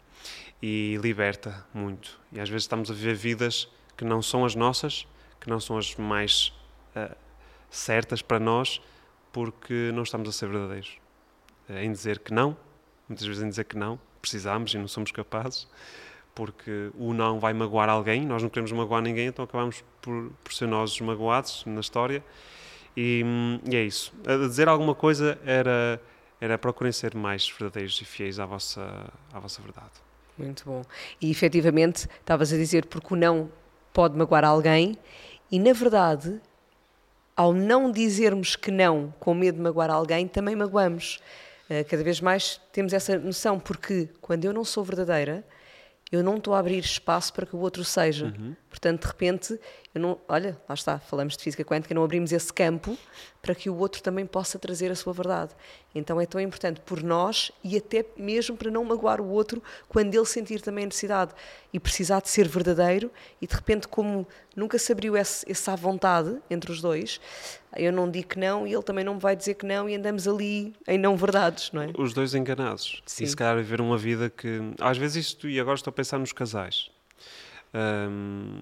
E 0.61 0.97
liberta 1.01 1.65
muito. 1.73 2.19
E 2.31 2.39
às 2.39 2.49
vezes 2.49 2.63
estamos 2.63 2.91
a 2.91 2.93
viver 2.93 3.15
vidas 3.15 3.67
que 3.95 4.03
não 4.03 4.21
são 4.21 4.45
as 4.45 4.55
nossas, 4.55 5.07
que 5.39 5.49
não 5.49 5.59
são 5.59 5.77
as 5.77 5.95
mais 5.95 6.53
uh, 6.95 7.15
certas 7.69 8.21
para 8.21 8.39
nós, 8.39 8.81
porque 9.31 9.91
não 9.93 10.03
estamos 10.03 10.27
a 10.29 10.31
ser 10.31 10.47
verdadeiros. 10.47 10.97
Uh, 11.69 11.77
em 11.77 11.91
dizer 11.91 12.19
que 12.19 12.33
não, 12.33 12.57
muitas 13.07 13.25
vezes 13.25 13.43
em 13.43 13.49
dizer 13.49 13.65
que 13.65 13.77
não, 13.77 13.99
precisamos 14.21 14.73
e 14.73 14.77
não 14.77 14.87
somos 14.87 15.11
capazes, 15.11 15.67
porque 16.35 16.91
o 16.97 17.13
não 17.13 17.39
vai 17.39 17.53
magoar 17.53 17.89
alguém, 17.89 18.25
nós 18.25 18.41
não 18.41 18.49
queremos 18.49 18.71
magoar 18.71 19.01
ninguém, 19.01 19.27
então 19.27 19.43
acabamos 19.43 19.83
por, 20.01 20.31
por 20.43 20.53
ser 20.53 20.67
nós 20.67 20.93
os 20.93 21.01
magoados 21.01 21.63
na 21.65 21.81
história. 21.81 22.23
E, 22.95 23.23
e, 23.69 23.75
é 23.75 23.83
isso. 23.83 24.13
A 24.25 24.35
dizer 24.47 24.67
alguma 24.67 24.95
coisa 24.95 25.39
era, 25.45 26.01
era 26.39 26.57
procurem 26.57 26.91
ser 26.91 27.15
mais 27.15 27.49
verdadeiros 27.49 27.99
e 28.01 28.05
fiéis 28.05 28.39
à 28.39 28.45
vossa, 28.45 29.11
à 29.33 29.39
vossa 29.39 29.61
verdade. 29.61 30.08
Muito 30.39 30.63
bom. 30.65 30.83
E 31.21 31.29
efetivamente, 31.29 32.07
estavas 32.19 32.53
a 32.53 32.55
dizer 32.55 32.85
porque 32.85 33.13
o 33.13 33.17
não 33.17 33.51
pode 33.91 34.17
magoar 34.17 34.45
alguém, 34.45 34.97
e 35.51 35.59
na 35.59 35.73
verdade, 35.73 36.39
ao 37.35 37.53
não 37.53 37.91
dizermos 37.91 38.55
que 38.55 38.71
não 38.71 39.13
com 39.19 39.33
medo 39.33 39.55
de 39.55 39.61
magoar 39.61 39.89
alguém, 39.91 40.27
também 40.27 40.55
magoamos. 40.55 41.19
Eh, 41.69 41.83
cada 41.83 42.03
vez 42.03 42.21
mais 42.21 42.59
temos 42.71 42.93
essa 42.93 43.17
noção, 43.19 43.59
porque 43.59 44.07
quando 44.21 44.45
eu 44.45 44.53
não 44.53 44.63
sou 44.63 44.83
verdadeira, 44.83 45.43
eu 46.11 46.23
não 46.23 46.37
estou 46.37 46.55
a 46.55 46.59
abrir 46.59 46.79
espaço 46.79 47.31
para 47.33 47.45
que 47.45 47.55
o 47.55 47.59
outro 47.59 47.83
seja. 47.85 48.33
Uhum. 48.37 48.55
Portanto, 48.67 49.01
de 49.01 49.07
repente, 49.07 49.59
eu 49.93 50.01
não, 50.01 50.19
olha, 50.27 50.59
lá 50.67 50.73
está, 50.73 50.97
falamos 50.99 51.37
de 51.37 51.43
física 51.43 51.63
quântica, 51.63 51.93
não 51.93 52.03
abrimos 52.03 52.31
esse 52.31 52.51
campo 52.51 52.97
para 53.41 53.53
que 53.53 53.69
o 53.69 53.77
outro 53.77 54.01
também 54.01 54.25
possa 54.25 54.57
trazer 54.57 54.91
a 54.91 54.95
sua 54.95 55.13
verdade. 55.13 55.51
Então 55.93 56.19
é 56.19 56.25
tão 56.25 56.41
importante 56.41 56.81
por 56.81 57.03
nós 57.03 57.51
e 57.63 57.77
até 57.77 58.05
mesmo 58.17 58.57
para 58.57 58.71
não 58.71 58.83
magoar 58.83 59.21
o 59.21 59.27
outro 59.29 59.61
quando 59.87 60.13
ele 60.13 60.25
sentir 60.25 60.61
também 60.61 60.83
a 60.83 60.87
necessidade 60.87 61.33
e 61.71 61.79
precisar 61.79 62.21
de 62.21 62.29
ser 62.29 62.47
verdadeiro 62.47 63.11
e 63.41 63.47
de 63.47 63.55
repente 63.55 63.87
como 63.87 64.27
nunca 64.55 64.77
se 64.77 64.91
abriu 64.91 65.15
esse, 65.15 65.49
essa 65.49 65.75
vontade 65.75 66.37
entre 66.49 66.71
os 66.71 66.81
dois, 66.81 67.19
eu 67.79 67.91
não 67.91 68.09
digo 68.09 68.29
que 68.29 68.39
não 68.39 68.67
e 68.67 68.73
ele 68.73 68.83
também 68.83 69.03
não 69.03 69.15
me 69.15 69.19
vai 69.19 69.35
dizer 69.35 69.55
que 69.55 69.65
não 69.65 69.89
e 69.89 69.95
andamos 69.95 70.27
ali 70.27 70.73
em 70.87 70.97
não 70.97 71.15
verdades, 71.15 71.71
não 71.71 71.81
é? 71.81 71.91
Os 71.97 72.13
dois 72.13 72.35
enganados. 72.35 73.01
Sim. 73.05 73.23
E 73.23 73.27
se 73.27 73.35
calhar 73.35 73.55
viver 73.55 73.81
uma 73.81 73.97
vida 73.97 74.29
que... 74.29 74.59
Às 74.79 74.97
vezes 74.97 75.27
isto, 75.27 75.47
e 75.47 75.59
agora 75.59 75.75
estou 75.75 75.91
a 75.91 75.93
pensar 75.93 76.19
nos 76.19 76.33
casais. 76.33 76.91
Um, 77.73 78.61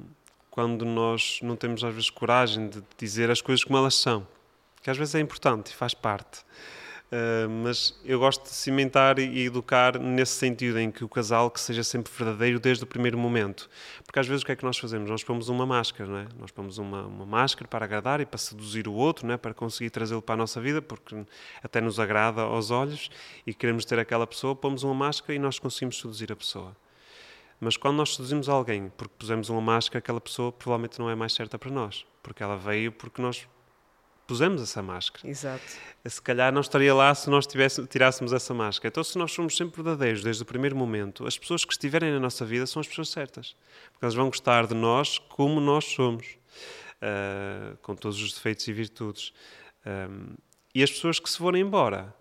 quando 0.51 0.85
nós 0.85 1.39
não 1.43 1.55
temos 1.55 1.83
às 1.83 1.93
vezes 1.93 2.09
coragem 2.09 2.69
de 2.69 2.83
dizer 2.97 3.29
as 3.29 3.41
coisas 3.41 3.63
como 3.63 3.77
elas 3.77 3.95
são, 3.95 4.27
que 4.81 4.89
às 4.89 4.97
vezes 4.97 5.15
é 5.15 5.19
importante 5.19 5.67
e 5.67 5.75
faz 5.75 5.93
parte. 5.93 6.39
Uh, 7.09 7.49
mas 7.63 7.97
eu 8.03 8.19
gosto 8.19 8.43
de 8.43 8.49
cimentar 8.49 9.17
e 9.17 9.45
educar 9.45 9.97
nesse 9.97 10.33
sentido, 10.33 10.77
em 10.77 10.91
que 10.91 11.05
o 11.05 11.09
casal 11.09 11.49
que 11.49 11.59
seja 11.59 11.81
sempre 11.81 12.11
verdadeiro 12.11 12.59
desde 12.59 12.83
o 12.83 12.87
primeiro 12.87 13.17
momento. 13.17 13.69
Porque 14.05 14.19
às 14.19 14.27
vezes 14.27 14.43
o 14.43 14.45
que 14.45 14.51
é 14.51 14.55
que 14.57 14.65
nós 14.65 14.77
fazemos? 14.77 15.09
Nós 15.09 15.23
pomos 15.23 15.47
uma 15.47 15.65
máscara, 15.65 16.09
não 16.09 16.17
é? 16.17 16.27
Nós 16.37 16.51
pomos 16.51 16.77
uma, 16.77 17.03
uma 17.03 17.25
máscara 17.25 17.65
para 17.65 17.85
agradar 17.85 18.19
e 18.19 18.25
para 18.25 18.37
seduzir 18.37 18.89
o 18.89 18.93
outro, 18.93 19.25
não 19.25 19.35
é? 19.35 19.37
para 19.37 19.53
conseguir 19.53 19.89
trazê-lo 19.89 20.21
para 20.21 20.33
a 20.33 20.37
nossa 20.37 20.59
vida, 20.59 20.81
porque 20.81 21.15
até 21.63 21.79
nos 21.79 21.97
agrada 21.97 22.41
aos 22.41 22.71
olhos 22.71 23.09
e 23.45 23.53
queremos 23.53 23.85
ter 23.85 23.97
aquela 23.99 24.27
pessoa, 24.27 24.53
pomos 24.53 24.83
uma 24.83 24.93
máscara 24.93 25.33
e 25.33 25.39
nós 25.39 25.59
conseguimos 25.59 25.99
seduzir 26.01 26.29
a 26.29 26.35
pessoa. 26.35 26.75
Mas 27.59 27.77
quando 27.77 27.95
nós 27.95 28.15
seduzimos 28.15 28.49
alguém 28.49 28.91
porque 28.97 29.13
pusemos 29.17 29.49
uma 29.49 29.61
máscara, 29.61 29.99
aquela 29.99 30.19
pessoa 30.19 30.51
provavelmente 30.51 30.99
não 30.99 31.09
é 31.09 31.15
mais 31.15 31.33
certa 31.33 31.57
para 31.57 31.71
nós, 31.71 32.05
porque 32.21 32.43
ela 32.43 32.57
veio 32.57 32.91
porque 32.91 33.21
nós 33.21 33.47
pusemos 34.27 34.61
essa 34.61 34.83
máscara. 34.83 35.27
Exato. 35.27 35.63
Se 36.05 36.21
calhar 36.21 36.51
não 36.53 36.61
estaria 36.61 36.93
lá 36.93 37.15
se 37.15 37.29
nós 37.29 37.47
tirássemos 37.89 38.33
essa 38.33 38.53
máscara. 38.53 38.89
Então, 38.89 39.03
se 39.03 39.17
nós 39.17 39.31
somos 39.31 39.55
sempre 39.55 39.81
verdadeiros 39.81 40.21
desde 40.21 40.43
o 40.43 40.45
primeiro 40.45 40.75
momento, 40.75 41.25
as 41.25 41.37
pessoas 41.37 41.63
que 41.63 41.71
estiverem 41.71 42.11
na 42.11 42.19
nossa 42.19 42.45
vida 42.45 42.67
são 42.67 42.81
as 42.81 42.87
pessoas 42.87 43.09
certas. 43.09 43.55
Porque 43.91 44.03
elas 44.05 44.13
vão 44.13 44.27
gostar 44.27 44.67
de 44.67 44.75
nós 44.75 45.17
como 45.17 45.61
nós 45.61 45.85
somos, 45.85 46.27
uh, 47.01 47.77
com 47.81 47.95
todos 47.95 48.21
os 48.21 48.33
defeitos 48.33 48.67
e 48.67 48.73
virtudes. 48.73 49.33
Um, 49.85 50.35
e 50.75 50.83
as 50.83 50.91
pessoas 50.91 51.19
que 51.19 51.29
se 51.29 51.37
forem 51.37 51.61
embora 51.61 52.13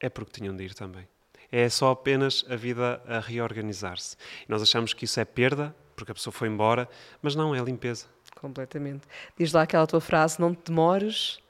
é 0.00 0.08
porque 0.08 0.40
tinham 0.40 0.56
de 0.56 0.64
ir 0.64 0.74
também. 0.74 1.06
É 1.50 1.68
só 1.68 1.90
apenas 1.90 2.44
a 2.48 2.56
vida 2.56 3.02
a 3.06 3.18
reorganizar-se. 3.18 4.16
Nós 4.46 4.62
achamos 4.62 4.92
que 4.92 5.06
isso 5.06 5.18
é 5.18 5.24
perda, 5.24 5.74
porque 5.96 6.12
a 6.12 6.14
pessoa 6.14 6.32
foi 6.32 6.48
embora, 6.48 6.88
mas 7.20 7.34
não, 7.34 7.54
é 7.54 7.60
limpeza. 7.60 8.06
Completamente. 8.36 9.06
Diz 9.36 9.52
lá 9.52 9.62
aquela 9.62 9.86
tua 9.86 10.00
frase: 10.00 10.40
não 10.40 10.54
te 10.54 10.66
demores 10.66 11.40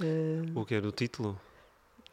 Uh, 0.00 0.58
o 0.58 0.64
que 0.64 0.74
é? 0.74 0.80
Do 0.80 0.92
título? 0.92 1.40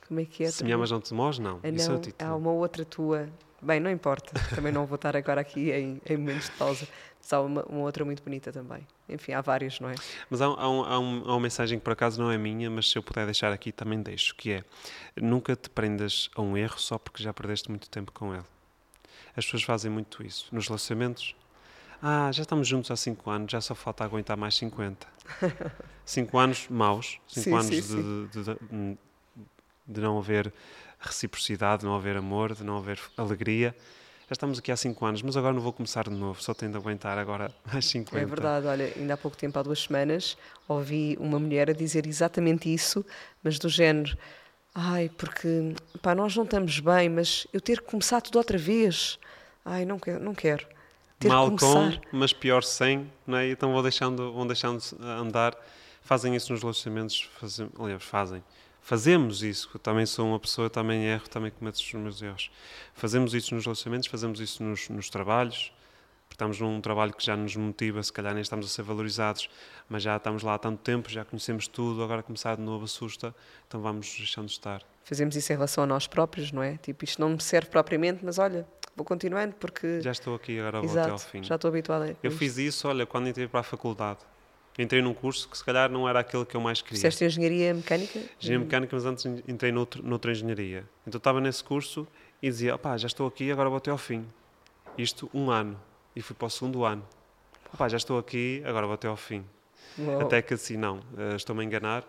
Como 0.07 0.19
é 0.19 0.25
que 0.25 0.43
é? 0.43 0.51
Se 0.51 0.63
me 0.63 0.71
amas 0.71 0.91
não 0.91 1.01
te 1.01 1.09
demores? 1.09 1.39
Não. 1.39 1.59
Ah, 1.63 1.69
Isso 1.69 1.91
é 1.91 1.95
o 1.95 1.99
título. 1.99 2.31
Há 2.31 2.35
uma 2.35 2.51
outra 2.51 2.85
tua, 2.85 3.29
Bem, 3.63 3.79
não 3.79 3.89
importa, 3.89 4.33
também 4.53 4.73
não 4.73 4.85
vou 4.85 4.95
estar 4.95 5.15
agora 5.15 5.39
aqui 5.39 5.71
em, 5.71 6.01
em 6.05 6.17
momentos 6.17 6.49
de 6.49 6.51
pausa. 6.57 6.85
Mas 7.21 7.31
há 7.31 7.39
uma, 7.39 7.63
uma, 7.63 7.79
outra 7.79 8.03
muito 8.03 8.21
bonita 8.21 8.51
também. 8.51 8.85
Enfim, 9.07 9.31
há 9.31 9.39
várias, 9.39 9.79
não 9.79 9.89
é? 9.89 9.95
Mas 10.29 10.41
há, 10.41 10.45
há, 10.45 10.69
um, 10.69 10.83
há, 10.83 10.99
um, 10.99 11.23
há, 11.25 11.31
uma 11.31 11.39
mensagem 11.39 11.79
que 11.79 11.83
por 11.83 11.93
acaso 11.93 12.21
não 12.21 12.29
é 12.29 12.37
minha, 12.37 12.69
mas 12.69 12.91
se 12.91 12.97
eu 12.97 13.01
puder 13.01 13.23
deixar 13.23 13.53
aqui 13.53 13.71
também 13.71 14.01
deixo, 14.01 14.35
que 14.35 14.51
é 14.51 14.63
nunca 15.15 15.55
te 15.55 15.69
prendas 15.69 16.29
a 16.35 16.41
um 16.41 16.57
erro 16.57 16.77
só 16.77 16.97
porque 16.97 17.23
já 17.23 17.33
perdeste 17.33 17.69
muito 17.69 17.89
tempo 17.89 18.11
com 18.11 18.33
ele. 18.33 18.43
As 19.35 19.45
pessoas 19.45 19.63
fazem 19.63 19.89
muito 19.89 20.21
isso. 20.25 20.49
Nos 20.51 20.67
relacionamentos, 20.67 21.33
ah, 22.03 22.31
já 22.31 22.43
estamos 22.43 22.67
juntos 22.67 22.91
há 22.91 22.95
5 22.95 23.29
anos, 23.29 23.51
já 23.51 23.61
só 23.61 23.73
falta 23.73 24.03
aguentar 24.03 24.37
mais 24.37 24.55
50. 24.55 25.07
5 26.05 26.37
anos 26.37 26.67
maus, 26.69 27.19
5 27.27 27.55
anos 27.55 27.65
sim, 27.67 27.81
sim. 27.81 28.27
De, 28.31 28.43
de, 28.43 28.43
de, 28.43 28.97
de 29.87 30.01
não 30.01 30.19
haver 30.19 30.53
reciprocidade, 30.99 31.81
de 31.81 31.85
não 31.85 31.95
haver 31.95 32.17
amor, 32.17 32.53
de 32.53 32.63
não 32.63 32.77
haver 32.77 32.99
alegria 33.17 33.75
já 34.33 34.33
estamos 34.33 34.57
aqui 34.57 34.71
há 34.71 34.77
5 34.77 35.05
anos, 35.05 35.21
mas 35.21 35.35
agora 35.35 35.53
não 35.53 35.61
vou 35.61 35.73
começar 35.73 36.05
de 36.05 36.15
novo, 36.15 36.41
só 36.41 36.53
tenho 36.53 36.71
de 36.71 36.77
aguentar 36.77 37.17
agora 37.17 37.53
mais 37.71 37.85
50. 37.85 38.19
É 38.19 38.25
verdade, 38.25 38.67
olha, 38.67 38.93
ainda 38.95 39.13
há 39.13 39.17
pouco 39.17 39.35
tempo, 39.35 39.59
há 39.59 39.63
duas 39.63 39.81
semanas, 39.81 40.37
ouvi 40.67 41.17
uma 41.19 41.39
mulher 41.39 41.69
a 41.69 41.73
dizer 41.73 42.07
exatamente 42.07 42.73
isso, 42.73 43.05
mas 43.43 43.59
do 43.59 43.67
género, 43.67 44.17
ai, 44.73 45.09
porque, 45.17 45.75
pá, 46.01 46.15
nós 46.15 46.35
não 46.35 46.45
estamos 46.45 46.79
bem, 46.79 47.09
mas 47.09 47.45
eu 47.51 47.59
ter 47.59 47.81
que 47.81 47.87
começar 47.87 48.21
tudo 48.21 48.37
outra 48.37 48.57
vez, 48.57 49.19
ai, 49.65 49.85
não 49.85 49.99
quero, 49.99 50.23
não 50.23 50.33
quero. 50.33 50.65
Ter 51.23 51.29
Mal 51.29 51.51
com, 51.55 51.91
mas 52.11 52.31
pior 52.31 52.63
sem, 52.63 53.11
não 53.25 53.37
é? 53.37 53.49
Então 53.49 53.71
vão 53.73 53.81
deixando, 53.81 54.31
vão 54.31 54.45
deixando 54.45 54.81
andar, 55.01 55.55
fazem 56.01 56.35
isso 56.35 56.51
nos 56.51 56.61
relacionamentos, 56.61 57.29
fazem, 57.39 57.69
aliás, 57.79 58.03
fazem 58.03 58.43
fazemos 58.83 59.41
isso. 59.41 59.69
Eu 59.73 59.79
também 59.79 60.05
sou 60.05 60.27
uma 60.27 60.39
pessoa, 60.39 60.69
também 60.69 61.05
erro, 61.05 61.27
também 61.29 61.49
cometo 61.49 61.75
os 61.75 61.93
meus 61.93 62.21
erros. 62.21 62.51
Fazemos 62.93 63.33
isso 63.33 63.55
nos 63.55 63.63
relacionamentos, 63.63 64.09
fazemos 64.09 64.39
isso 64.39 64.61
nos, 64.61 64.89
nos 64.89 65.09
trabalhos, 65.09 65.71
porque 66.27 66.35
estamos 66.35 66.59
num 66.59 66.81
trabalho 66.81 67.13
que 67.13 67.25
já 67.25 67.35
nos 67.35 67.55
motiva, 67.55 68.03
se 68.03 68.11
calhar 68.11 68.33
nem 68.33 68.41
estamos 68.41 68.65
a 68.65 68.69
ser 68.69 68.83
valorizados, 68.83 69.49
mas 69.89 70.03
já 70.03 70.17
estamos 70.17 70.43
lá 70.43 70.55
há 70.55 70.59
tanto 70.59 70.81
tempo, 70.81 71.09
já 71.09 71.23
conhecemos 71.25 71.67
tudo, 71.67 72.03
agora 72.03 72.21
começar 72.21 72.55
de 72.57 72.61
novo 72.61 72.85
assusta, 72.85 73.33
então 73.67 73.81
vamos 73.81 74.13
deixando 74.17 74.47
de 74.47 74.53
estar. 74.53 74.83
Fazemos 75.03 75.35
isso 75.35 75.51
em 75.51 75.55
relação 75.55 75.83
a 75.83 75.87
nós 75.87 76.07
próprios, 76.07 76.51
não 76.51 76.63
é? 76.63 76.77
Tipo, 76.77 77.03
isto 77.03 77.19
não 77.19 77.29
me 77.29 77.41
serve 77.41 77.69
propriamente, 77.69 78.23
mas 78.23 78.39
olha, 78.39 78.65
vou 78.95 79.05
continuando 79.05 79.55
porque... 79.55 80.01
Já 80.01 80.11
estou 80.11 80.35
aqui, 80.35 80.59
agora 80.59 80.79
vou 80.79 80.89
Exato, 80.89 80.99
até 80.99 81.11
ao 81.11 81.19
fim. 81.19 81.43
já 81.43 81.55
estou 81.55 81.69
habituada 81.69 82.11
a 82.11 82.15
Eu 82.23 82.31
fiz 82.31 82.57
isso, 82.57 82.87
olha, 82.87 83.05
quando 83.05 83.27
entrei 83.27 83.47
para 83.47 83.59
a 83.59 83.63
faculdade 83.63 84.19
entrei 84.81 85.01
num 85.01 85.13
curso 85.13 85.47
que 85.47 85.57
se 85.57 85.63
calhar 85.63 85.89
não 85.91 86.07
era 86.07 86.19
aquele 86.19 86.45
que 86.45 86.55
eu 86.55 86.61
mais 86.61 86.81
queria. 86.81 86.97
Fizeste 86.97 87.25
engenharia 87.25 87.73
mecânica? 87.73 88.19
Engenharia 88.39 88.65
mecânica, 88.65 88.95
mas 88.95 89.05
antes 89.05 89.25
entrei 89.47 89.71
noutro, 89.71 90.01
noutra 90.03 90.31
engenharia. 90.31 90.83
Então 91.05 91.17
estava 91.17 91.39
nesse 91.39 91.63
curso 91.63 92.07
e 92.41 92.49
dizia, 92.49 92.75
opá, 92.75 92.97
já 92.97 93.07
estou 93.07 93.27
aqui, 93.27 93.51
agora 93.51 93.69
vou 93.69 93.77
até 93.77 93.91
ao 93.91 93.97
fim. 93.97 94.25
Isto 94.97 95.29
um 95.33 95.51
ano. 95.51 95.79
E 96.15 96.21
fui 96.21 96.35
para 96.35 96.45
o 96.45 96.49
segundo 96.49 96.83
ano. 96.85 97.03
Opá, 97.73 97.87
já 97.87 97.97
estou 97.97 98.17
aqui, 98.17 98.61
agora 98.65 98.85
vou 98.85 98.95
até 98.95 99.07
ao 99.07 99.17
fim. 99.17 99.43
Uou. 99.97 100.21
Até 100.21 100.41
que 100.41 100.53
assim, 100.53 100.77
não, 100.77 100.97
uh, 100.97 101.35
estou-me 101.35 101.61
a 101.61 101.65
enganar, 101.65 102.03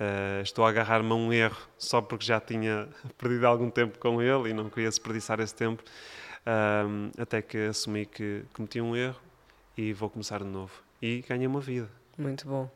uh, 0.00 0.42
estou 0.42 0.64
a 0.64 0.68
agarrar-me 0.68 1.10
a 1.10 1.14
um 1.14 1.32
erro 1.32 1.58
só 1.78 2.00
porque 2.00 2.24
já 2.24 2.40
tinha 2.40 2.88
perdido 3.18 3.46
algum 3.46 3.70
tempo 3.70 3.98
com 3.98 4.20
ele 4.22 4.50
e 4.50 4.52
não 4.52 4.68
queria 4.68 4.88
desperdiçar 4.88 5.40
esse 5.40 5.54
tempo. 5.54 5.82
Uh, 6.46 7.10
até 7.20 7.42
que 7.42 7.58
assumi 7.66 8.06
que 8.06 8.44
cometi 8.52 8.80
um 8.80 8.94
erro 8.94 9.20
e 9.76 9.92
vou 9.92 10.08
começar 10.08 10.38
de 10.38 10.44
novo 10.44 10.72
e 11.02 11.24
ganha 11.28 11.48
uma 11.48 11.60
vida. 11.60 11.90
Muito 12.16 12.46
bom. 12.46 12.70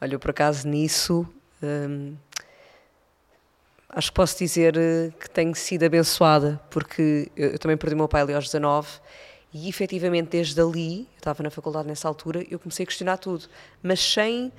Olha, 0.00 0.14
eu 0.14 0.20
por 0.20 0.30
acaso 0.30 0.68
nisso 0.68 1.26
hum, 1.62 2.14
acho 3.88 4.10
que 4.10 4.14
posso 4.14 4.38
dizer 4.38 4.76
eh, 4.76 5.12
que 5.18 5.28
tenho 5.30 5.54
sido 5.54 5.84
abençoada, 5.84 6.60
porque 6.70 7.30
eu, 7.36 7.50
eu 7.50 7.58
também 7.58 7.76
perdi 7.76 7.94
o 7.94 7.98
meu 7.98 8.08
pai 8.08 8.22
ali 8.22 8.34
aos 8.34 8.44
19 8.44 8.88
e 9.52 9.68
efetivamente 9.68 10.30
desde 10.30 10.60
ali, 10.60 11.02
eu 11.02 11.16
estava 11.16 11.42
na 11.42 11.50
faculdade 11.50 11.86
nessa 11.86 12.08
altura, 12.08 12.44
eu 12.50 12.58
comecei 12.58 12.82
a 12.82 12.86
questionar 12.86 13.18
tudo, 13.18 13.46
mas 13.82 14.00
sem 14.00 14.52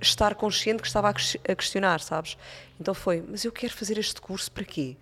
estar 0.00 0.34
consciente 0.34 0.82
que 0.82 0.88
estava 0.88 1.08
a 1.10 1.54
questionar, 1.54 2.00
sabes? 2.00 2.36
Então 2.80 2.94
foi, 2.94 3.22
mas 3.26 3.44
eu 3.44 3.52
quero 3.52 3.72
fazer 3.72 3.98
este 3.98 4.20
curso 4.20 4.50
para 4.50 4.64
quê? 4.64 4.96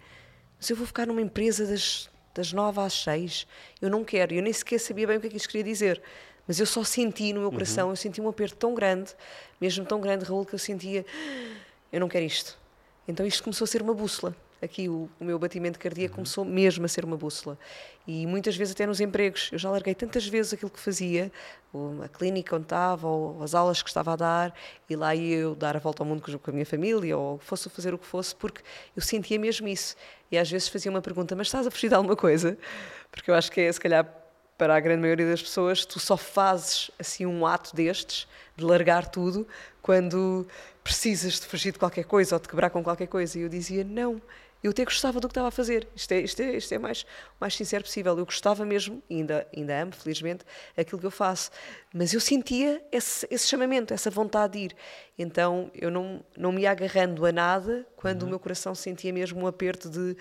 Mas 0.58 0.70
eu 0.70 0.76
vou 0.76 0.86
ficar 0.86 1.06
numa 1.06 1.20
empresa 1.20 1.66
das, 1.66 2.10
das 2.34 2.52
9 2.52 2.80
às 2.80 2.92
6? 2.92 3.46
Eu 3.80 3.90
não 3.90 4.04
quero, 4.04 4.34
eu 4.34 4.42
nem 4.42 4.52
sequer 4.52 4.78
sabia 4.78 5.06
bem 5.06 5.18
o 5.18 5.20
que 5.20 5.26
é 5.26 5.30
que 5.30 5.36
isso 5.36 5.48
queria 5.48 5.64
dizer. 5.64 6.02
Mas 6.46 6.60
eu 6.60 6.66
só 6.66 6.84
senti 6.84 7.32
no 7.32 7.40
meu 7.40 7.50
coração, 7.50 7.86
uhum. 7.86 7.92
eu 7.92 7.96
senti 7.96 8.20
um 8.20 8.28
aperto 8.28 8.56
tão 8.56 8.74
grande, 8.74 9.14
mesmo 9.60 9.84
tão 9.84 10.00
grande, 10.00 10.24
Raul, 10.24 10.46
que 10.46 10.54
eu 10.54 10.58
sentia, 10.58 11.04
eu 11.92 12.00
não 12.00 12.08
quero 12.08 12.24
isto. 12.24 12.56
Então 13.08 13.26
isto 13.26 13.42
começou 13.42 13.64
a 13.64 13.68
ser 13.68 13.82
uma 13.82 13.94
bússola. 13.94 14.34
Aqui 14.62 14.88
o, 14.88 15.08
o 15.20 15.24
meu 15.24 15.38
batimento 15.38 15.78
cardíaco 15.78 16.12
uhum. 16.12 16.16
começou 16.16 16.44
mesmo 16.44 16.84
a 16.84 16.88
ser 16.88 17.04
uma 17.04 17.16
bússola. 17.16 17.58
E 18.06 18.26
muitas 18.26 18.56
vezes 18.56 18.72
até 18.72 18.86
nos 18.86 19.00
empregos. 19.00 19.50
Eu 19.52 19.58
já 19.58 19.70
larguei 19.70 19.94
tantas 19.94 20.26
vezes 20.26 20.54
aquilo 20.54 20.70
que 20.70 20.80
fazia, 20.80 21.30
a 22.02 22.08
clínica 22.08 22.56
onde 22.56 22.64
estava, 22.64 23.06
ou 23.06 23.42
as 23.42 23.54
aulas 23.54 23.82
que 23.82 23.88
estava 23.88 24.12
a 24.12 24.16
dar, 24.16 24.54
e 24.88 24.96
lá 24.96 25.14
ia 25.14 25.36
eu 25.36 25.54
dar 25.54 25.76
a 25.76 25.78
volta 25.78 26.02
ao 26.02 26.06
mundo 26.06 26.22
com 26.22 26.50
a 26.50 26.52
minha 26.52 26.66
família, 26.66 27.16
ou 27.16 27.38
fosse 27.38 27.68
fazer 27.68 27.92
o 27.92 27.98
que 27.98 28.06
fosse, 28.06 28.34
porque 28.34 28.62
eu 28.94 29.02
sentia 29.02 29.38
mesmo 29.38 29.68
isso. 29.68 29.94
E 30.30 30.38
às 30.38 30.50
vezes 30.50 30.68
fazia 30.68 30.90
uma 30.90 31.02
pergunta, 31.02 31.36
mas 31.36 31.48
estás 31.48 31.66
a 31.66 31.70
fugir 31.70 31.88
de 31.88 31.94
alguma 31.94 32.16
coisa? 32.16 32.56
Porque 33.10 33.30
eu 33.30 33.34
acho 33.34 33.50
que 33.52 33.60
é, 33.60 33.72
se 33.72 33.80
calhar, 33.80 34.10
para 34.56 34.74
a 34.74 34.80
grande 34.80 35.02
maioria 35.02 35.28
das 35.28 35.42
pessoas, 35.42 35.84
tu 35.84 36.00
só 36.00 36.16
fazes 36.16 36.90
assim 36.98 37.26
um 37.26 37.46
ato 37.46 37.76
destes, 37.76 38.26
de 38.56 38.64
largar 38.64 39.06
tudo, 39.08 39.46
quando 39.82 40.46
precisas 40.82 41.40
de 41.40 41.46
fugir 41.46 41.72
de 41.72 41.78
qualquer 41.78 42.04
coisa 42.04 42.36
ou 42.36 42.40
de 42.40 42.48
quebrar 42.48 42.70
com 42.70 42.82
qualquer 42.82 43.06
coisa. 43.06 43.38
E 43.38 43.42
eu 43.42 43.48
dizia, 43.48 43.84
não, 43.84 44.20
eu 44.66 44.70
até 44.72 44.84
gostava 44.84 45.20
do 45.20 45.28
que 45.28 45.32
estava 45.32 45.48
a 45.48 45.50
fazer. 45.50 45.86
Isto 45.94 46.12
é, 46.12 46.20
isto 46.20 46.42
é, 46.42 46.56
isto 46.56 46.74
é 46.74 46.78
mais, 46.78 47.06
mais 47.40 47.54
sincero 47.54 47.84
possível. 47.84 48.18
Eu 48.18 48.24
gostava 48.24 48.64
mesmo, 48.64 49.02
ainda, 49.08 49.46
ainda 49.56 49.82
amo, 49.82 49.92
felizmente, 49.92 50.44
aquilo 50.76 51.00
que 51.00 51.06
eu 51.06 51.10
faço. 51.10 51.50
Mas 51.94 52.12
eu 52.12 52.20
sentia 52.20 52.84
esse, 52.90 53.26
esse 53.30 53.46
chamamento, 53.46 53.94
essa 53.94 54.10
vontade 54.10 54.54
de 54.54 54.58
ir. 54.66 54.76
Então 55.16 55.70
eu 55.74 55.90
não, 55.90 56.24
não 56.36 56.52
me 56.52 56.62
ia 56.62 56.70
agarrando 56.72 57.24
a 57.24 57.32
nada 57.32 57.86
quando 57.96 58.22
uhum. 58.22 58.28
o 58.28 58.30
meu 58.30 58.40
coração 58.40 58.74
sentia 58.74 59.12
mesmo 59.12 59.40
um 59.40 59.46
aperto 59.46 59.88
de 59.88 60.16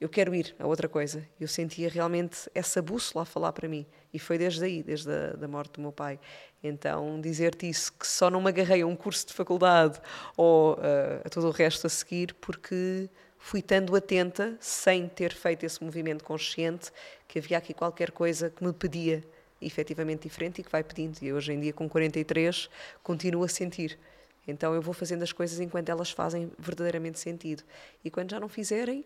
eu 0.00 0.08
quero 0.08 0.34
ir 0.34 0.54
a 0.58 0.66
outra 0.66 0.88
coisa. 0.88 1.22
Eu 1.38 1.46
sentia 1.46 1.90
realmente 1.90 2.50
essa 2.54 2.80
bússola 2.80 3.22
a 3.22 3.26
falar 3.26 3.52
para 3.52 3.68
mim. 3.68 3.86
E 4.12 4.18
foi 4.18 4.38
desde 4.38 4.64
aí, 4.64 4.82
desde 4.82 5.12
a 5.12 5.32
da 5.32 5.46
morte 5.46 5.74
do 5.74 5.82
meu 5.82 5.92
pai. 5.92 6.18
Então, 6.62 7.20
dizer-te 7.20 7.68
isso, 7.68 7.92
que 7.92 8.06
só 8.06 8.30
não 8.30 8.40
me 8.40 8.48
agarrei 8.48 8.80
a 8.80 8.86
um 8.86 8.96
curso 8.96 9.26
de 9.26 9.34
faculdade 9.34 10.00
ou 10.34 10.74
uh, 10.74 11.20
a 11.22 11.28
todo 11.28 11.48
o 11.48 11.50
resto 11.50 11.86
a 11.86 11.90
seguir, 11.90 12.32
porque 12.40 13.10
fui 13.40 13.60
estando 13.60 13.96
atenta, 13.96 14.56
sem 14.60 15.08
ter 15.08 15.32
feito 15.32 15.64
esse 15.64 15.82
movimento 15.82 16.22
consciente, 16.22 16.92
que 17.26 17.38
havia 17.38 17.58
aqui 17.58 17.74
qualquer 17.74 18.12
coisa 18.12 18.50
que 18.50 18.62
me 18.62 18.72
pedia 18.72 19.24
efetivamente 19.60 20.22
diferente 20.22 20.60
e 20.60 20.64
que 20.64 20.70
vai 20.70 20.84
pedindo. 20.84 21.18
E 21.22 21.32
hoje 21.32 21.52
em 21.52 21.60
dia, 21.60 21.72
com 21.72 21.88
43, 21.88 22.70
continuo 23.02 23.42
a 23.42 23.48
sentir. 23.48 23.98
Então 24.46 24.74
eu 24.74 24.82
vou 24.82 24.94
fazendo 24.94 25.22
as 25.22 25.32
coisas 25.32 25.58
enquanto 25.58 25.88
elas 25.88 26.10
fazem 26.10 26.50
verdadeiramente 26.58 27.18
sentido. 27.18 27.62
E 28.04 28.10
quando 28.10 28.30
já 28.30 28.38
não 28.38 28.48
fizerem, 28.48 29.04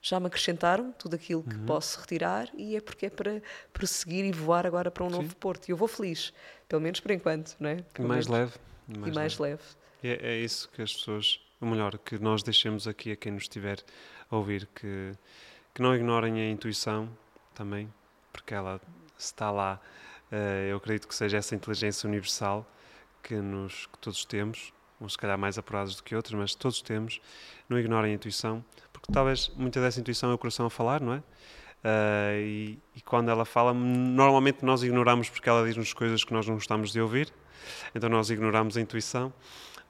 já 0.00 0.20
me 0.20 0.26
acrescentaram 0.26 0.92
tudo 0.92 1.16
aquilo 1.16 1.42
que 1.42 1.56
uhum. 1.56 1.66
posso 1.66 1.98
retirar 2.00 2.50
e 2.54 2.76
é 2.76 2.80
porque 2.80 3.06
é 3.06 3.10
para 3.10 3.40
prosseguir 3.72 4.24
e 4.24 4.32
voar 4.32 4.66
agora 4.66 4.90
para 4.90 5.04
um 5.04 5.08
Sim. 5.08 5.16
novo 5.16 5.36
Porto. 5.36 5.68
E 5.68 5.72
eu 5.72 5.76
vou 5.76 5.88
feliz, 5.88 6.32
pelo 6.68 6.82
menos 6.82 7.00
por 7.00 7.10
enquanto, 7.10 7.56
não 7.58 7.70
é? 7.70 7.76
Pelo 7.94 8.08
mais 8.08 8.26
menos. 8.26 8.50
leve. 8.52 8.58
E 8.86 8.98
mais, 8.98 9.12
e 9.12 9.14
mais 9.14 9.38
leve. 9.38 9.62
leve. 10.02 10.20
É, 10.22 10.34
é, 10.34 10.36
isso 10.40 10.68
que 10.68 10.82
as 10.82 10.92
pessoas, 10.92 11.40
ou 11.64 11.70
melhor, 11.70 11.98
que 11.98 12.18
nós 12.18 12.42
deixemos 12.42 12.86
aqui 12.86 13.12
a 13.12 13.16
quem 13.16 13.32
nos 13.32 13.44
estiver 13.44 13.82
a 14.30 14.36
ouvir, 14.36 14.68
que, 14.74 15.12
que 15.72 15.82
não 15.82 15.94
ignorem 15.94 16.40
a 16.40 16.50
intuição 16.50 17.08
também, 17.54 17.92
porque 18.32 18.54
ela 18.54 18.80
está 19.18 19.50
lá. 19.50 19.80
Uh, 20.30 20.68
eu 20.70 20.76
acredito 20.76 21.08
que 21.08 21.14
seja 21.14 21.38
essa 21.38 21.54
inteligência 21.54 22.06
universal 22.06 22.66
que, 23.22 23.34
nos, 23.36 23.86
que 23.86 23.98
todos 23.98 24.24
temos, 24.24 24.72
uns 25.00 25.12
se 25.12 25.18
calhar 25.18 25.38
mais 25.38 25.56
apurados 25.58 25.96
do 25.96 26.02
que 26.02 26.14
outros, 26.14 26.34
mas 26.34 26.54
todos 26.54 26.82
temos. 26.82 27.20
Não 27.68 27.78
ignorem 27.78 28.12
a 28.12 28.14
intuição 28.14 28.64
porque 29.04 29.12
talvez 29.12 29.50
muita 29.54 29.80
dessa 29.80 30.00
intuição 30.00 30.30
é 30.30 30.34
o 30.34 30.38
coração 30.38 30.64
a 30.64 30.70
falar, 30.70 31.00
não 31.00 31.12
é? 31.12 31.18
Uh, 31.18 32.40
e, 32.40 32.78
e, 32.96 33.00
quando 33.02 33.28
ela 33.28 33.44
fala, 33.44 33.74
normalmente 33.74 34.64
nós 34.64 34.82
ignoramos 34.82 35.28
porque 35.28 35.46
ela 35.46 35.62
diz-nos 35.66 35.92
coisas 35.92 36.24
que 36.24 36.32
nós 36.32 36.46
não 36.46 36.54
gostamos 36.54 36.90
de 36.90 37.00
ouvir, 37.00 37.30
então 37.94 38.08
nós 38.08 38.30
ignoramos 38.30 38.78
a 38.78 38.80
intuição, 38.80 39.30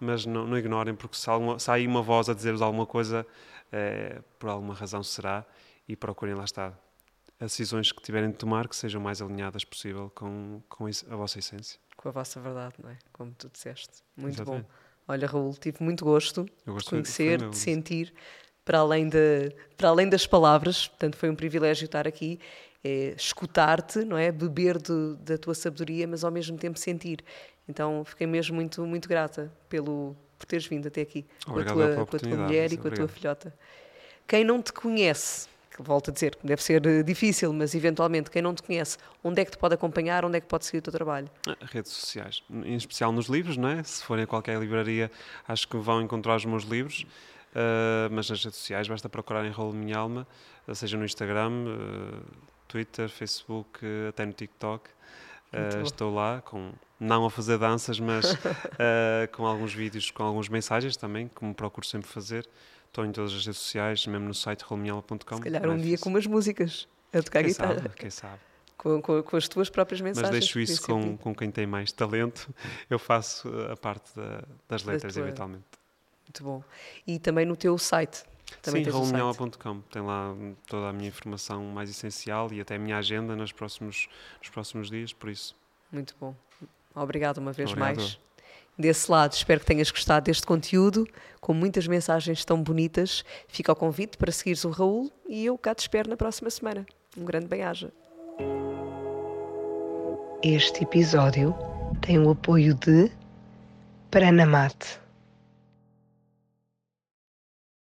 mas 0.01 0.27
não, 0.27 0.47
não 0.47 0.59
ignorem, 0.59 0.95
porque 0.95 1.17
se, 1.17 1.29
alguma, 1.29 1.59
se 1.59 1.71
há 1.71 1.75
aí 1.75 1.87
uma 1.87 2.03
voz 2.03 2.29
a 2.29 2.35
dizer-vos 2.35 2.63
alguma 2.63 2.87
coisa, 2.87 3.27
é, 3.73 4.21
por 4.39 4.51
alguma 4.51 4.75
razão 4.75 5.03
será, 5.03 5.45
e 5.89 5.97
procurem 5.97 6.35
lá 6.35 6.45
estar. 6.45 6.79
As 7.41 7.51
decisões 7.51 7.91
que 7.93 8.03
tiverem 8.03 8.31
de 8.31 8.37
tomar, 8.37 8.69
que 8.69 8.77
sejam 8.77 9.01
mais 9.01 9.21
alinhadas 9.21 9.65
possível 9.65 10.11
com, 10.15 10.63
com 10.69 10.87
a 10.87 11.17
vossa 11.17 11.39
essência. 11.39 11.79
Com 11.97 12.09
a 12.09 12.13
vossa 12.13 12.41
verdade, 12.41 12.75
não 12.83 12.91
é? 12.91 12.99
Como 13.13 13.33
tu 13.33 13.51
disseste. 13.53 14.03
Muito 14.17 14.37
Exatamente. 14.37 14.63
bom. 14.63 14.71
Olha, 15.07 15.27
Raul, 15.27 15.53
tive 15.55 15.83
muito 15.83 16.05
gosto 16.05 16.45
de 16.45 16.85
conhecer, 16.85 17.51
de 17.51 17.57
sentir 17.57 18.15
para 18.65 18.79
além, 18.79 19.09
de, 19.09 19.53
para 19.77 19.91
além 19.91 20.09
das 20.09 20.27
palavras, 20.27 20.89
portanto 20.89 21.17
foi 21.17 21.29
um 21.29 21.35
privilégio 21.35 21.85
estar 21.85 22.09
aqui, 22.09 22.41
é, 22.83 23.15
escutar-te, 23.17 24.05
não 24.05 24.17
é? 24.17 24.33
Beber 24.33 24.79
de, 24.79 25.17
da 25.21 25.37
tua 25.37 25.55
sabedoria, 25.55 26.07
mas 26.07 26.25
ao 26.25 26.31
mesmo 26.31 26.57
tempo 26.57 26.79
sentir. 26.79 27.23
Então 27.69 28.05
fiquei 28.05 28.27
mesmo 28.27 28.55
muito, 28.55 28.85
muito 28.87 29.09
grata 29.09 29.53
pelo, 29.69 30.17
por 30.39 30.47
teres 30.47 30.67
vindo 30.67 30.89
até 30.89 31.01
aqui 31.01 31.25
com 31.45 31.59
a, 31.59 31.65
tua, 31.65 32.07
com 32.07 32.17
a 32.17 32.19
tua 32.19 32.37
mulher 32.37 32.73
e 32.73 32.77
com 32.77 32.89
a 32.89 32.91
tua 32.91 33.09
filhota. 33.09 33.55
Quem 34.27 34.45
não 34.45 34.63
te 34.63 34.73
conhece, 34.73 35.49
que 35.71 35.83
volto 35.83 36.11
a 36.11 36.15
dizer, 36.15 36.39
deve 36.43 36.63
ser 36.63 36.87
eh, 36.87 37.03
difícil, 37.03 37.53
mas 37.53 37.75
eventualmente 37.75 38.31
quem 38.31 38.41
não 38.41 38.55
te 38.55 38.63
conhece, 38.63 38.97
onde 39.23 39.43
é 39.43 39.45
que 39.45 39.51
te 39.51 39.59
pode 39.59 39.75
acompanhar, 39.75 40.25
onde 40.25 40.39
é 40.39 40.41
que 40.41 40.47
pode 40.47 40.65
seguir 40.65 40.79
o 40.79 40.83
teu 40.83 40.93
trabalho? 40.93 41.29
Ah, 41.47 41.57
redes 41.61 41.93
sociais, 41.93 42.43
em 42.51 42.75
especial 42.75 43.13
nos 43.13 43.27
livros, 43.27 43.57
não 43.57 43.69
é? 43.69 43.83
Se 43.83 44.03
forem 44.03 44.25
a 44.25 44.27
qualquer 44.27 44.59
livraria, 44.59 45.11
acho 45.47 45.69
que 45.69 45.77
vão 45.77 46.01
encontrar 46.01 46.37
os 46.37 46.45
meus 46.45 46.65
livros, 46.65 47.03
uh, 47.53 48.09
mas 48.11 48.31
nas 48.31 48.43
redes 48.45 48.59
sociais 48.59 48.89
basta 48.89 49.09
procurar 49.09 49.45
em 49.45 49.51
Rolo 49.51 49.75
Minha 49.75 49.99
Alma, 49.99 50.27
seja 50.73 50.97
no 50.97 51.05
Instagram, 51.05 51.51
uh, 51.51 52.23
Twitter, 52.67 53.09
Facebook, 53.09 53.81
até 54.09 54.25
no 54.25 54.33
TikTok. 54.33 54.89
Uh, 55.55 55.83
estou 55.83 56.13
lá, 56.13 56.41
com, 56.43 56.73
não 56.99 57.25
a 57.25 57.31
fazer 57.31 57.59
danças, 57.59 58.01
mas 58.01 58.33
uh, 58.33 58.37
com 59.33 59.47
alguns 59.47 59.73
vídeos, 59.73 60.11
com 60.11 60.23
algumas 60.23 60.49
mensagens 60.49 60.97
também, 60.97 61.29
como 61.29 61.55
procuro 61.55 61.87
sempre 61.87 62.09
fazer. 62.09 62.49
Estou 62.87 63.05
em 63.05 63.13
todas 63.13 63.33
as 63.33 63.45
redes 63.45 63.61
sociais, 63.61 64.07
mesmo 64.07 64.27
no 64.27 64.35
site 64.35 64.63
romiela.com. 64.63 65.37
Se 65.37 65.43
calhar 65.43 65.69
um 65.69 65.77
dia 65.77 65.99
com 65.99 66.09
umas 66.09 66.27
músicas 66.27 66.89
a 67.13 67.23
tocar 67.23 67.41
quem 67.41 67.51
guitarra. 67.51 67.75
Sabe, 67.75 67.89
quem 67.97 68.11
sabe. 68.11 68.41
Com, 68.77 69.01
com, 69.01 69.23
com, 69.23 69.37
as 69.37 69.49
tuas 69.49 69.71
próprias 69.71 70.01
mensagens. 70.01 70.31
Mas 70.31 70.41
deixo 70.41 70.61
isso 70.61 70.83
com, 70.83 71.17
com 71.17 71.35
quem 71.35 71.51
tem 71.51 71.67
mais 71.67 71.91
talento. 71.93 72.53
Eu 72.89 72.99
faço 72.99 73.49
a 73.71 73.77
parte 73.77 74.15
da, 74.15 74.45
das 74.69 74.85
letras, 74.85 75.15
tua... 75.15 75.23
eventualmente. 75.23 75.65
Muito 76.27 76.43
bom. 76.43 76.63
E 77.07 77.19
também 77.19 77.45
no 77.45 77.57
teu 77.57 77.77
site, 77.79 78.25
também 78.63 78.85
Sim, 78.85 78.91
raulminhola.com. 78.91 79.81
Tem 79.91 80.03
lá 80.03 80.35
toda 80.67 80.89
a 80.89 80.93
minha 80.93 81.09
informação 81.09 81.63
mais 81.65 81.91
essencial 81.91 82.53
e 82.53 82.61
até 82.61 82.77
a 82.77 82.79
minha 82.79 82.97
agenda 82.99 83.37
nos 83.37 83.53
próximos, 83.53 84.09
nos 84.41 84.49
próximos 84.49 84.91
dias, 84.91 85.13
por 85.13 85.29
isso. 85.29 85.57
Muito 85.93 86.15
bom. 86.21 86.35
Obrigado 86.95 87.39
uma 87.39 87.53
vez 87.53 87.71
Obrigado. 87.71 87.97
mais. 87.97 88.19
Desse 88.77 89.11
lado, 89.11 89.33
espero 89.33 89.61
que 89.61 89.67
tenhas 89.67 89.91
gostado 89.91 90.27
deste 90.27 90.45
conteúdo, 90.45 91.07
com 91.41 91.55
muitas 91.55 91.87
mensagens 91.87 92.45
tão 92.45 92.61
bonitas. 92.61 93.25
Fica 93.47 93.73
o 93.73 93.77
convite 93.77 94.17
para 94.17 94.33
seguires 94.33 94.65
o 94.65 94.71
Raul 94.71 95.13
e 95.29 95.47
eu 95.47 95.57
cá 95.57 95.75
te 95.75 95.81
espero 95.81 96.11
na 96.11 96.17
próxima 96.17 96.51
semana. 96.51 96.85
Um 97.17 97.25
grande 97.25 97.47
bem-aja. 97.47 97.93
Este 100.43 100.83
episódio 100.83 101.55
tem 102.01 102.19
o 102.19 102.31
apoio 102.31 102.75
de 102.75 103.11
Pranamate 104.11 105.04